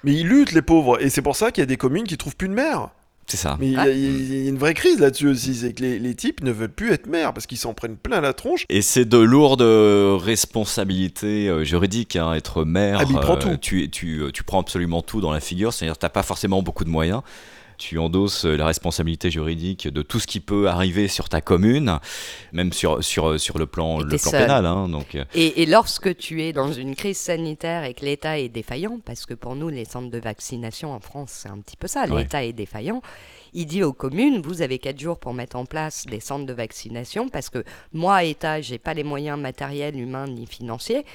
Mais 0.04 0.14
ils 0.14 0.28
luttent, 0.28 0.52
les 0.52 0.62
pauvres. 0.62 1.02
Et 1.02 1.10
c'est 1.10 1.22
pour 1.22 1.36
ça 1.36 1.52
qu'il 1.52 1.62
y 1.62 1.64
a 1.64 1.68
des 1.68 1.78
communes 1.78 2.04
qui 2.04 2.18
trouvent 2.18 2.36
plus 2.36 2.50
de 2.50 2.54
maire. 2.54 2.90
C'est 3.26 3.38
ça. 3.38 3.56
Mais 3.60 3.68
il 3.68 3.74
y, 3.74 4.48
a 4.48 4.50
une 4.50 4.58
vraie 4.58 4.74
crise 4.74 5.00
là-dessus 5.00 5.30
aussi, 5.30 5.56
c'est 5.56 5.74
que 5.74 5.82
les, 5.82 6.16
types 6.16 6.44
ne 6.44 6.52
veulent 6.52 6.74
plus 6.74 6.92
être 6.92 7.08
maires 7.08 7.34
parce 7.34 7.48
qu'ils 7.48 7.58
s'en 7.58 7.74
prennent 7.74 7.96
plein 7.96 8.20
la 8.20 8.34
tronche. 8.34 8.66
Et 8.70 8.82
c'est 8.82 9.06
de 9.06 9.18
lourdes 9.18 9.62
responsabilités 9.62 11.48
euh, 11.48 11.64
juridiques, 11.64 12.18
hein, 12.18 12.34
être 12.34 12.66
maire. 12.66 13.00
Ah, 13.02 13.20
prend 13.22 13.38
tout. 13.38 13.56
Tu, 13.56 13.90
tu, 13.90 14.24
tu, 14.34 14.44
prends 14.44 14.60
absolument 14.60 15.02
tout 15.02 15.22
dans 15.22 15.32
la 15.32 15.40
figure, 15.40 15.74
c'est-à-dire 15.74 15.96
que 15.96 16.00
tu 16.00 16.06
n'as 16.06 16.10
pas 16.10 16.22
forcément 16.22 16.62
beaucoup 16.62 16.84
de 16.84 16.90
moyens 16.90 17.22
tu 17.84 18.00
endosses 18.00 18.46
la 18.46 18.66
responsabilité 18.66 19.30
juridique 19.30 19.90
de 19.90 20.02
tout 20.02 20.20
ce 20.20 20.26
qui 20.26 20.40
peut 20.40 20.70
arriver 20.70 21.10
sur 21.10 21.28
ta 21.28 21.42
commune, 21.42 22.00
même 22.54 22.72
sur, 22.72 23.04
sur, 23.04 23.38
sur 23.38 23.58
le 23.58 23.66
plan, 23.66 24.00
le 24.00 24.18
plan 24.18 24.32
pénal. 24.32 24.66
Hein, 24.66 24.88
donc. 24.88 25.16
Euh. 25.16 25.26
Et, 25.36 25.62
et, 25.62 25.66
lorsque 25.66 26.16
tu 26.16 26.44
es 26.44 26.54
dans 26.54 26.72
une 26.72 26.96
crise 26.96 27.18
sanitaire 27.18 27.84
et 27.84 27.94
que 27.94 28.06
l'État 28.06 28.40
est 28.40 28.48
défaillant, 28.48 29.00
parce 29.04 29.26
que 29.26 29.34
pour 29.34 29.58
nous, 29.58 29.68
les 29.68 29.84
centres 29.84 30.10
de 30.10 30.18
vaccination 30.18 30.94
en 30.94 31.02
France, 31.02 31.32
c'est 31.44 31.50
un 31.50 31.60
petit 31.60 31.76
peu 31.76 31.88
ça, 31.88 32.06
l'État 32.06 32.46
est 32.46 32.54
défaillant, 32.54 33.02
il 33.54 33.66
dit 33.66 33.84
aux 33.84 33.94
communes, 33.94 34.42
vous 34.42 34.62
avez 34.62 34.80
quatre 34.80 35.00
jours 35.00 35.20
pour 35.20 35.34
mettre 35.34 35.58
en 35.58 35.66
place 35.66 36.06
des 36.06 36.22
centres 36.22 36.46
de 36.46 36.54
vaccination, 36.54 37.28
parce 37.28 37.50
que 37.50 37.66
moi, 37.92 38.24
État, 38.24 38.62
j'ai 38.62 38.78
pas 38.78 38.94
les 38.94 39.04
moyens 39.04 39.38
matériels, 39.38 40.00
humains 40.00 40.28
ni 40.28 40.46
financiers. 40.46 41.06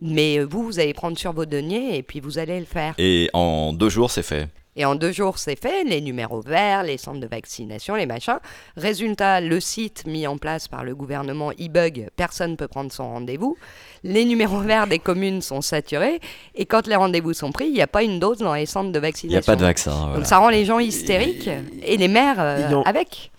Mais 0.00 0.38
vous, 0.44 0.62
vous 0.62 0.78
allez 0.78 0.94
prendre 0.94 1.18
sur 1.18 1.32
vos 1.32 1.44
deniers 1.44 1.96
et 1.96 2.04
puis 2.04 2.20
vous 2.20 2.38
allez 2.38 2.60
le 2.60 2.66
faire. 2.66 2.94
Et 2.98 3.30
en 3.32 3.72
deux 3.72 3.88
jours, 3.88 4.12
c'est 4.12 4.22
fait. 4.22 4.48
Et 4.78 4.84
en 4.84 4.94
deux 4.94 5.10
jours, 5.10 5.38
c'est 5.38 5.60
fait, 5.60 5.82
les 5.82 6.00
numéros 6.00 6.40
verts, 6.40 6.84
les 6.84 6.98
centres 6.98 7.18
de 7.18 7.26
vaccination, 7.26 7.96
les 7.96 8.06
machins. 8.06 8.38
Résultat, 8.76 9.40
le 9.40 9.58
site 9.58 10.06
mis 10.06 10.24
en 10.28 10.38
place 10.38 10.68
par 10.68 10.84
le 10.84 10.94
gouvernement 10.94 11.50
e-bug, 11.50 12.08
personne 12.14 12.52
ne 12.52 12.56
peut 12.56 12.68
prendre 12.68 12.92
son 12.92 13.10
rendez-vous. 13.10 13.58
Les 14.04 14.24
numéros 14.24 14.60
verts 14.60 14.86
des 14.86 15.00
communes 15.00 15.42
sont 15.42 15.62
saturés. 15.62 16.20
Et 16.54 16.64
quand 16.64 16.86
les 16.86 16.94
rendez-vous 16.94 17.32
sont 17.32 17.50
pris, 17.50 17.66
il 17.66 17.72
n'y 17.72 17.82
a 17.82 17.88
pas 17.88 18.04
une 18.04 18.20
dose 18.20 18.38
dans 18.38 18.54
les 18.54 18.66
centres 18.66 18.92
de 18.92 18.98
vaccination. 19.00 19.36
Il 19.36 19.40
n'y 19.40 19.44
a 19.44 19.52
pas 19.52 19.56
de 19.56 19.64
vaccin. 19.64 20.14
Donc 20.14 20.26
ça 20.26 20.38
rend 20.38 20.48
les 20.48 20.64
gens 20.64 20.78
hystériques 20.78 21.50
et, 21.82 21.96
les 21.96 22.08
maires 22.08 22.38
euh, 22.38 22.80
avec. 22.84 23.32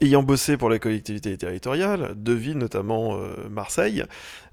Ayant 0.00 0.24
bossé 0.24 0.56
pour 0.56 0.68
les 0.68 0.80
collectivités 0.80 1.38
territoriales, 1.38 2.12
deux 2.16 2.34
villes, 2.34 2.58
notamment 2.58 3.14
euh, 3.14 3.48
Marseille, 3.48 4.04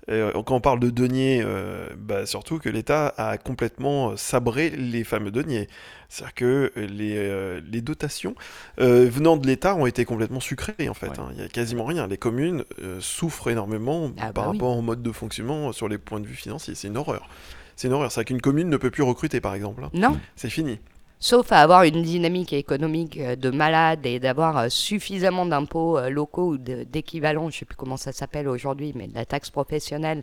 quand 0.08 0.56
on 0.56 0.62
parle 0.62 0.80
de 0.80 0.90
deniers, 0.90 1.42
euh, 1.46 1.88
bah, 1.98 2.26
surtout 2.26 2.60
que 2.60 2.70
l'État 2.70 3.14
a 3.18 3.38
complètement 3.38 4.18
sabré 4.18 4.70
les 4.70 5.04
fameux 5.04 5.32
deniers. 5.32 5.68
C'est-à-dire 6.10 6.34
que 6.36 6.72
les, 6.76 7.62
les 7.62 7.82
dotations 7.82 8.36
venant 8.78 9.38
de 9.38 9.48
l'État 9.48 9.76
ont 9.76 9.86
été 9.86 10.06
complètement 10.06 10.40
sucrées, 10.40 10.88
en 10.88 10.94
fait. 10.94 11.18
Hein. 11.18 11.30
Il 11.32 11.38
n'y 11.38 11.44
a 11.44 11.48
quasiment 11.48 11.86
rien. 11.86 12.06
Les 12.08 12.18
communes 12.18 12.66
souffrent 13.00 13.50
énormément 13.50 14.12
ah 14.18 14.32
par 14.32 14.46
bah 14.46 14.52
rapport 14.52 14.78
au 14.78 14.82
mode 14.82 15.02
de 15.02 15.12
fonctionnement 15.12 15.72
sur 15.72 15.88
les 15.88 15.98
points 15.98 16.20
de 16.20 16.28
vue 16.28 16.36
financiers. 16.36 16.76
C'est 16.76 16.88
une 16.88 16.98
horreur. 16.98 17.28
C'est 17.76 17.88
une 17.88 17.94
horreur. 17.94 18.12
C'est 18.12 18.26
qu'une 18.26 18.42
commune 18.42 18.70
ne 18.70 18.78
peut 18.78 18.92
plus 18.92 19.04
recruter, 19.04 19.42
par 19.42 19.56
exemple. 19.56 19.84
Hein. 19.84 19.90
Non. 19.94 20.20
C'est 20.36 20.50
fini 20.50 20.80
sauf 21.24 21.54
à 21.54 21.62
avoir 21.62 21.84
une 21.84 22.04
dynamique 22.04 22.52
économique 22.52 23.18
euh, 23.18 23.38
de 23.38 23.50
malade 23.50 24.06
et 24.06 24.20
d'avoir 24.20 24.58
euh, 24.58 24.68
suffisamment 24.68 25.46
d'impôts 25.46 25.98
euh, 25.98 26.10
locaux 26.10 26.50
ou 26.50 26.58
d'équivalents, 26.58 27.50
je 27.50 27.56
ne 27.56 27.60
sais 27.60 27.66
plus 27.66 27.78
comment 27.78 27.96
ça 27.96 28.12
s'appelle 28.12 28.50
aujourd'hui, 28.50 28.92
mais 28.94 29.08
de 29.08 29.16
la 29.16 29.24
taxe 29.24 29.50
professionnelle, 29.50 30.22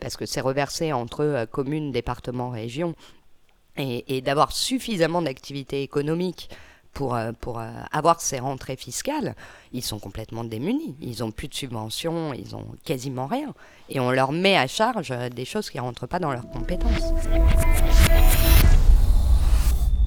parce 0.00 0.16
que 0.16 0.24
c'est 0.24 0.40
reversé 0.40 0.94
entre 0.94 1.46
communes, 1.50 1.92
départements, 1.92 2.48
régions, 2.48 2.94
et, 3.76 4.22
d'avoir 4.22 4.50
suffisamment 4.50 5.20
d'activités 5.22 5.82
économiques 5.82 6.48
pour, 6.92 7.16
pour 7.38 7.62
avoir 7.92 8.20
ces 8.20 8.40
rentrées 8.40 8.74
fiscales, 8.74 9.36
ils 9.72 9.84
sont 9.84 10.00
complètement 10.00 10.42
démunis. 10.42 10.96
Ils 11.00 11.20
n'ont 11.20 11.30
plus 11.30 11.46
de 11.46 11.54
subventions, 11.54 12.34
ils 12.34 12.50
n'ont 12.52 12.66
quasiment 12.84 13.28
rien. 13.28 13.54
Et 13.88 14.00
on 14.00 14.10
leur 14.10 14.32
met 14.32 14.56
à 14.56 14.66
charge 14.66 15.10
des 15.30 15.44
choses 15.44 15.70
qui 15.70 15.76
ne 15.76 15.82
rentrent 15.82 16.08
pas 16.08 16.18
dans 16.18 16.32
leurs 16.32 16.48
compétences. 16.50 17.12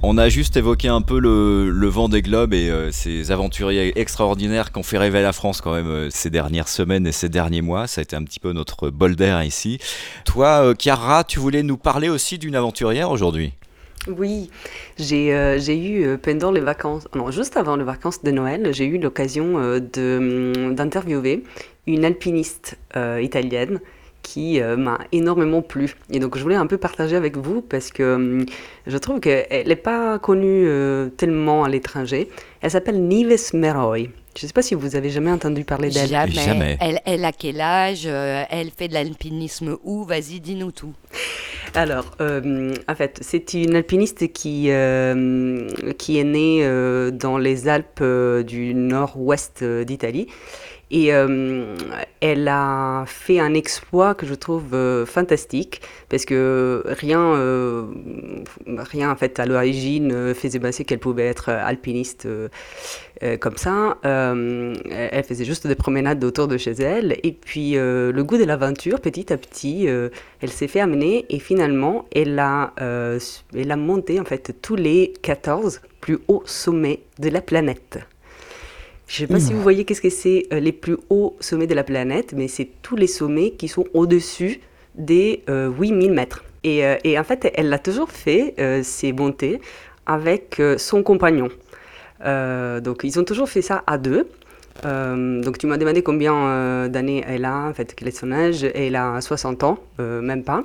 On 0.04 0.18
a 0.18 0.30
juste 0.30 0.58
évoqué 0.58 0.88
un 0.88 1.02
peu 1.02 1.20
le, 1.20 1.88
vent 1.88 2.10
des 2.10 2.24
globes 2.24 2.56
et 2.56 2.72
euh, 2.72 2.92
ces 2.92 3.32
aventuriers 3.32 4.00
extraordinaires 4.00 4.72
qui 4.72 4.80
ont 4.80 4.84
fait 4.84 4.98
rêver 4.98 5.22
la 5.22 5.32
France 5.32 5.62
quand 5.62 5.74
même 5.74 5.88
euh, 5.88 6.10
ces 6.10 6.32
dernières 6.32 6.68
semaines 6.68 7.06
et 7.06 7.12
ces 7.12 7.30
derniers 7.30 7.62
mois. 7.62 7.86
Ça 7.86 8.02
a 8.02 8.02
été 8.02 8.16
un 8.16 8.24
petit 8.24 8.40
peu 8.40 8.52
notre 8.52 8.90
bol 8.90 9.16
d'air 9.16 9.44
ici. 9.44 9.78
Toi, 10.26 10.64
euh, 10.64 10.74
Chiara, 10.74 11.24
tu 11.24 11.38
voulais 11.38 11.62
nous 11.62 11.78
parler 11.78 12.10
aussi 12.10 12.40
d'une 12.40 12.56
aventurière 12.56 13.12
aujourd'hui? 13.12 13.54
Oui, 14.08 14.50
j'ai 14.98 15.30
eu 15.78 16.18
pendant 16.18 16.52
les 16.52 16.62
vacances, 16.62 17.08
non, 17.14 17.30
juste 17.30 17.56
avant 17.56 17.76
les 17.76 17.84
vacances 17.84 18.24
de 18.24 18.32
Noël, 18.32 18.74
j'ai 18.74 18.86
eu 18.86 18.98
l'occasion 18.98 19.58
hum, 19.58 20.74
d'interviewer 20.74 21.44
une 21.86 22.04
alpiniste 22.04 22.80
italienne 22.96 23.80
qui 24.22 24.62
euh, 24.62 24.78
m'a 24.78 25.00
énormément 25.12 25.62
plu. 25.62 25.96
Et 26.12 26.20
donc 26.20 26.38
je 26.38 26.44
voulais 26.44 26.56
un 26.56 26.68
peu 26.68 26.78
partager 26.78 27.16
avec 27.16 27.38
vous 27.38 27.62
parce 27.62 27.92
que 27.92 28.16
hum, 28.16 28.46
je 28.88 28.98
trouve 28.98 29.20
qu'elle 29.20 29.68
n'est 29.68 29.76
pas 29.76 30.20
connue 30.20 30.66
euh, 30.68 31.10
tellement 31.10 31.64
à 31.64 31.70
l'étranger. 31.70 32.30
Elle 32.62 32.72
s'appelle 32.72 33.02
Nives 33.02 33.54
Meroy. 33.54 34.10
Je 34.38 34.46
ne 34.46 34.48
sais 34.48 34.54
pas 34.54 34.62
si 34.62 34.76
vous 34.76 34.96
avez 34.96 35.10
jamais 35.10 35.32
entendu 35.32 35.66
parler 35.66 35.90
d'elle. 35.90 36.08
Jamais. 36.08 36.78
Elle, 36.80 37.02
elle, 37.06 37.26
a 37.26 37.34
quel 37.34 37.60
âge 37.60 38.04
euh, 38.06 38.44
Elle 38.50 38.70
fait 38.72 38.88
de 38.88 38.94
l'alpinisme 38.94 39.78
où? 39.84 40.06
Vas-y, 40.06 40.40
dis-nous 40.40 40.72
tout. 40.72 40.94
Alors, 41.74 42.06
en 42.20 42.96
fait, 42.96 43.18
c'est 43.22 43.54
une 43.54 43.76
alpiniste 43.76 44.32
qui, 44.32 44.70
qui 45.98 46.20
est 46.20 46.24
née 46.24 47.12
dans 47.12 47.38
les 47.38 47.68
Alpes 47.70 48.04
du 48.46 48.74
nord-ouest 48.74 49.64
d'Italie 49.64 50.28
et 50.92 51.14
euh, 51.14 51.76
elle 52.20 52.48
a 52.50 53.06
fait 53.08 53.40
un 53.40 53.54
exploit 53.54 54.14
que 54.14 54.26
je 54.26 54.34
trouve 54.34 54.74
euh, 54.74 55.06
fantastique, 55.06 55.82
parce 56.10 56.26
que 56.26 56.84
rien, 56.86 57.22
euh, 57.22 57.86
rien 58.68 59.10
en 59.10 59.16
fait 59.16 59.40
à 59.40 59.46
l'origine 59.46 60.34
faisait 60.34 60.60
penser 60.60 60.84
qu'elle 60.84 61.00
pouvait 61.00 61.28
être 61.28 61.50
alpiniste 61.50 62.28
comme 63.40 63.56
ça. 63.56 63.98
elle 64.04 65.24
faisait 65.24 65.46
juste 65.46 65.66
des 65.68 65.76
promenades 65.76 66.24
autour 66.24 66.48
de 66.48 66.58
chez 66.58 66.72
elle. 66.72 67.18
Et 67.24 67.32
puis, 67.32 67.74
le 67.74 68.22
goût 68.24 68.38
de 68.38 68.44
l'aventure, 68.44 69.00
petit 69.00 69.32
à 69.32 69.38
petit, 69.38 69.86
elle 69.86 70.50
s'est 70.50 70.68
fait 70.68 70.82
amener 70.82 71.26
et 71.30 71.40
finalement, 71.40 72.06
elle 72.14 72.38
a, 72.40 72.74
elle 72.78 73.72
a 73.72 73.76
monté 73.78 74.20
en 74.20 74.26
fait 74.26 74.56
tous 74.62 74.76
les 74.76 75.14
14 75.22 75.82
plus 76.02 76.20
hauts 76.28 76.44
sommets 76.46 77.02
de 77.20 77.30
la 77.30 77.42
planète. 77.42 78.00
Je 79.12 79.24
ne 79.24 79.28
sais 79.28 79.34
pas 79.34 79.42
si 79.42 79.52
vous 79.52 79.62
voyez 79.62 79.84
qu'est-ce 79.84 80.00
que 80.00 80.10
c'est 80.10 80.48
les 80.54 80.72
plus 80.72 80.96
hauts 81.10 81.36
sommets 81.42 81.68
de 81.68 81.74
la 81.74 81.84
planète, 81.84 82.34
mais 82.34 82.48
c'est 82.48 82.70
tous 82.82 82.96
les 82.96 83.08
sommets 83.08 83.52
qui 83.52 83.68
sont 83.68 83.84
au-dessus 83.94 84.62
des 84.96 85.44
8000 85.50 86.14
mètres. 86.14 86.46
Et, 86.64 86.84
et, 87.04 87.20
en 87.20 87.24
fait, 87.26 87.52
elle 87.56 87.68
l'a 87.68 87.78
toujours 87.78 88.10
fait, 88.10 88.56
ces 88.84 89.12
montées, 89.12 89.60
avec 90.06 90.62
son 90.78 91.04
compagnon. 91.04 91.50
donc, 92.24 93.02
ils 93.04 93.20
ont 93.20 93.26
toujours 93.26 93.50
fait 93.50 93.62
ça 93.62 93.84
à 93.86 93.98
deux. 93.98 94.30
donc, 94.86 95.58
tu 95.58 95.68
m'as 95.68 95.78
demandé 95.78 96.04
combien 96.04 96.88
d'années 96.88 97.26
elle 97.28 97.44
a, 97.44 97.68
en 97.68 97.74
fait, 97.74 97.94
quel 97.94 98.08
est 98.08 98.18
son 98.18 98.32
âge. 98.32 98.64
Elle 98.64 98.96
a 98.96 99.20
60 99.20 99.66
ans, 99.66 99.80
même 100.00 100.46
pas 100.46 100.64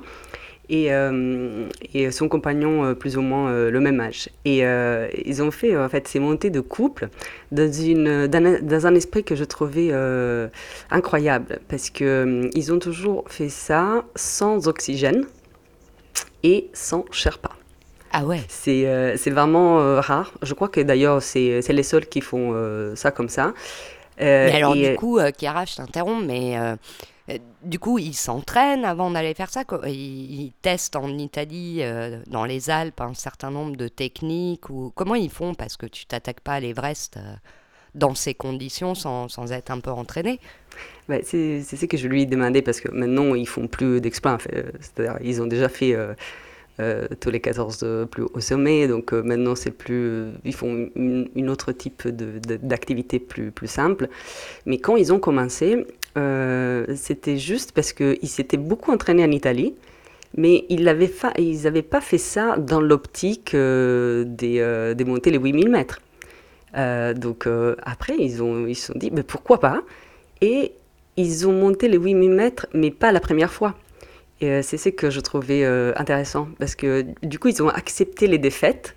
et, 0.69 0.91
euh, 0.91 1.67
et, 1.93 2.11
son 2.11 2.27
compagnon 2.27 2.83
euh, 2.83 2.93
plus 2.93 3.17
ou 3.17 3.21
moins 3.21 3.49
euh, 3.49 3.71
le 3.71 3.79
même 3.79 3.99
âge. 3.99 4.29
Et 4.45 4.63
ils 5.25 5.41
ont 5.41 5.51
fait 5.51 5.77
en 5.77 5.89
fait 5.89 6.07
ces 6.07 6.19
montées 6.19 6.49
de 6.49 6.59
couple 6.59 7.09
dans, 7.51 7.71
une, 7.71 8.27
dans, 8.27 8.85
un, 8.85 8.95
esprit 8.95 9.23
que 9.23 9.35
je 9.35 9.43
trouvais 9.43 9.91
incroyable 10.91 11.59
parce 11.67 11.89
que 11.89 12.49
ils 12.53 12.73
ont 12.73 12.79
toujours 12.79 13.25
fait 13.27 13.49
ça 13.49 14.05
sans 14.15 14.67
oxygène 14.67 15.25
et 16.43 16.69
sans 16.73 17.05
Sherpa. 17.11 17.51
Ah 18.11 18.25
ouais 18.25 18.41
C'est 18.47 19.15
c'est 19.17 19.31
vraiment 19.31 19.99
rare. 20.01 20.33
Je 20.41 20.53
crois 20.53 20.69
que 20.69 20.81
d'ailleurs 20.81 21.21
c'est 21.21 21.61
les 21.69 21.83
seuls 21.83 22.07
qui 22.07 22.21
font 22.21 22.55
ça 22.95 23.11
comme 23.11 23.29
ça. 23.29 23.53
mais 24.19 24.51
alors 24.51 24.75
du 24.75 24.95
coup, 24.95 25.19
Chiara, 25.37 25.65
je 25.65 25.75
t'interromps, 25.75 26.25
mais 26.25 26.57
euh, 26.57 26.75
du 27.63 27.77
coup, 27.79 27.99
ils 27.99 28.13
s'entraînent 28.13 28.85
avant 28.85 29.11
d'aller 29.11 29.33
faire 29.33 29.49
ça. 29.49 29.63
Ils, 29.85 30.53
testent 30.61 30.95
en 30.95 31.09
Italie, 31.17 31.79
euh, 31.81 32.19
dans 32.27 32.45
les 32.45 32.69
Alpes, 32.69 33.01
un 33.01 33.13
certain 33.13 33.51
nombre 33.51 33.75
de 33.75 33.87
techniques. 33.87 34.69
Ou 34.69 34.91
comment 34.95 35.15
ils 35.15 35.29
font 35.29 35.53
Parce 35.53 35.75
que 35.75 35.85
tu 35.85 36.05
t'attaques 36.05 36.39
pas 36.39 36.53
à 36.53 36.59
l'Everest 36.59 37.17
euh, 37.17 37.33
dans 37.95 38.15
ces 38.15 38.33
conditions 38.33 38.95
sans, 38.95 39.27
sans, 39.27 39.51
être 39.51 39.71
un 39.71 39.79
peu 39.79 39.91
entraîné. 39.91 40.39
Bah, 41.09 41.17
c'est 41.23 41.63
ce 41.63 41.85
que 41.85 41.97
je 41.97 42.07
lui 42.07 42.21
ai 42.21 42.25
demandé 42.25 42.61
parce 42.61 42.79
que 42.79 42.91
maintenant 42.91 43.33
ils 43.35 43.47
font 43.47 43.67
plus 43.67 43.99
d'exploits. 43.99 44.37
C'est-à-dire 44.79 45.17
ils 45.21 45.41
ont 45.41 45.47
déjà 45.47 45.67
fait 45.67 45.97
tous 47.19 47.31
les 47.31 47.39
14 47.39 48.07
plus 48.11 48.23
au 48.31 48.39
sommet, 48.39 48.87
donc 48.87 49.11
maintenant 49.11 49.55
c'est 49.55 49.71
plus, 49.71 50.27
ils 50.45 50.53
font 50.53 50.89
une, 50.95 51.49
autre 51.49 51.71
type 51.71 52.07
d'activité 52.07 53.19
plus, 53.19 53.51
plus 53.51 53.67
simple. 53.67 54.09
Mais 54.67 54.77
quand 54.77 54.95
ils 54.95 55.11
ont 55.11 55.19
commencé, 55.19 55.75
euh, 55.75 55.83
c'était 56.95 57.37
juste 57.37 57.71
parce 57.71 57.93
qu'ils 57.93 58.27
s'étaient 58.27 58.57
beaucoup 58.57 58.91
entraînés 58.91 59.23
en 59.23 59.31
Italie, 59.31 59.73
mais 60.35 60.65
ils 60.69 60.83
n'avaient 60.83 61.81
pas 61.81 62.01
fait 62.01 62.17
ça 62.17 62.57
dans 62.57 62.81
l'optique 62.81 63.53
euh, 63.53 64.23
des, 64.25 64.59
euh, 64.59 64.93
les 64.95 65.37
8000 65.37 65.69
mètres. 65.69 65.99
donc 67.15 67.47
après, 67.83 68.15
ils, 68.19 68.41
ils 68.67 68.75
se 68.75 68.87
sont 68.87 68.97
dit, 68.97 69.11
mais 69.11 69.23
pourquoi 69.23 69.59
pas? 69.59 69.81
Et 70.41 70.73
ils 71.15 71.47
ont 71.47 71.53
monté 71.53 71.87
les 71.87 71.97
8000 71.97 72.31
mètres, 72.31 72.67
mais 72.73 72.91
pas 72.91 73.11
la 73.11 73.19
première 73.19 73.51
fois. 73.51 73.75
Et 74.39 74.61
c'est 74.61 74.77
ce 74.77 74.89
que 74.89 75.09
je 75.09 75.19
trouvais 75.19 75.65
intéressant, 75.95 76.47
parce 76.59 76.75
que 76.75 77.05
du 77.23 77.39
coup, 77.39 77.47
ils 77.47 77.63
ont 77.63 77.69
accepté 77.69 78.27
les 78.27 78.37
défaites 78.37 78.95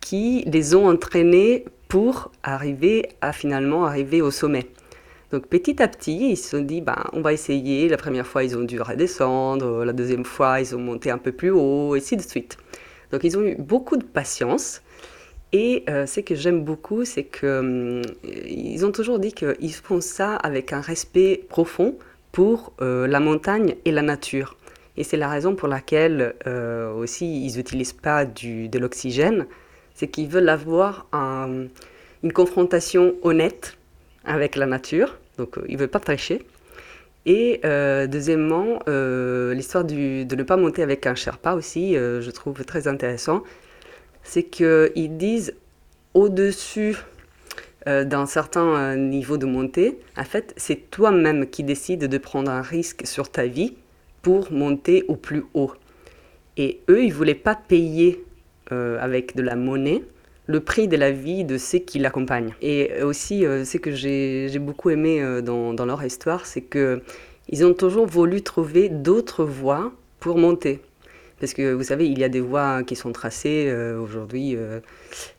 qui 0.00 0.44
les 0.46 0.74
ont 0.74 0.88
entraînés 0.88 1.64
pour 1.88 2.30
arriver 2.42 3.08
à 3.20 3.32
finalement 3.32 3.84
arriver 3.84 4.22
au 4.22 4.30
sommet. 4.30 4.66
Donc 5.32 5.46
petit 5.46 5.80
à 5.82 5.88
petit, 5.88 6.30
ils 6.32 6.36
se 6.36 6.50
sont 6.50 6.62
dit, 6.62 6.80
ben, 6.80 7.04
on 7.12 7.20
va 7.20 7.32
essayer. 7.32 7.88
La 7.88 7.96
première 7.96 8.26
fois, 8.26 8.42
ils 8.42 8.56
ont 8.56 8.64
dû 8.64 8.80
redescendre. 8.80 9.84
La 9.84 9.92
deuxième 9.92 10.24
fois, 10.24 10.60
ils 10.60 10.74
ont 10.74 10.80
monté 10.80 11.10
un 11.10 11.18
peu 11.18 11.32
plus 11.32 11.50
haut, 11.50 11.94
et 11.94 11.98
ainsi 11.98 12.16
de 12.16 12.22
suite. 12.22 12.56
Donc 13.12 13.24
ils 13.24 13.36
ont 13.38 13.42
eu 13.42 13.56
beaucoup 13.56 13.96
de 13.96 14.04
patience. 14.04 14.82
Et 15.52 15.84
euh, 15.88 16.06
ce 16.06 16.20
que 16.20 16.34
j'aime 16.34 16.62
beaucoup, 16.62 17.04
c'est 17.04 17.24
qu'ils 17.24 18.86
ont 18.86 18.92
toujours 18.92 19.18
dit 19.18 19.32
qu'ils 19.32 19.74
font 19.74 20.00
ça 20.00 20.36
avec 20.36 20.72
un 20.72 20.80
respect 20.80 21.44
profond 21.48 21.96
pour 22.30 22.72
euh, 22.80 23.08
la 23.08 23.18
montagne 23.18 23.74
et 23.84 23.90
la 23.90 24.02
nature. 24.02 24.56
Et 24.96 25.02
c'est 25.02 25.16
la 25.16 25.28
raison 25.28 25.56
pour 25.56 25.66
laquelle 25.66 26.34
euh, 26.46 26.92
aussi 26.92 27.46
ils 27.46 27.56
n'utilisent 27.56 27.92
pas 27.92 28.24
du, 28.24 28.68
de 28.68 28.78
l'oxygène, 28.78 29.46
c'est 29.94 30.08
qu'ils 30.08 30.28
veulent 30.28 30.48
avoir 30.48 31.08
une 31.12 32.32
confrontation 32.32 33.14
honnête 33.22 33.76
avec 34.24 34.56
la 34.56 34.66
nature, 34.66 35.18
donc 35.38 35.58
euh, 35.58 35.64
il 35.68 35.74
ne 35.74 35.80
veut 35.80 35.88
pas 35.88 36.00
prêcher. 36.00 36.42
Et 37.26 37.60
euh, 37.64 38.06
deuxièmement, 38.06 38.80
euh, 38.88 39.52
l'histoire 39.52 39.84
de 39.84 39.94
ne 40.34 40.42
pas 40.42 40.56
monter 40.56 40.82
avec 40.82 41.06
un 41.06 41.14
Sherpa 41.14 41.52
aussi, 41.52 41.94
je 41.94 42.30
trouve 42.30 42.64
très 42.64 42.88
intéressant. 42.88 43.42
C'est 44.22 44.44
qu'ils 44.44 45.16
disent 45.16 45.54
au-dessus 46.14 46.96
d'un 47.86 48.26
certain 48.26 48.96
niveau 48.96 49.38
de 49.38 49.46
montée, 49.46 49.98
en 50.16 50.24
fait, 50.24 50.52
c'est 50.56 50.90
toi-même 50.90 51.48
qui 51.48 51.62
décides 51.64 52.06
de 52.06 52.18
prendre 52.18 52.50
un 52.50 52.60
risque 52.60 53.06
sur 53.06 53.30
ta 53.30 53.46
vie 53.46 53.74
pour 54.22 54.52
monter 54.52 55.04
au 55.08 55.16
plus 55.16 55.44
haut. 55.54 55.72
Et 56.58 56.80
eux, 56.90 57.02
ils 57.02 57.08
ne 57.08 57.14
voulaient 57.14 57.34
pas 57.34 57.54
payer 57.54 58.24
avec 58.70 59.34
de 59.34 59.42
la 59.42 59.56
monnaie, 59.56 60.02
le 60.50 60.58
prix 60.58 60.88
de 60.88 60.96
la 60.96 61.12
vie 61.12 61.44
de 61.44 61.58
ceux 61.58 61.78
qui 61.78 62.00
l'accompagnent. 62.00 62.54
Et 62.60 63.02
aussi, 63.02 63.46
euh, 63.46 63.64
ce 63.64 63.78
que 63.78 63.92
j'ai 63.92 64.58
beaucoup 64.58 64.90
aimé 64.90 65.22
euh, 65.22 65.40
dans, 65.40 65.86
leur 65.86 66.02
histoire, 66.04 66.44
c'est 66.44 66.62
qu'ils 66.62 67.64
ont 67.64 67.72
toujours 67.72 68.06
voulu 68.06 68.42
trouver 68.42 68.88
d'autres 68.88 69.44
voies 69.44 69.92
pour 70.18 70.38
monter. 70.38 70.80
Parce 71.38 71.54
que 71.54 71.72
vous 71.72 71.84
savez, 71.84 72.06
il 72.06 72.18
y 72.18 72.24
a 72.24 72.28
des 72.28 72.40
voies 72.40 72.82
qui 72.82 72.96
sont 72.96 73.12
tracées 73.12 73.66
euh, 73.68 73.98
aujourd'hui, 73.98 74.58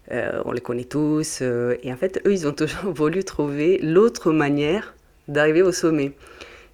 on 0.10 0.52
les 0.52 0.62
connaît 0.62 0.86
tous. 0.86 1.42
et 1.42 1.94
en 1.94 1.98
fait, 1.98 2.22
eux, 2.26 2.32
ils 2.32 2.48
ont 2.48 2.54
toujours 2.64 2.94
voulu 2.94 3.24
trouver 3.24 3.80
l'autre 3.84 4.32
manière 4.32 4.96
d'arriver 5.28 5.62
au 5.62 5.74
sommet. 5.74 6.14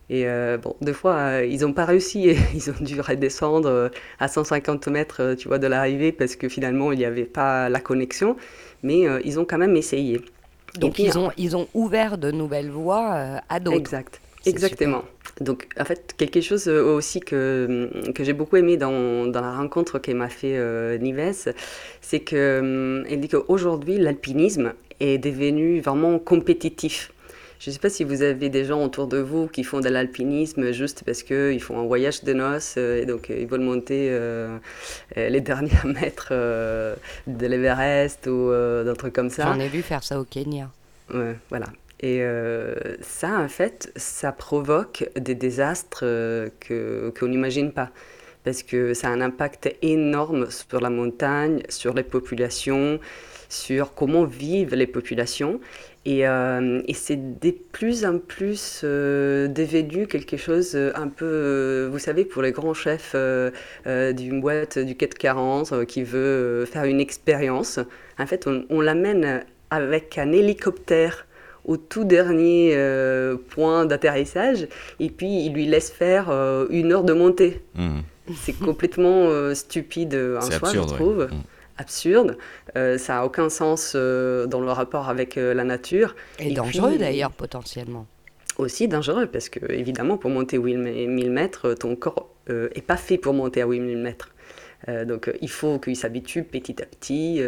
Et 0.10 0.26
euh, 0.26 0.58
bon, 0.58 0.76
des 0.82 0.93
fois, 0.93 1.15
euh, 1.15 1.46
ils 1.46 1.62
n'ont 1.62 1.74
pas 1.74 1.86
réussi. 1.86 2.36
ils 2.54 2.70
ont 2.70 2.84
dû 2.84 3.00
redescendre 3.02 3.70
euh, 3.70 3.89
à 4.20 4.28
150 4.28 4.88
mètres, 4.88 5.36
tu 5.38 5.48
vois, 5.48 5.60
de 5.60 5.67
l'arrivée 5.67 6.12
parce 6.12 6.36
que 6.36 6.48
finalement, 6.48 6.91
il 6.91 7.00
n'y 7.00 7.06
avait 7.06 7.26
pas 7.26 7.70
la 7.70 7.80
connexion. 7.80 8.38
Mais 8.84 9.06
ils 9.26 9.39
ont 9.39 9.46
quand 9.46 9.58
même 9.58 9.76
essayé. 9.76 10.22
Donc, 10.80 11.00
ils, 11.00 11.17
ont, 11.17 11.32
ils 11.36 11.58
ont 11.58 11.67
ouvert 11.74 12.20
de 12.20 12.30
nouvelles 12.30 12.70
voies 12.70 13.41
à 13.50 13.60
d'autres. 13.60 13.78
Exact. 13.78 14.22
Exactement. 14.46 15.04
Donc, 15.41 15.67
en 15.80 15.84
fait, 15.84 16.13
quelque 16.15 16.41
chose 16.41 16.67
aussi 16.67 17.20
que, 17.20 17.89
que 18.13 18.24
j'ai 18.24 18.34
beaucoup 18.34 18.56
aimé 18.56 18.78
dans, 18.78 19.26
dans 19.26 19.41
la 19.41 19.52
rencontre 19.52 19.98
qu'elle 19.98 20.15
m'a 20.17 20.30
fait 20.30 21.00
Nives, 21.00 21.54
c'est 22.02 22.20
qu'elle 22.20 23.20
dit 23.20 23.30
qu'aujourd'hui, 23.30 23.98
l'alpinisme 23.98 24.74
est 25.00 25.17
devenu 25.17 25.80
vraiment 25.80 26.20
compétitif. 26.20 27.12
Je 27.60 27.70
ne 27.70 27.74
sais 27.74 27.80
pas 27.80 27.89
si 27.89 28.04
vous 28.04 28.22
avez 28.22 28.50
des 28.50 28.65
gens 28.65 28.84
autour 28.84 29.08
de 29.08 29.17
vous 29.17 29.48
qui 29.48 29.63
font 29.63 29.80
de 29.80 29.89
l'alpinisme 29.89 30.72
juste 30.72 31.04
parce 31.06 31.24
qu'ils 31.24 31.62
font 31.62 31.80
un 31.80 31.86
voyage 31.86 32.24
de 32.24 32.34
noces 32.34 32.76
euh, 32.78 33.02
et 33.02 33.06
donc 33.06 33.30
euh, 33.30 33.39
ils 33.39 33.48
veulent 33.48 33.62
monter 33.62 34.10
euh, 34.12 34.58
les 35.15 35.41
derniers 35.50 35.72
mètres 35.84 36.34
de 37.28 37.48
l'Everest 37.48 38.28
ou 38.28 38.52
d'un 38.52 38.93
truc 38.93 39.13
comme 39.13 39.30
ça. 39.30 39.43
J'en 39.43 39.60
ai 39.60 39.67
vu 39.67 39.82
faire 39.82 40.04
ça 40.04 40.20
au 40.20 40.24
Kenya. 40.24 40.70
Ouais, 41.13 41.36
voilà. 41.50 41.67
Et 42.00 42.22
ça, 43.02 43.39
en 43.39 43.48
fait, 43.48 43.91
ça 43.96 44.32
provoque 44.32 45.10
des 45.15 45.34
désastres 45.34 46.02
que 46.60 47.12
qu'on 47.17 47.28
n'imagine 47.28 47.72
pas 47.72 47.89
parce 48.43 48.63
que 48.63 48.93
ça 48.93 49.08
a 49.08 49.12
un 49.12 49.22
impact 49.22 49.76
énorme 49.82 50.50
sur 50.52 50.80
la 50.80 50.89
montagne, 50.89 51.63
sur 51.70 51.93
les 51.93 52.04
populations, 52.04 53.00
sur 53.50 53.93
comment 53.93 54.24
vivent 54.24 54.76
les 54.76 54.88
populations. 54.88 55.60
Et, 56.08 56.26
euh, 56.26 56.82
et 56.88 56.93
c'est 56.93 57.17
de 57.41 57.52
plus 57.74 58.06
en 58.06 58.17
plus 58.17 58.80
euh, 58.86 59.50
devenu 59.50 60.08
quelque 60.08 60.38
chose 60.38 60.72
euh, 60.74 60.93
un 60.96 61.10
peu, 61.10 61.89
vous 61.91 62.00
savez, 62.00 62.24
pour 62.24 62.41
les 62.41 62.54
grands 62.54 62.74
chefs 62.74 63.13
d'une 63.86 64.39
boîte 64.39 64.80
du 64.80 64.96
440 64.96 65.86
qui 65.86 66.04
veut 66.04 66.63
faire 66.63 66.86
une 66.86 67.02
expérience. 67.02 67.82
En 68.17 68.26
fait, 68.26 68.48
on, 68.48 68.63
on 68.70 68.80
l'amène 68.80 69.43
avec 69.70 70.17
un 70.17 70.32
hélicoptère 70.32 71.28
au 71.65 71.76
tout 71.76 72.06
dernier 72.06 72.74
point 73.50 73.86
d'atterrissage 73.86 74.70
et 75.02 75.10
puis 75.10 75.46
il 75.46 75.54
lui 75.54 75.65
laisse 75.65 75.91
faire 75.91 76.30
une 76.70 76.93
heure 76.93 77.04
de 77.04 77.12
montée. 77.12 77.62
Mmh. 77.76 78.00
C'est 78.34 78.58
complètement 78.58 79.54
stupide 79.54 80.17
en 80.38 80.50
soi, 80.50 80.72
je 80.74 80.80
trouve. 80.80 81.28
Mmh 81.30 81.41
absurde. 81.78 82.38
Euh, 82.76 82.98
ça 82.98 83.16
n'a 83.16 83.26
aucun 83.26 83.50
sens 83.50 83.94
euh, 83.96 84.46
dans 84.48 84.62
le 84.62 84.72
rapport 84.72 85.10
avec 85.10 85.38
euh, 85.38 85.54
la 85.54 85.63
nature. 85.63 86.16
Et, 86.40 86.54
dangereux 86.54 86.98
d'ailleurs, 86.98 87.32
potentiellement. 87.32 88.06
Aussi 88.58 88.88
dangereux, 88.88 89.28
parce 89.28 89.50
que 89.50 89.72
évidemment, 89.72 90.18
pour 90.18 90.32
monter 90.32 90.58
8000 90.58 91.32
mètres, 91.32 91.74
ton 91.76 91.96
corps 91.96 92.30
n'est 92.50 92.82
pas 92.82 92.98
fait 92.98 93.18
pour 93.18 93.34
monter 93.34 93.62
à 93.62 93.68
8000 93.68 93.98
mètres. 93.98 94.30
Euh, 94.88 95.06
donc 95.06 95.32
il 95.42 95.50
faut 95.50 95.80
qu'il 95.80 95.96
s'habitue 95.96 96.44
petit 96.44 96.82
à 96.82 96.86
petit. 96.86 97.42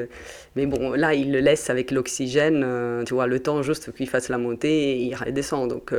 mais 0.56 0.65
bon, 0.65 0.92
là, 0.92 1.13
il 1.13 1.32
le 1.32 1.39
laisse 1.39 1.70
avec 1.70 1.92
l'oxygène, 1.92 3.04
tu 3.06 3.13
vois, 3.13 3.28
le 3.28 3.39
temps 3.39 3.62
juste 3.62 3.94
qu'il 3.94 4.10
fasse 4.10 4.30
la 4.30 4.38
montée 4.38 4.92
et 4.92 5.04
il 5.04 5.15
redescend. 5.15 5.70
Donc, 5.70 5.94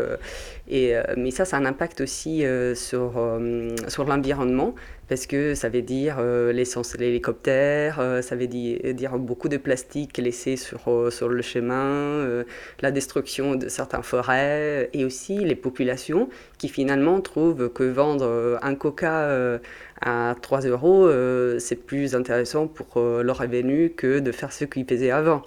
et, 0.69 0.95
mais 1.17 1.31
ça, 1.31 1.45
ça 1.45 1.57
a 1.57 1.61
un 1.61 1.67
impact 1.67 2.01
aussi 2.01 2.45
sur, 2.75 3.41
sur 3.89 4.05
l'environnement 4.05 4.75
parce 5.11 5.27
que 5.27 5.57
ça 5.57 5.69
veut 5.69 5.83
dire 5.83 6.19
euh, 6.21 6.53
l'essence 6.53 6.93
de 6.93 6.99
l'hélicoptère, 6.99 7.99
euh, 7.99 8.23
ça 8.23 8.37
veut 8.37 8.47
dire, 8.47 9.19
beaucoup 9.19 9.49
de 9.49 9.57
plastique 9.57 10.17
laissé 10.19 10.55
sur, 10.57 10.83
euh, 10.87 11.11
sur 11.11 11.29
le 11.29 11.43
chemin, 11.43 12.45
la 12.81 12.93
destruction 12.93 13.57
de 13.57 13.69
certaines 13.69 14.05
forêts, 14.05 14.89
et 14.93 15.05
aussi 15.05 15.39
les 15.39 15.57
populations 15.57 16.29
qui 16.59 16.69
finalement 16.69 17.21
trouvent 17.21 17.73
que 17.73 17.83
vendre 17.83 18.59
un 18.63 18.75
coca 18.77 19.59
à 20.01 20.35
3 20.41 20.61
euros, 20.63 21.11
c'est 21.59 21.77
plus 21.77 22.15
intéressant 22.15 22.67
pour 22.67 23.01
leur 23.01 23.39
revenu 23.39 23.91
que 23.91 24.19
de 24.19 24.33
faire 24.33 24.53
ce 24.53 24.65
qu'ils 24.65 24.87
faisaient 24.87 25.11
avant. 25.11 25.43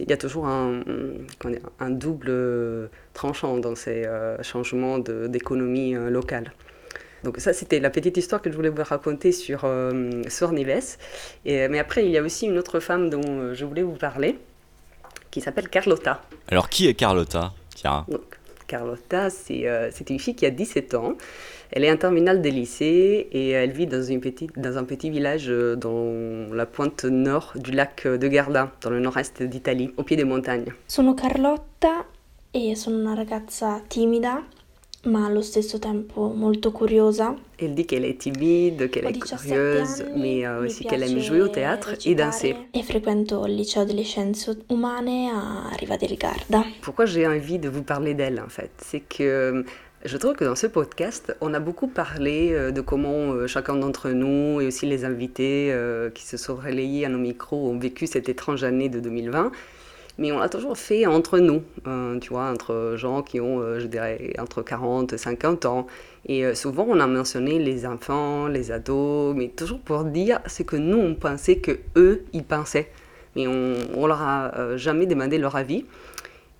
Il 0.00 0.08
y 0.08 0.12
a 0.12 0.16
toujours 0.16 0.46
un, 0.46 0.80
un 1.78 1.90
double 1.90 2.90
tranchant 3.14 3.58
dans 3.58 3.74
ces 3.74 4.08
changements 4.42 4.98
d'économie 4.98 5.94
locale. 5.94 6.52
Donc 7.24 7.38
ça, 7.38 7.52
c'était 7.52 7.78
la 7.78 7.90
petite 7.90 8.16
histoire 8.16 8.42
que 8.42 8.50
je 8.50 8.56
voulais 8.56 8.68
vous 8.68 8.82
raconter 8.82 9.32
sur 9.32 9.60
euh, 9.64 10.22
Sornives. 10.28 10.96
Et, 11.44 11.68
mais 11.68 11.78
après, 11.78 12.04
il 12.04 12.10
y 12.10 12.18
a 12.18 12.22
aussi 12.22 12.46
une 12.46 12.58
autre 12.58 12.80
femme 12.80 13.10
dont 13.10 13.20
euh, 13.24 13.54
je 13.54 13.64
voulais 13.64 13.82
vous 13.82 13.94
parler, 13.94 14.38
qui 15.30 15.40
s'appelle 15.40 15.68
Carlotta. 15.68 16.22
Alors, 16.48 16.68
qui 16.68 16.88
est 16.88 16.94
Carlotta? 16.94 17.52
Tiens. 17.74 18.06
Carlotta, 18.66 19.28
euh, 19.50 19.90
c'est 19.92 20.10
une 20.10 20.18
fille 20.18 20.34
qui 20.34 20.46
a 20.46 20.50
17 20.50 20.94
ans. 20.94 21.16
Elle 21.74 21.84
est 21.84 21.90
en 21.90 21.96
terminale 21.96 22.42
de 22.42 22.50
lycée 22.50 23.28
et 23.32 23.50
elle 23.50 23.72
vit 23.72 23.86
dans, 23.86 24.02
une 24.02 24.20
petite, 24.20 24.58
dans 24.58 24.76
un 24.76 24.84
petit 24.84 25.08
village 25.08 25.48
dans 25.48 26.52
la 26.52 26.66
pointe 26.66 27.04
nord 27.06 27.54
du 27.56 27.70
lac 27.70 28.06
de 28.06 28.28
Garda, 28.28 28.70
dans 28.82 28.90
le 28.90 29.00
nord-est 29.00 29.42
d'Italie, 29.42 29.90
au 29.96 30.02
pied 30.02 30.16
des 30.16 30.24
montagnes. 30.24 30.72
Sono 30.86 31.14
Carlotta 31.14 32.04
e 32.50 32.76
sono 32.76 32.98
una 32.98 33.14
ragazza 33.14 33.80
timida 33.88 34.42
ma 35.04 35.26
allo 35.26 35.40
stesso 35.40 35.78
tempo 35.78 36.28
molto 36.28 36.70
curiosa. 36.70 37.34
Elle 37.56 37.74
dit 37.74 37.86
qu'elle 37.86 38.04
est 38.04 38.20
timide, 38.20 38.88
qu'elle 38.90 39.06
est 39.06 39.18
curieuse, 39.18 40.04
mais 40.14 40.46
euh, 40.46 40.64
aussi 40.64 40.84
qu'elle 40.84 41.02
aime 41.02 41.18
jouer 41.18 41.40
au 41.40 41.48
théâtre 41.48 41.94
et 42.04 42.14
danser. 42.14 42.54
Et 42.74 42.82
frequento 42.82 43.46
il 43.46 43.56
liceo 43.56 43.84
delle 43.84 44.04
scienze 44.04 44.56
umane 44.68 45.30
a 45.32 45.74
Riva 45.76 45.96
del 45.96 46.16
Garda. 46.16 46.64
Pourquoi 46.82 47.06
j'ai 47.06 47.26
envie 47.26 47.58
de 47.58 47.68
vous 47.68 47.82
parler 47.82 48.14
d'elle 48.14 48.40
en 48.40 48.48
fait? 48.48 48.70
C'est 48.78 49.00
que 49.00 49.22
euh, 49.22 49.62
je 50.04 50.16
trouve 50.16 50.34
que 50.34 50.44
dans 50.44 50.56
ce 50.56 50.66
podcast, 50.66 51.36
on 51.40 51.54
a 51.54 51.60
beaucoup 51.60 51.88
parlé 51.88 52.52
euh, 52.52 52.70
de 52.70 52.80
comment 52.80 53.46
chacun 53.46 53.76
d'entre 53.76 54.10
nous 54.10 54.60
et 54.60 54.66
aussi 54.66 54.86
les 54.86 55.04
invités 55.04 55.74
qui 56.14 56.24
se 56.24 56.36
sont 56.36 56.56
relayés 56.56 57.04
à 57.04 57.08
nos 57.08 57.18
micros 57.18 57.70
ont 57.70 57.78
vécu 57.78 58.06
cette 58.06 58.28
étrange 58.28 58.64
année 58.64 58.88
de 58.88 59.00
2020 59.00 59.52
mais 60.18 60.30
on 60.30 60.38
l'a 60.38 60.48
toujours 60.48 60.76
fait 60.76 61.06
entre 61.06 61.38
nous, 61.38 61.62
euh, 61.86 62.18
tu 62.18 62.30
vois, 62.30 62.50
entre 62.50 62.94
gens 62.96 63.22
qui 63.22 63.40
ont, 63.40 63.60
euh, 63.60 63.80
je 63.80 63.86
dirais, 63.86 64.34
entre 64.38 64.62
40 64.62 65.12
et 65.12 65.18
50 65.18 65.64
ans. 65.66 65.86
Et 66.26 66.44
euh, 66.44 66.54
souvent, 66.54 66.86
on 66.88 67.00
a 67.00 67.06
mentionné 67.06 67.58
les 67.58 67.86
enfants, 67.86 68.46
les 68.46 68.70
ados, 68.72 69.34
mais 69.34 69.48
toujours 69.48 69.80
pour 69.80 70.04
dire 70.04 70.40
ce 70.46 70.62
que 70.62 70.76
nous, 70.76 70.98
on 70.98 71.14
pensait 71.14 71.56
que 71.56 71.78
eux, 71.96 72.24
ils 72.32 72.44
pensaient. 72.44 72.90
Mais 73.36 73.46
on, 73.46 73.74
on 73.96 74.06
leur 74.06 74.20
a 74.20 74.76
jamais 74.76 75.06
demandé 75.06 75.38
leur 75.38 75.56
avis. 75.56 75.86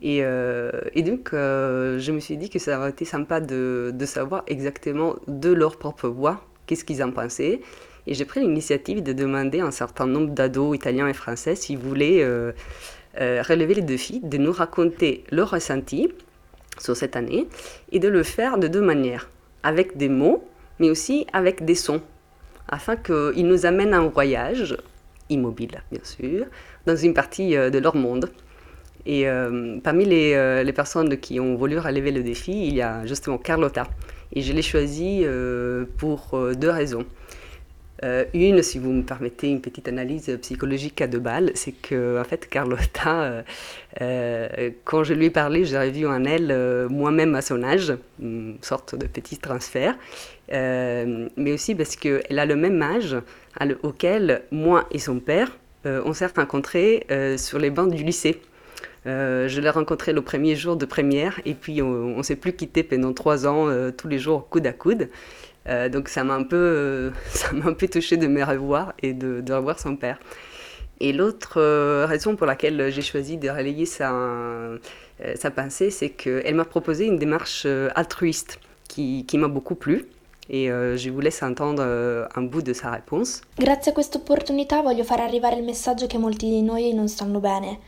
Et, 0.03 0.19
et 0.19 1.03
donc, 1.03 1.31
je 1.33 2.11
me 2.11 2.19
suis 2.19 2.37
dit 2.37 2.51
que 2.51 2.59
ça 2.59 2.79
aurait 2.79 2.91
été 2.91 3.05
sympa 3.05 3.41
de, 3.41 3.95
savoir 4.05 4.43
exactement 4.49 5.15
de 5.29 5.53
leur 5.53 5.77
propre 5.77 6.09
voix 6.09 6.45
qu'est-ce 6.67 6.85
qu'ils 6.85 7.05
en 7.05 7.13
pensaient. 7.13 7.61
Et 8.09 8.15
j'ai 8.15 8.25
pris 8.25 8.41
l'initiative 8.41 9.03
de 9.03 9.13
demander 9.13 9.61
à 9.61 9.67
un 9.67 9.71
certain 9.71 10.07
nombre 10.07 10.31
d'ados 10.31 10.75
italiens 10.75 11.07
et 11.07 11.15
français 11.15 11.55
s'ils 11.55 11.79
voulaient 11.79 12.27
euh, 13.21 13.43
relever 13.47 13.75
les 13.75 13.83
défis, 13.83 14.21
de 14.23 14.39
nous 14.39 14.53
raconter 14.53 15.25
leur 15.31 15.51
ressenti 15.51 16.11
sur 16.79 16.97
cette 16.97 17.15
année 17.15 17.47
et 17.91 17.99
de 17.99 18.09
le 18.09 18.23
faire 18.23 18.57
de 18.57 18.69
deux 18.69 18.81
manières, 18.81 19.29
avec 19.63 19.99
des 19.99 20.09
mots, 20.09 20.49
mais 20.79 20.89
aussi 20.89 21.27
avec 21.35 21.63
des 21.63 21.75
sons, 21.75 22.01
afin 22.69 22.97
qu'ils 22.97 23.47
nous 23.47 23.67
amènent 23.67 23.93
un 23.93 24.07
voyage, 24.09 24.79
immobile 25.29 25.83
bien 25.91 26.01
sûr, 26.03 26.47
dans 26.87 26.97
une 26.97 27.13
partie 27.13 27.55
euh, 27.55 27.69
de 27.69 27.79
leur 27.79 27.97
monde. 27.97 28.31
Et 29.07 29.29
euh, 29.29 29.79
parmi 29.83 30.05
les, 30.05 30.63
les, 30.65 30.73
personnes 30.73 31.17
qui 31.17 31.41
ont 31.41 31.57
voulu 31.57 31.79
relever 31.79 32.13
le 32.13 32.23
défi, 32.23 32.69
il 32.69 32.75
y 32.75 32.83
a 32.83 33.05
justement 33.07 33.39
Carlotta. 33.39 33.89
Et 34.33 34.43
je 34.43 34.53
l'ai 34.53 34.63
choisie 34.63 35.25
pour 35.99 36.39
deux 36.55 36.71
raisons. 36.71 37.05
Euh, 38.05 38.25
une, 38.35 38.63
si 38.63 38.79
vous 38.79 38.91
me 38.91 39.03
permettez 39.03 39.49
une 39.49 39.61
petite 39.61 39.87
analyse 39.87 40.37
psychologique 40.43 41.01
à 41.01 41.07
deux 41.07 41.21
balles, 41.21 41.53
c'est 41.55 41.71
que 41.73 42.21
en 42.21 42.25
fait 42.25 42.49
Carlotta, 42.49 43.23
euh, 43.23 43.43
euh, 44.01 44.71
quand 44.85 45.05
je 45.05 45.15
lui 45.15 45.27
ai 45.27 45.31
parlé, 45.31 45.65
j'avais 45.65 45.91
vu 45.91 46.07
en 46.07 46.25
elle 46.25 46.89
moi-même 46.91 47.37
à 47.37 47.43
son 47.43 47.63
âge, 47.63 47.95
une 48.21 48.57
sorte 48.61 48.97
de 48.97 49.07
petit 49.07 49.39
transfert, 49.39 49.95
mais 50.51 51.53
aussi 51.53 51.75
parce 51.75 51.95
qu'elle 51.95 52.39
a 52.39 52.47
le 52.47 52.57
même 52.57 52.83
âge 52.83 53.17
auquel 53.83 54.43
moi 54.51 54.87
et 54.91 54.99
son 54.99 55.21
père 55.21 55.57
on 55.85 56.13
s'est 56.13 56.27
rencontrés 56.27 57.07
sur 57.37 57.59
les 57.59 57.71
bancs 57.71 57.93
du 57.93 58.03
lycée. 58.03 58.41
Je 59.05 59.61
l'ai 59.61 59.71
rencontré 59.71 60.13
le 60.13 60.23
premier 60.23 60.55
jour 60.55 60.77
de 60.77 60.87
première 60.87 61.41
et 61.45 61.55
puis 61.55 61.83
on 61.83 62.17
ne 62.17 62.23
s'est 62.23 62.37
plus 62.37 62.53
quitté 62.53 62.83
pendant 62.83 63.13
trois 63.13 63.47
ans, 63.47 63.69
tous 63.97 64.09
les 64.09 64.19
jours 64.19 64.49
coude 64.49 64.67
à 64.67 64.73
coude. 64.73 65.09
Euh, 65.69 65.89
donc 65.89 66.09
ça 66.09 66.25
m'a 66.25 66.35
un 66.35 66.43
peu, 66.43 66.57
euh, 66.57 67.11
ça 67.29 67.53
m'a 67.53 67.67
un 67.67 67.73
peu 67.73 67.89
touché 67.89 68.17
de 68.17 68.27
me 68.27 68.45
revoir 68.45 68.95
et 69.01 69.13
de, 69.13 69.53
revoir 69.53 69.79
son 69.79 69.97
père. 69.97 70.19
Et 71.01 71.13
l'autre 71.13 71.55
euh, 71.59 72.07
raison 72.07 72.37
pour 72.37 72.47
laquelle 72.47 72.91
j'ai 72.91 73.03
choisi 73.03 73.37
de 73.37 73.49
relayer 73.49 73.87
sa, 73.87 74.13
sa 75.35 75.51
pensée, 75.51 75.91
c'est 75.91 76.11
qu'elle 76.11 76.55
m'a 76.55 76.65
proposé 76.65 77.07
une 77.07 77.19
démarche 77.19 77.67
altruiste 77.95 78.61
qui, 78.89 79.25
qui 79.27 79.39
m'a 79.39 79.49
beaucoup 79.49 79.75
plu. 79.75 80.07
Et 80.51 80.67
je 80.67 81.11
vous 81.11 81.21
laisse 81.21 81.43
entendre 81.43 81.83
un 81.83 82.43
bout 82.43 82.63
de 82.63 82.73
sa 82.73 82.91
réponse. 82.91 83.43
Grazie 83.59 83.91
a 83.91 83.95
questa 83.95 84.19
opportunità 84.19 84.83
voglio 84.83 85.05
far 85.05 85.21
arrivare 85.21 85.57
il 85.57 85.65
messaggio 85.65 86.07
che 86.07 86.19
molti 86.19 86.49
di 86.51 86.63
noi 86.63 86.93
non 86.93 87.09
stanno 87.09 87.41
bene. 87.41 87.79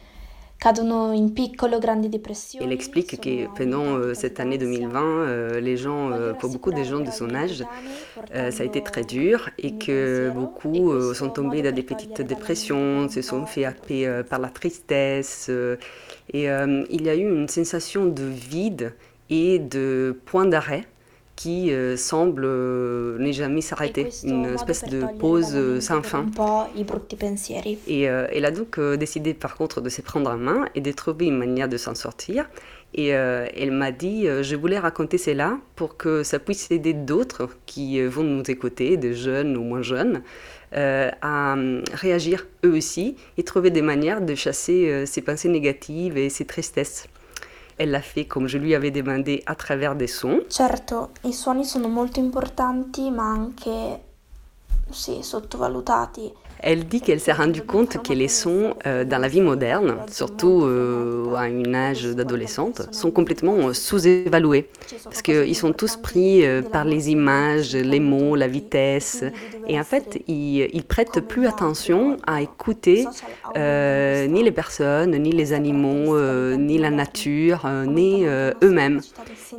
Elle 2.63 2.73
explique 2.73 3.21
que 3.21 3.55
pendant 3.55 3.97
euh, 3.97 4.15
cette 4.15 4.41
année 4.41 4.57
2020, 4.57 5.01
euh, 5.03 5.61
les 5.61 5.77
gens, 5.77 6.11
euh, 6.11 6.33
pour 6.33 6.49
beaucoup 6.49 6.73
de 6.73 6.83
gens 6.83 7.01
de 7.01 7.11
son 7.11 7.35
âge, 7.35 7.65
ça 8.33 8.63
a 8.63 8.65
été 8.65 8.83
très 8.83 9.05
dur 9.05 9.51
et 9.59 9.75
que 9.77 10.31
beaucoup 10.35 10.93
sont 11.13 11.29
tombés 11.29 11.63
dans 11.63 11.75
des 11.75 11.83
petites 11.83 12.23
dépressions, 12.23 13.09
se 13.09 13.21
sont 13.21 13.45
fait 13.47 13.65
happer 13.65 14.23
par 14.29 14.39
la 14.39 14.49
tristesse. 14.49 15.51
et 16.33 16.45
il 16.45 17.03
y 17.03 17.09
a 17.09 17.15
eu 17.15 17.29
une 17.29 17.49
sensation 17.49 18.07
de 18.07 18.25
vide 18.25 18.95
et 19.31 19.59
de 19.59 20.19
point 20.25 20.47
d'arrêt 20.47 20.85
qui 21.37 21.73
euh, 21.73 21.97
semble 21.97 22.45
euh, 22.45 23.19
ne 23.19 23.33
jamais 23.33 23.61
s'arrêter, 23.61 24.09
une 24.25 24.47
espèce 24.47 24.85
de 24.85 25.05
pause 25.19 25.53
euh, 25.55 25.81
sans 25.81 26.03
fin. 26.03 26.27
Et 27.87 28.03
elle 28.03 28.45
a 28.45 28.51
donc 28.51 28.79
décidé 28.81 29.35
par 29.35 29.57
contre 29.57 29.81
de 29.81 29.89
se 29.89 30.03
prendre 30.03 30.31
en 30.31 30.37
main 30.37 30.67
et 30.75 30.81
de 30.81 30.93
trouver 30.93 31.27
une 31.27 31.39
manière 31.39 31.69
de 31.69 31.77
s'en 31.77 31.95
sortir. 31.95 32.49
Et 32.97 33.09
elle 33.09 33.73
m'a 33.73 33.91
dit, 33.91 34.27
je 34.43 34.55
voulais 34.55 34.79
raconter 34.79 35.19
cela 35.19 35.59
pour 35.75 35.97
que 35.97 36.23
ça 36.23 36.39
puisse 36.39 36.71
aider 36.71 36.93
d'autres 36.93 37.49
qui 37.67 38.01
vont 38.01 38.23
nous 38.23 38.49
écouter, 38.49 38.97
des 38.97 39.15
jeunes 39.15 39.57
ou 39.57 39.65
moins 39.65 39.83
jeunes, 39.83 40.23
à 40.73 41.57
réagir 41.93 42.47
eux 42.65 42.77
aussi 42.77 43.17
et 43.37 43.43
trouver 43.43 43.71
des 43.71 43.83
manières 43.83 44.21
de 44.21 44.37
chasser 44.37 45.07
ces 45.07 45.23
pensées 45.23 45.49
négatives 45.49 46.17
et 46.17 46.29
ces 46.29 46.45
tristesses. 46.45 47.09
Elle 47.77 47.91
l'a 47.91 48.03
fait 48.03 48.27
comme 48.27 48.47
je 48.47 48.59
lui 48.59 48.75
avais 48.75 48.91
demandé 48.91 49.43
à 49.47 49.55
travers 49.55 49.97
des 49.97 50.07
sons. 50.07 50.43
Certo, 50.49 51.11
i 51.23 51.33
suoni 51.33 51.65
sono 51.65 51.89
molto 51.89 52.21
importanti, 52.21 53.11
ma 53.11 53.31
anche 53.31 54.01
sì, 54.91 55.23
sottovalutati. 55.23 56.33
Elle 56.61 56.87
dit 56.87 57.01
qu'elle 57.01 57.21
s'est 57.21 57.33
rendue 57.33 57.63
compte 57.63 58.03
que 58.03 58.13
les 58.13 58.29
sons 58.29 58.75
euh, 58.87 59.05
dans 59.05 59.19
la 59.19 59.29
vie 59.29 59.41
moderne, 59.43 59.97
surtout 60.11 60.63
euh, 60.65 61.35
à 61.35 61.43
un 61.43 61.75
âge 61.75 62.05
d'adolescente, 62.05 62.89
sont 62.91 63.11
complètement 63.11 63.69
euh, 63.69 63.73
sous-évalués. 63.75 64.69
Parce 65.05 65.21
qu'ils 65.21 65.57
sont 65.57 65.73
tous 65.73 65.97
pris 65.97 66.45
par 66.73 66.85
les 66.85 67.11
images, 67.11 67.75
les 67.75 68.01
mots, 68.01 68.37
la 68.37 68.47
vitesse. 68.47 69.25
Et 69.69 69.79
en 69.79 69.85
fait, 69.85 70.23
ils, 70.27 70.85
prêtent 70.85 71.21
plus 71.21 71.47
attention 71.47 72.17
à 72.27 72.43
écouter 72.43 73.07
ni 73.57 74.43
les 74.43 74.53
personnes, 74.53 75.13
ni 75.13 75.33
les 75.33 75.53
animaux, 75.53 76.19
ni 76.57 76.79
la 76.79 76.91
nature, 76.91 77.67
ni 77.87 78.25
eux-mêmes. 78.25 79.01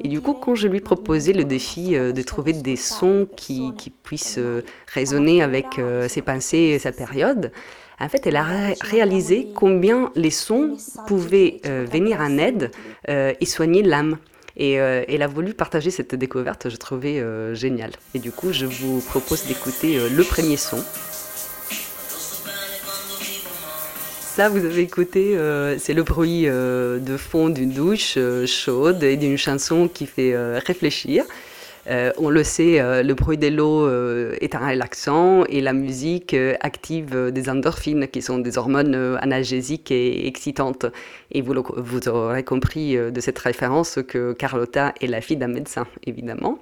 Et 0.04 0.08
du 0.08 0.22
coup, 0.22 0.34
quand 0.34 0.56
je 0.56 0.68
lui 0.68 0.80
proposais 0.80 1.34
le 1.34 1.44
défi 1.44 1.92
de 1.92 2.22
trouver 2.22 2.54
des 2.54 2.76
sons 2.76 3.28
qui, 3.36 3.74
puissent 4.04 4.40
résonner 4.94 5.42
avec 5.42 5.66
ses 6.08 6.22
pensées 6.22 6.78
période, 6.92 7.52
en 8.00 8.10
fait, 8.10 8.28
elle 8.28 8.36
a 8.36 8.46
réalisé 8.82 9.48
combien 9.56 10.12
les 10.16 10.30
sons 10.30 10.78
pouvaient 11.08 11.62
euh, 11.66 11.86
venir 11.90 12.20
en 12.20 12.38
aide 12.38 12.72
euh, 13.10 13.34
et 13.40 13.46
soigner 13.46 13.84
l'âme. 13.84 14.18
Et 14.58 14.80
euh, 14.80 15.04
elle 15.08 15.22
a 15.22 15.28
voulu 15.28 15.54
partager 15.54 15.92
cette 15.92 16.16
découverte, 16.16 16.70
je 16.70 16.76
trouvais 16.76 17.24
géniale. 17.54 17.92
Et 18.14 18.20
du 18.20 18.32
coup, 18.32 18.52
je 18.52 18.66
vous 18.66 19.02
propose 19.02 19.46
d'écouter 19.46 19.98
le 20.10 20.24
premier 20.24 20.58
son. 20.58 20.84
Là, 24.38 24.50
vous 24.50 24.66
avez 24.66 24.82
écouté, 24.82 25.38
c'est 25.78 25.94
le 25.94 26.04
bruit 26.04 26.44
de 26.44 27.18
fond 27.18 27.50
d'une 27.50 27.72
douche 27.72 28.18
chaude 28.46 29.04
et 29.04 29.16
d'une 29.16 29.38
chanson 29.38 29.88
qui 29.88 30.06
fait 30.06 30.36
réfléchir. 30.58 31.26
Euh, 31.88 32.12
on 32.18 32.30
le 32.30 32.44
sait, 32.44 32.80
euh, 32.80 33.04
le 33.04 33.14
bruit 33.14 33.38
de 33.38 33.48
l'eau 33.48 33.88
est 34.42 34.56
un 34.56 34.68
relaxant 34.68 35.46
et 35.46 35.62
la 35.62 35.74
musique 35.74 36.34
euh, 36.34 36.56
active 36.62 37.32
des 37.32 37.50
endorphines 37.50 38.08
qui 38.08 38.22
sont 38.22 38.40
des 38.40 38.58
hormones 38.58 38.96
analgésiques 39.22 39.92
et 39.92 40.28
excitantes. 40.28 40.86
Et 41.32 41.42
vous, 41.42 41.54
aurez 42.08 42.44
compris 42.44 42.96
de 42.96 43.20
cette 43.20 43.40
référence 43.40 44.00
que 44.08 44.34
Carlotta 44.34 44.94
est 45.02 45.08
la 45.08 45.22
fille 45.22 45.38
d'un 45.38 45.48
médecin, 45.48 45.86
évidemment. 46.06 46.60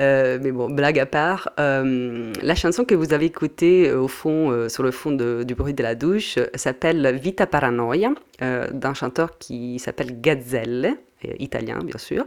Mais 0.00 0.52
bon, 0.52 0.70
blague 0.70 0.98
à 1.00 1.06
part, 1.06 1.50
la 1.58 2.54
chanson 2.54 2.84
que 2.84 2.94
vous 2.94 3.12
avez 3.12 3.26
écoutée 3.26 3.92
au 3.92 4.06
fond, 4.06 4.68
sur 4.68 4.82
le 4.82 4.92
fond 4.92 5.10
du 5.10 5.54
bruit 5.54 5.74
de 5.74 5.82
la 5.82 5.94
douche, 5.94 6.38
s'appelle 6.54 7.18
Vita 7.20 7.46
Paranoia, 7.46 8.10
d'un 8.40 8.94
chanteur 8.94 9.38
qui 9.38 9.78
s'appelle 9.78 10.20
Gazzelle, 10.20 10.94
italien 11.38 11.80
bien 11.82 11.98
sûr. 11.98 12.24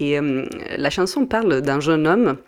Et 0.00 0.18
euh, 0.18 0.46
la 0.76 0.90
chanson 0.90 1.26
parle 1.26 1.60
d'un 1.60 1.78
jeune 1.78 2.06
homme 2.08 2.38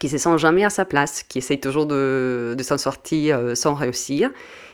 qui 0.00 0.08
se 0.08 0.18
sent 0.18 0.36
jamais 0.36 0.64
à 0.64 0.70
sa 0.70 0.84
place, 0.84 1.22
qui 1.22 1.38
essaye 1.38 1.60
toujours 1.60 1.86
de, 1.86 2.54
s'en 2.60 2.76
sortir 2.76 3.38
euh, 3.38 3.54
sans 3.54 3.74
réussir, 3.74 4.30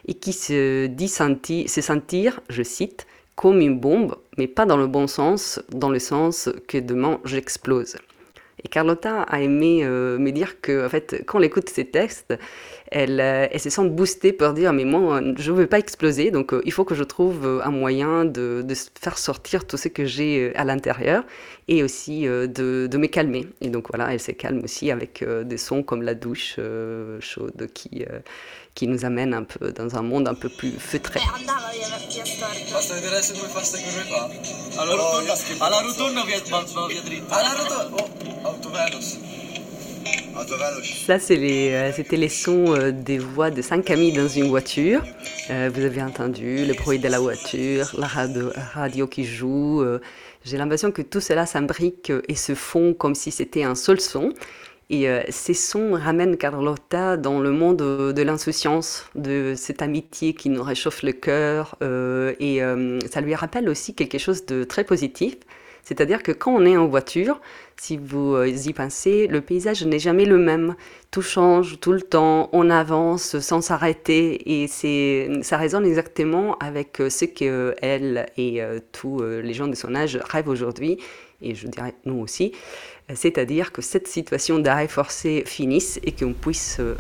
et 0.09 0.14
qui 0.14 0.33
se 0.33 0.87
dit 0.87 1.09
se 1.09 1.81
sentir, 1.81 2.41
je 2.49 2.62
cite, 2.62 3.07
comme 3.37 3.61
une 3.61 3.79
bombe, 3.79 4.16
mais 4.39 4.47
pas 4.47 4.66
dans 4.66 4.77
le 4.77 4.87
bon 4.87 5.07
sens, 5.07 5.61
dans 5.70 5.91
le 5.91 5.99
sens 5.99 6.49
que 6.66 6.79
demain 6.79 7.20
j'explose. 7.25 7.97
Et 8.64 8.68
Carlotta 8.68 9.22
a 9.22 9.41
aimé 9.41 9.81
euh, 9.83 10.18
me 10.18 10.31
dire 10.31 10.61
que, 10.61 10.87
en 10.87 10.89
fait, 10.89 11.22
quand 11.27 11.39
elle 11.39 11.45
écoute 11.45 11.68
ces 11.68 11.85
textes, 11.85 12.35
elle, 12.95 13.20
euh, 13.20 13.49
elle 13.51 13.61
se 13.61 13.70
sent 13.70 13.88
boostée 13.88 14.32
pour 14.32 14.53
dire 14.53 14.72
Mais 14.72 14.84
moi, 14.84 15.20
je 15.36 15.51
ne 15.51 15.57
veux 15.57 15.66
pas 15.66 15.80
exploser, 15.80 16.30
donc 16.30 16.55
euh, 16.55 16.62
il 16.64 16.70
faut 16.72 16.84
que 16.84 16.95
je 16.95 17.03
trouve 17.03 17.45
euh, 17.45 17.61
un 17.64 17.72
moyen 17.72 18.24
de, 18.24 18.62
de 18.64 18.74
faire 19.01 19.18
sortir 19.18 19.66
tout 19.66 19.76
ce 19.76 19.88
que 19.88 20.05
j'ai 20.05 20.55
à 20.55 20.64
l'intérieur 20.64 21.24
et 21.66 21.82
aussi 21.82 22.28
euh, 22.28 22.47
de, 22.47 22.86
de 22.90 22.99
me 22.99 23.09
calmer. 23.09 23.49
Et 23.61 23.68
donc 23.68 23.88
voilà, 23.90 24.12
elle 24.12 24.20
se 24.20 24.30
calme 24.30 24.62
aussi 24.62 24.92
avec 24.92 25.22
euh, 25.22 25.42
des 25.42 25.57
sons 25.57 25.82
comme 25.82 26.03
la 26.03 26.14
douche 26.14 26.55
euh, 26.61 27.18
chaude 27.20 27.68
qui, 27.74 28.05
euh, 28.09 28.20
qui 28.76 28.86
nous 28.86 29.05
amène 29.05 29.34
un 29.34 29.42
peu 29.42 29.72
dans 29.72 29.97
un 29.97 30.03
monde 30.03 30.28
un 30.28 30.34
peu 30.34 30.49
plus 30.49 30.70
feutré. 30.70 31.18
Ça, 41.07 41.18
euh, 41.30 41.93
c'était 41.95 42.16
les 42.16 42.28
sons 42.28 42.74
euh, 42.74 42.91
des 42.91 43.18
voix 43.18 43.51
de 43.51 43.62
cinq 43.62 43.91
amis 43.91 44.12
dans 44.12 44.26
une 44.26 44.49
voiture. 44.49 45.03
Euh, 45.51 45.70
vous 45.72 45.85
avez 45.85 46.03
entendu 46.03 46.66
le 46.66 46.74
bruit 46.74 46.99
de 46.99 47.09
la 47.09 47.20
voiture, 47.20 47.93
la 47.97 48.07
radio, 48.07 48.51
radio 48.72 49.07
qui 49.07 49.24
joue. 49.24 49.85
J'ai 50.45 50.57
l'impression 50.57 50.91
que 50.91 51.03
tout 51.03 51.20
cela 51.20 51.47
s'imbrique 51.47 52.12
et 52.28 52.35
se 52.35 52.55
fond 52.55 52.95
comme 52.95 53.14
si 53.14 53.30
c'était 53.30 53.62
un 53.62 53.74
seul 53.74 54.01
son. 54.01 54.32
Et 54.91 55.07
ces 55.30 55.55
sons 55.55 55.93
ramènent 55.93 56.37
Carlotta 56.37 57.16
dans 57.16 57.41
le 57.41 57.51
monde 57.51 58.12
de 58.12 58.22
l'insouciance, 58.22 59.07
de 59.14 59.55
cette 59.57 59.80
amitié 59.80 60.35
qui 60.35 60.51
nous 60.51 60.62
réchauffe 60.62 61.03
le 61.03 61.12
cœur. 61.12 61.76
et 61.80 62.61
ça 63.11 63.20
lui 63.20 63.35
rappelle 63.35 63.68
aussi 63.68 63.95
quelque 63.95 64.18
chose 64.18 64.45
de 64.47 64.64
très 64.64 64.85
positif. 64.85 65.37
C'est-à-dire 65.85 66.22
que 66.22 66.32
quand 66.32 66.53
on 66.53 66.64
est 66.64 66.76
en 66.76 66.87
voiture, 66.87 67.41
si 67.76 67.97
vous 67.97 68.35
euh, 68.35 68.49
y 68.49 68.72
pensez, 68.72 69.26
le 69.26 69.41
paysage 69.41 69.85
n'est 69.85 69.99
jamais 69.99 70.24
le 70.24 70.39
même. 70.39 70.74
Tout 71.11 71.22
change 71.22 71.78
tout 71.80 71.93
le 71.93 72.01
temps, 72.01 72.49
on 72.53 72.70
avance 72.70 73.39
sans 73.39 73.61
s'arrêter 73.61 74.62
et 74.62 74.66
ça 75.43 75.57
résonne 75.57 75.85
exactement 75.87 76.57
avec 76.59 77.01
euh, 77.01 77.11
ce 77.11 77.26
que 77.26 77.74
elle 77.82 78.26
et 78.37 78.62
euh, 78.62 78.80
tous 78.93 79.20
euh, 79.20 79.41
les 79.41 79.53
gens 79.55 79.68
de 79.68 79.74
son 79.74 79.95
âge 79.95 80.18
rêvent 80.24 80.49
aujourd'hui 80.49 80.99
et 81.45 81.55
je 81.55 81.68
dirais 81.68 81.95
nous 82.05 82.18
aussi. 82.18 82.53
Euh, 83.11 83.14
C'est-à-dire 83.16 83.72
que 83.72 83.82
cette 83.82 84.09
situation 84.09 84.59
d'arrêt 84.59 84.89
forcé 84.89 85.45
finisse 85.47 86.01
et 86.03 86.12
qu'on 86.12 86.32
puisse 86.32 86.78
euh, 86.80 86.97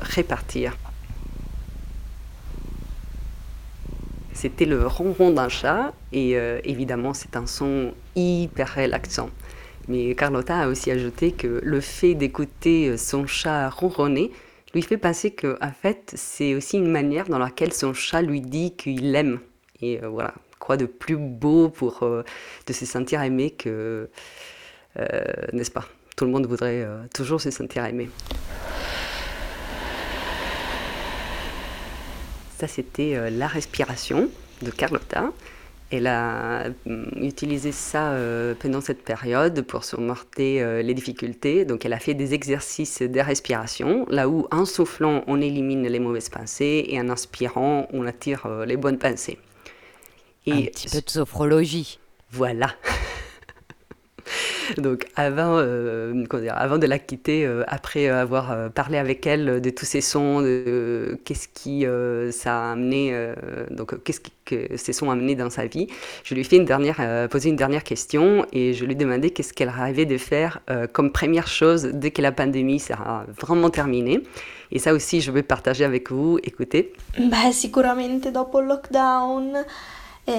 C'était 4.34 4.64
le 4.64 4.86
ronron 4.86 5.30
d'un 5.30 5.48
chat 5.48 5.94
et 6.12 6.36
euh, 6.36 6.60
évidemment 6.64 7.14
c'est 7.14 7.36
un 7.36 7.46
son 7.46 7.94
hyper 8.16 8.74
relaxant. 8.74 9.30
Mais 9.86 10.14
Carlotta 10.16 10.58
a 10.58 10.68
aussi 10.68 10.90
ajouté 10.90 11.32
que 11.32 11.60
le 11.62 11.80
fait 11.80 12.14
d'écouter 12.14 12.88
euh, 12.88 12.96
son 12.96 13.26
chat 13.26 13.70
ronronner 13.70 14.32
lui 14.74 14.82
fait 14.82 14.98
penser 14.98 15.30
que 15.30 15.56
en 15.62 15.70
fait 15.70 16.12
c'est 16.16 16.54
aussi 16.56 16.78
une 16.78 16.90
manière 16.90 17.28
dans 17.28 17.38
laquelle 17.38 17.72
son 17.72 17.94
chat 17.94 18.22
lui 18.22 18.40
dit 18.40 18.74
qu'il 18.76 19.12
l'aime. 19.12 19.38
Et 19.80 20.02
euh, 20.02 20.08
voilà, 20.08 20.34
quoi 20.58 20.76
de 20.76 20.86
plus 20.86 21.16
beau 21.16 21.68
pour 21.68 22.00
de 22.02 22.72
se 22.72 22.84
sentir 22.84 23.22
aimé 23.22 23.50
que 23.50 24.10
n'est-ce 25.52 25.70
pas? 25.70 25.86
Tout 26.16 26.24
le 26.24 26.32
monde 26.32 26.46
voudrait 26.46 26.86
toujours 27.12 27.40
se 27.40 27.50
sentir 27.50 27.84
aimé. 27.84 28.08
Ça, 32.58 32.68
c'était 32.68 33.16
euh, 33.16 33.30
la 33.30 33.46
respiration 33.46 34.28
de 34.62 34.70
Carlotta. 34.70 35.32
Elle 35.90 36.06
a 36.06 36.64
hum, 36.86 37.10
utilisé 37.16 37.70
ça 37.70 38.12
euh, 38.12 38.54
pendant 38.58 38.80
cette 38.80 39.04
période 39.04 39.62
pour 39.62 39.84
surmonter 39.84 40.62
euh, 40.62 40.82
les 40.82 40.94
difficultés. 40.94 41.64
Donc, 41.64 41.84
elle 41.84 41.92
a 41.92 41.98
fait 41.98 42.14
des 42.14 42.34
exercices 42.34 43.02
de 43.02 43.20
respiration, 43.20 44.06
là 44.08 44.28
où 44.28 44.46
en 44.50 44.64
soufflant, 44.64 45.22
on 45.26 45.40
élimine 45.40 45.86
les 45.86 46.00
mauvaises 46.00 46.30
pensées 46.30 46.84
et 46.88 47.00
en 47.00 47.08
inspirant, 47.10 47.86
on 47.92 48.06
attire 48.06 48.46
euh, 48.46 48.64
les 48.64 48.76
bonnes 48.76 48.98
pensées. 48.98 49.38
Un 50.46 50.62
petit 50.62 50.88
peu 50.88 51.00
de 51.00 51.08
sophrologie. 51.08 51.98
Voilà. 52.30 52.74
Donc 54.78 55.06
avant, 55.16 55.58
euh, 55.58 56.24
avant 56.50 56.78
de 56.78 56.86
la 56.86 56.98
quitter, 56.98 57.44
euh, 57.44 57.64
après 57.66 58.08
avoir 58.08 58.52
euh, 58.52 58.68
parlé 58.68 58.98
avec 58.98 59.26
elle 59.26 59.60
de 59.60 59.70
tous 59.70 59.84
ces 59.84 60.00
sons, 60.00 60.40
de 60.40 61.18
qu'est-ce 61.24 61.48
qui 61.48 61.86
ça 62.32 62.68
a 62.68 62.72
amené, 62.72 63.14
donc 63.70 64.02
qu'est-ce 64.04 64.20
que 64.44 64.76
ces 64.76 64.92
sons 64.92 65.08
ont 65.08 65.10
amené 65.10 65.34
dans 65.34 65.50
sa 65.50 65.66
vie, 65.66 65.88
je 66.22 66.34
lui 66.34 66.42
ai 66.42 66.56
une 66.56 66.64
dernière, 66.64 67.28
posé 67.30 67.48
une 67.48 67.56
dernière 67.56 67.84
question 67.84 68.46
et 68.52 68.74
je 68.74 68.84
lui 68.84 68.92
ai 68.92 68.96
demandé 68.96 69.30
qu'est-ce 69.30 69.52
qu'elle 69.52 69.70
rêvait 69.70 70.06
de 70.06 70.18
faire 70.18 70.60
comme 70.92 71.12
première 71.12 71.46
chose 71.48 71.84
dès 71.92 72.10
que 72.10 72.22
la 72.22 72.32
pandémie 72.32 72.80
sera 72.80 73.24
vraiment 73.40 73.70
terminée. 73.70 74.22
Et 74.72 74.78
ça 74.78 74.92
aussi, 74.92 75.20
je 75.20 75.30
vais 75.30 75.42
partager 75.42 75.84
avec 75.84 76.10
vous. 76.10 76.38
Écoutez. 76.42 76.92
Beh, 77.18 77.52
sicuramente 77.52 78.32
dopo 78.32 78.60
il 78.60 78.66
lockdown 78.66 79.64
eh, 80.26 80.32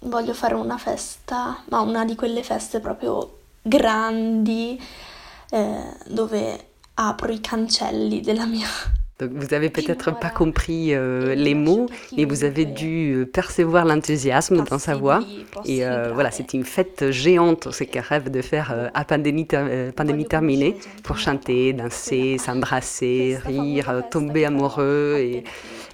voglio 0.00 0.34
fare 0.34 0.54
una 0.54 0.78
festa, 0.78 1.62
ma 1.70 1.80
una 1.80 2.04
di 2.04 2.14
quelle 2.14 2.42
feste 2.42 2.80
proprio 2.80 3.38
grandi, 3.62 4.80
eh, 5.50 5.82
dove 6.06 6.58
apro 6.94 7.32
i 7.32 7.40
cancelli 7.40 8.20
della 8.20 8.46
mia 8.46 8.66
Donc 9.20 9.32
vous 9.34 9.52
avez 9.52 9.68
peut-être 9.68 10.18
pas 10.18 10.30
compris 10.30 10.94
euh, 10.94 11.34
les 11.34 11.54
mots, 11.54 11.90
mais 12.16 12.24
vous 12.24 12.42
avez 12.42 12.64
dû 12.64 13.12
euh, 13.12 13.26
percevoir 13.26 13.84
l'enthousiasme 13.84 14.64
dans 14.64 14.78
sa 14.78 14.94
voix. 14.94 15.20
Et 15.66 15.84
euh, 15.84 16.10
voilà, 16.14 16.30
c'est 16.30 16.54
une 16.54 16.64
fête 16.64 17.10
géante, 17.10 17.70
ce 17.70 17.84
qu'elle 17.84 18.00
rêve 18.08 18.30
de 18.30 18.40
faire 18.40 18.72
euh, 18.72 18.88
à 18.94 19.04
pandémie, 19.04 19.46
ter- 19.46 19.66
euh, 19.68 19.92
pandémie 19.92 20.24
terminée, 20.24 20.74
pour 21.02 21.18
chanter, 21.18 21.74
danser, 21.74 22.38
s'embrasser, 22.38 23.36
rire, 23.44 24.04
tomber 24.10 24.46
amoureux. 24.46 25.16
Et 25.18 25.44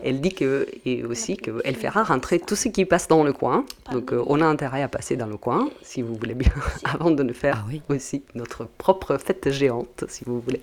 elle 0.03 0.21
dit 0.21 0.33
que, 0.33 0.67
et 0.85 1.05
aussi 1.05 1.37
qu'elle 1.37 1.77
fera 1.77 2.03
rentrer 2.05 2.39
tout 2.39 2.57
ce 2.57 2.69
qui 2.69 2.85
passe 2.85 3.09
dans 3.09 3.25
le 3.25 3.33
coin. 3.33 3.65
Donc 3.93 4.13
euh, 4.13 4.23
on 4.27 4.41
a 4.41 4.47
intérêt 4.47 4.83
à 4.83 4.89
passer 4.89 5.17
dans 5.17 5.27
le 5.27 5.37
coin, 5.37 5.69
si 5.83 6.03
vous 6.03 6.15
voulez 6.15 6.35
bien, 6.35 6.53
avant 6.85 7.11
de 7.11 7.23
nous 7.23 7.35
faire 7.35 7.65
aussi 7.89 8.23
notre 8.35 8.65
propre 8.65 9.17
fête 9.19 9.51
géante, 9.51 10.05
si 10.09 10.25
vous 10.25 10.41
voulez. 10.41 10.63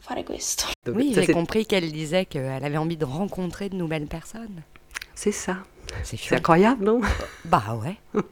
Fare 0.00 0.22
questo. 0.22 0.66
Donc, 0.84 0.96
oui, 0.96 1.14
ça, 1.14 1.22
j'ai 1.22 1.32
compris 1.32 1.64
qu'elle 1.64 1.90
disait 1.90 2.26
qu'elle 2.26 2.62
avait 2.62 2.76
envie 2.76 2.98
de 2.98 3.06
rencontrer 3.06 3.70
de 3.70 3.74
nouvelles 3.74 4.06
personnes. 4.06 4.60
C'est 5.14 5.32
ça. 5.32 5.56
C'est 6.02 6.32
incroyable, 6.32 6.84
non? 6.84 7.00
Bah 7.46 7.78
ouais. 7.82 7.96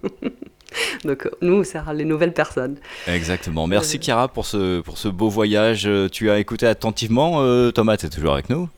Donc 1.05 1.27
euh, 1.27 1.31
nous, 1.41 1.65
c'est 1.65 1.79
les 1.95 2.05
nouvelles 2.05 2.35
personnes. 2.35 2.77
Exactement. 3.07 3.67
Merci 3.67 3.99
Chiara 3.99 4.29
pour 4.29 4.47
ce, 4.47 4.81
pour 4.81 4.99
ce 4.99 5.09
beau 5.09 5.29
voyage. 5.29 5.87
Euh, 5.87 6.09
Tu 6.11 6.31
as 6.31 6.39
écouté 6.39 6.67
attentivement. 6.67 7.41
euh, 7.41 7.71
Thomas, 7.71 7.97
tu 7.97 8.07
es 8.07 8.11
toujours 8.11 8.35
avec 8.35 8.51
nous? 8.51 8.69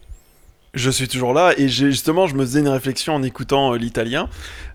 Je 0.75 0.91
suis 0.91 1.07
toujours 1.07 1.33
là 1.33 1.55
et 1.57 1.69
justement 1.69 2.27
je 2.27 2.35
me 2.35 2.45
faisais 2.45 2.59
une 2.59 2.69
réflexion 2.69 3.15
en 3.15 3.23
écoutant 3.23 3.73
euh, 3.73 3.79
l'italien, 3.79 4.29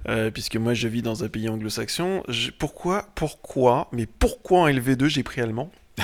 euh, 0.07 0.31
puisque 0.31 0.55
moi 0.55 0.73
je 0.73 0.87
vis 0.87 1.01
dans 1.01 1.25
un 1.25 1.27
pays 1.27 1.49
anglo-saxon. 1.49 2.23
Pourquoi, 2.57 3.07
pourquoi, 3.15 3.89
mais 3.91 4.05
pourquoi 4.05 4.61
en 4.61 4.69
LV2 4.69 5.07
j'ai 5.07 5.23
pris 5.23 5.41
allemand? 5.41 5.71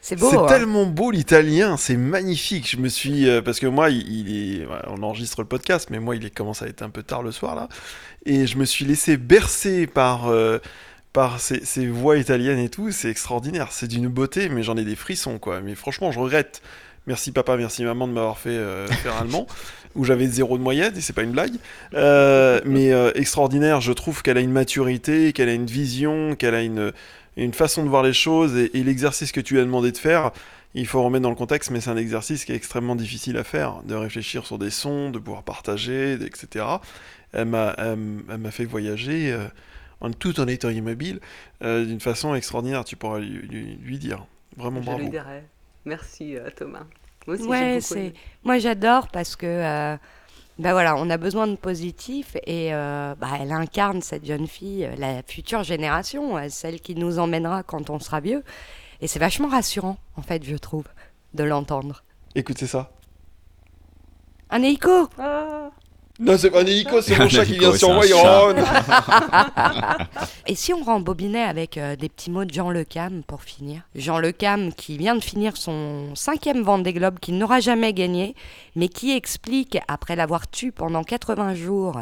C'est 0.00 0.16
beau. 0.16 0.30
C'est 0.30 0.36
hein. 0.36 0.46
tellement 0.46 0.84
beau 0.84 1.10
l'italien, 1.10 1.78
c'est 1.78 1.96
magnifique. 1.96 2.70
Je 2.70 2.76
me 2.76 2.88
suis 2.88 3.26
euh, 3.26 3.40
parce 3.40 3.58
que 3.58 3.66
moi 3.66 3.88
il, 3.88 4.06
il 4.06 4.60
est, 4.60 4.66
on 4.88 5.02
enregistre 5.02 5.40
le 5.40 5.48
podcast, 5.48 5.88
mais 5.90 5.98
moi 5.98 6.14
il 6.14 6.26
est, 6.26 6.30
commence 6.30 6.60
à 6.60 6.66
être 6.66 6.82
un 6.82 6.90
peu 6.90 7.02
tard 7.02 7.22
le 7.22 7.32
soir 7.32 7.54
là, 7.54 7.70
et 8.26 8.46
je 8.46 8.58
me 8.58 8.66
suis 8.66 8.84
laissé 8.84 9.16
bercer 9.16 9.86
par 9.86 10.30
par 11.14 11.40
ces, 11.40 11.64
ces 11.64 11.86
voix 11.86 12.18
italiennes 12.18 12.58
et 12.58 12.68
tout. 12.68 12.90
C'est 12.90 13.08
extraordinaire, 13.08 13.68
c'est 13.70 13.88
d'une 13.88 14.08
beauté, 14.08 14.50
mais 14.50 14.62
j'en 14.62 14.76
ai 14.76 14.84
des 14.84 14.96
frissons 14.96 15.38
quoi. 15.38 15.62
Mais 15.62 15.74
franchement, 15.74 16.12
je 16.12 16.18
regrette 16.18 16.60
Merci 17.06 17.32
papa, 17.32 17.56
merci 17.56 17.84
maman 17.84 18.08
de 18.08 18.12
m'avoir 18.12 18.38
fait 18.38 18.48
euh, 18.50 18.86
faire 18.86 19.16
allemand, 19.16 19.46
où 19.94 20.04
j'avais 20.04 20.26
zéro 20.26 20.56
de 20.56 20.62
moyenne, 20.62 20.96
et 20.96 21.00
c'est 21.02 21.12
pas 21.12 21.22
une 21.22 21.32
blague. 21.32 21.54
Euh, 21.92 22.60
mais 22.64 22.92
euh, 22.92 23.12
extraordinaire, 23.14 23.80
je 23.82 23.92
trouve 23.92 24.22
qu'elle 24.22 24.38
a 24.38 24.40
une 24.40 24.52
maturité, 24.52 25.32
qu'elle 25.34 25.50
a 25.50 25.52
une 25.54 25.66
vision, 25.66 26.34
qu'elle 26.34 26.54
a 26.54 26.62
une, 26.62 26.92
une 27.36 27.52
façon 27.52 27.84
de 27.84 27.90
voir 27.90 28.02
les 28.02 28.14
choses, 28.14 28.56
et, 28.56 28.70
et 28.78 28.82
l'exercice 28.82 29.32
que 29.32 29.40
tu 29.40 29.54
lui 29.54 29.60
as 29.60 29.64
demandé 29.64 29.92
de 29.92 29.98
faire, 29.98 30.30
il 30.74 30.86
faut 30.86 31.02
remettre 31.02 31.22
dans 31.24 31.30
le 31.30 31.36
contexte, 31.36 31.70
mais 31.70 31.80
c'est 31.82 31.90
un 31.90 31.96
exercice 31.98 32.46
qui 32.46 32.52
est 32.52 32.56
extrêmement 32.56 32.96
difficile 32.96 33.36
à 33.36 33.44
faire, 33.44 33.82
de 33.84 33.94
réfléchir 33.94 34.46
sur 34.46 34.58
des 34.58 34.70
sons, 34.70 35.10
de 35.10 35.18
pouvoir 35.18 35.42
partager, 35.42 36.14
etc. 36.14 36.64
Elle 37.34 37.48
m'a, 37.48 37.74
elle 37.78 38.38
m'a 38.38 38.50
fait 38.50 38.64
voyager, 38.64 39.36
en, 40.00 40.10
tout 40.10 40.40
en 40.40 40.48
étant 40.48 40.70
immobile, 40.70 41.20
d'une 41.60 42.00
façon 42.00 42.34
extraordinaire, 42.34 42.84
tu 42.84 42.96
pourras 42.96 43.20
lui, 43.20 43.28
lui- 43.48 43.78
lui 43.84 43.98
dire. 43.98 44.24
Vraiment 44.56 44.80
Je 44.80 44.86
bravo. 44.86 45.00
lui. 45.02 45.10
Merci 45.84 46.36
euh, 46.36 46.48
Thomas. 46.56 46.84
Moi 47.26 47.36
aussi, 47.36 47.42
j'ai 47.44 47.48
Ouais, 47.48 47.74
beaucoup 47.74 47.80
c'est. 47.86 47.98
aimé. 48.00 48.14
Moi, 48.44 48.58
j'adore 48.58 49.08
parce 49.08 49.36
que. 49.36 49.46
euh, 49.46 49.96
bah 50.56 50.70
voilà, 50.72 50.94
on 50.96 51.10
a 51.10 51.16
besoin 51.16 51.48
de 51.48 51.56
positif 51.56 52.36
et 52.46 52.72
euh, 52.72 53.16
bah, 53.18 53.26
elle 53.40 53.50
incarne 53.50 54.02
cette 54.02 54.24
jeune 54.24 54.46
fille, 54.46 54.88
la 54.98 55.20
future 55.24 55.64
génération, 55.64 56.38
celle 56.48 56.80
qui 56.80 56.94
nous 56.94 57.18
emmènera 57.18 57.64
quand 57.64 57.90
on 57.90 57.98
sera 57.98 58.20
vieux. 58.20 58.44
Et 59.00 59.08
c'est 59.08 59.18
vachement 59.18 59.48
rassurant, 59.48 59.96
en 60.16 60.22
fait, 60.22 60.44
je 60.44 60.54
trouve, 60.54 60.84
de 61.34 61.42
l'entendre. 61.42 62.04
Écoutez 62.36 62.68
ça. 62.68 62.92
Un 64.50 64.62
hélico 64.62 65.08
Non, 66.20 66.38
c'est 66.38 66.50
pas 66.50 66.62
un 66.62 66.66
hélico, 66.66 67.02
c'est 67.02 67.18
mon 67.18 67.28
chat 67.28 67.44
qui 67.44 67.58
vient 67.58 67.74
sur 67.74 67.92
moi. 67.92 68.04
Et 70.46 70.54
si 70.54 70.72
on 70.72 70.84
rembobinait 70.84 71.42
avec 71.42 71.76
euh, 71.76 71.96
des 71.96 72.08
petits 72.08 72.30
mots 72.30 72.44
de 72.44 72.54
Jean 72.54 72.70
Le 72.70 72.84
Cam 72.84 73.24
pour 73.24 73.42
finir? 73.42 73.82
Jean 73.96 74.20
Le 74.20 74.30
Cam 74.30 74.72
qui 74.72 74.96
vient 74.96 75.16
de 75.16 75.24
finir 75.24 75.56
son 75.56 76.14
cinquième 76.14 76.62
Vendée 76.62 76.92
Globe 76.92 77.18
qu'il 77.18 77.36
n'aura 77.36 77.58
jamais 77.58 77.92
gagné, 77.92 78.36
mais 78.76 78.88
qui 78.88 79.16
explique, 79.16 79.76
après 79.88 80.14
l'avoir 80.14 80.48
tué 80.48 80.70
pendant 80.70 81.02
80 81.02 81.56
jours, 81.56 82.00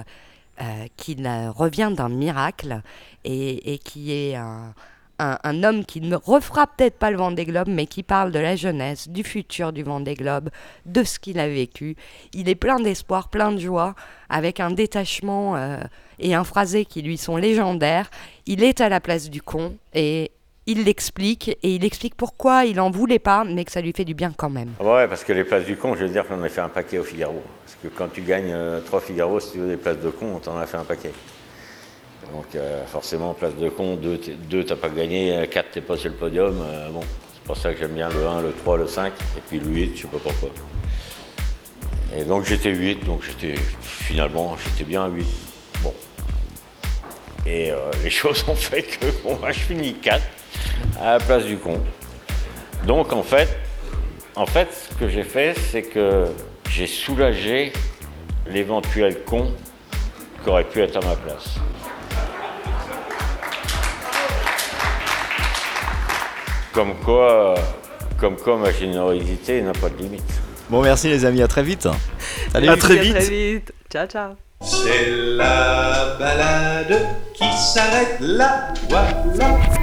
euh, 0.61 0.65
qu'il 0.99 1.27
euh, 1.27 1.51
revient 1.51 1.91
d'un 1.97 2.11
miracle 2.11 2.83
et, 3.25 3.73
et 3.73 3.79
qui 3.79 4.13
est 4.13 4.35
un, 4.35 4.75
un, 5.23 5.65
homme 5.65 5.85
qui 5.85 6.01
ne 6.01 6.17
refera 6.17 6.67
peut-être 6.67 6.99
pas 6.99 7.11
le 7.11 7.17
Vendée 7.17 7.45
Globe, 7.45 7.69
mais 7.69 7.87
qui 7.87 8.03
parle 8.03 8.33
de 8.33 8.39
la 8.39 8.57
jeunesse, 8.57 9.09
du 9.09 9.25
futur 9.25 9.73
du 9.73 9.83
Vendée 9.83 10.15
Globe, 10.15 10.51
de 10.87 11.05
ce 11.05 11.19
qu'il 11.19 11.39
a 11.39 11.49
vécu. 11.49 11.97
Il 12.33 12.49
est 12.49 12.55
plein 12.55 12.81
d'espoir, 12.81 13.29
plein 13.29 13.53
de 13.53 13.59
joie, 13.59 13.95
avec 14.29 14.61
un 14.61 14.71
détachement 14.71 15.57
euh, 15.57 15.79
et 16.19 16.35
un 16.35 16.45
phrasé 16.45 16.85
qui 16.85 17.03
lui 17.03 17.19
sont 17.19 17.37
légendaires. 17.37 18.11
Il 18.47 18.63
est 18.63 18.81
à 18.81 18.89
la 18.89 19.01
place 19.01 19.31
du 19.31 19.43
con 19.43 19.77
et 19.95 20.33
il 20.67 20.85
l'explique 20.85 21.49
et 21.49 21.75
il 21.75 21.85
explique 21.85 22.15
pourquoi 22.15 22.65
il 22.65 22.81
en 22.81 22.91
voulait 22.91 23.19
pas, 23.19 23.45
mais 23.45 23.65
que 23.65 23.73
ça 23.73 23.81
lui 23.81 23.93
fait 23.93 24.05
du 24.05 24.15
bien 24.15 24.33
quand 24.37 24.51
même. 24.51 24.71
Ouais, 24.81 25.09
parce 25.09 25.25
que 25.25 25.33
les 25.33 25.45
places 25.45 25.65
du 25.65 25.77
con, 25.77 25.95
je 25.97 26.05
veux 26.05 26.11
dire 26.11 26.27
qu'on 26.27 26.43
a 26.43 26.49
fait 26.49 26.61
un 26.61 26.69
paquet 26.69 26.99
au 26.99 27.05
Figaro. 27.05 27.43
Parce 27.65 27.77
que 27.83 27.89
quand 27.89 28.13
tu 28.13 28.23
gagnes 28.23 28.53
euh, 28.53 28.81
trois 28.81 29.01
Figaro, 29.01 29.41
si 29.41 29.53
tu 29.53 29.59
veux 29.59 29.69
des 29.69 29.77
places 29.77 29.99
de 29.99 30.11
con, 30.11 30.35
on 30.37 30.39
t'en 30.39 30.57
a 30.57 30.67
fait 30.67 30.77
un 30.77 30.85
paquet. 30.85 31.13
Donc 32.33 32.47
euh, 32.55 32.85
forcément, 32.87 33.35
place 33.35 33.55
de 33.57 33.69
con, 33.69 33.97
deux, 33.97 34.17
t'es- 34.19 34.33
deux 34.33 34.65
t'as 34.65 34.77
pas 34.77 34.89
gagné, 34.89 35.37
euh, 35.37 35.47
quatre 35.47 35.71
t'es 35.73 35.81
pas 35.83 35.97
sur 35.97 36.11
le 36.11 36.17
podium. 36.17 36.61
euh, 36.63 36.89
bon, 36.91 37.03
c'est 37.35 37.43
pour 37.45 37.57
ça 37.57 37.73
que 37.73 37.79
j'aime 37.79 37.93
bien 37.93 38.09
le 38.09 38.27
1, 38.27 38.41
le 38.43 38.53
3, 38.53 38.79
le 38.79 38.87
5, 38.87 39.13
et 39.37 39.41
puis 39.49 39.59
le 39.61 39.67
8, 39.67 39.97
je 39.97 40.03
sais 40.03 40.09
pas 40.09 40.19
pourquoi. 40.23 40.49
Et 42.17 42.25
donc 42.25 42.45
j'étais 42.47 42.71
8, 42.71 43.05
donc 43.05 43.23
j'étais 43.23 43.55
finalement 43.81 44.57
j'étais 44.65 44.85
bien 44.85 45.05
à 45.05 45.09
8. 45.09 45.27
Bon. 45.83 45.93
Et 47.47 47.71
euh, 47.71 47.77
les 48.05 48.11
choses 48.11 48.45
ont 48.49 48.55
fait 48.55 48.83
que 48.83 49.07
bon, 49.23 49.37
moi, 49.39 49.53
je 49.53 49.61
finis 49.61 49.95
4 49.95 50.23
à 51.01 51.13
la 51.13 51.19
place 51.21 51.45
du 51.45 51.57
con. 51.59 51.81
Donc 52.87 53.13
en 53.13 53.23
fait, 53.23 53.49
en 54.37 54.47
fait, 54.47 54.69
ce 54.91 54.95
que 54.99 55.09
j'ai 55.09 55.23
fait, 55.25 55.55
c'est 55.71 55.83
que 55.83 56.27
j'ai 56.71 56.87
soulagé 56.87 57.73
l'éventuel 58.47 59.23
con 59.25 59.53
qui 60.43 60.49
aurait 60.49 60.65
pu 60.65 60.81
être 60.81 60.97
à 60.97 61.07
ma 61.07 61.15
place. 61.15 61.57
Comme 66.73 66.95
quoi, 67.05 67.55
comme 68.19 68.37
quoi 68.37 68.57
ma 68.57 68.73
générosité 68.73 69.61
n'a 69.63 69.73
pas 69.73 69.89
de 69.91 69.97
limite. 70.03 70.23
Bon, 70.71 70.83
merci 70.83 71.09
les 71.09 71.25
amis, 71.25 71.43
à 71.43 71.49
très 71.49 71.63
vite. 71.63 71.87
Salut. 72.53 72.69
À 72.69 72.77
très 72.77 72.99
À 72.99 73.03
vite. 73.03 73.15
très 73.15 73.29
vite. 73.29 73.73
Ciao, 73.93 74.07
ciao. 74.07 74.31
C'est 74.63 75.11
la 75.11 76.17
balade 76.19 77.07
qui 77.35 77.45
s'arrête 77.59 78.17
là, 78.21 78.69
voilà. 78.89 79.82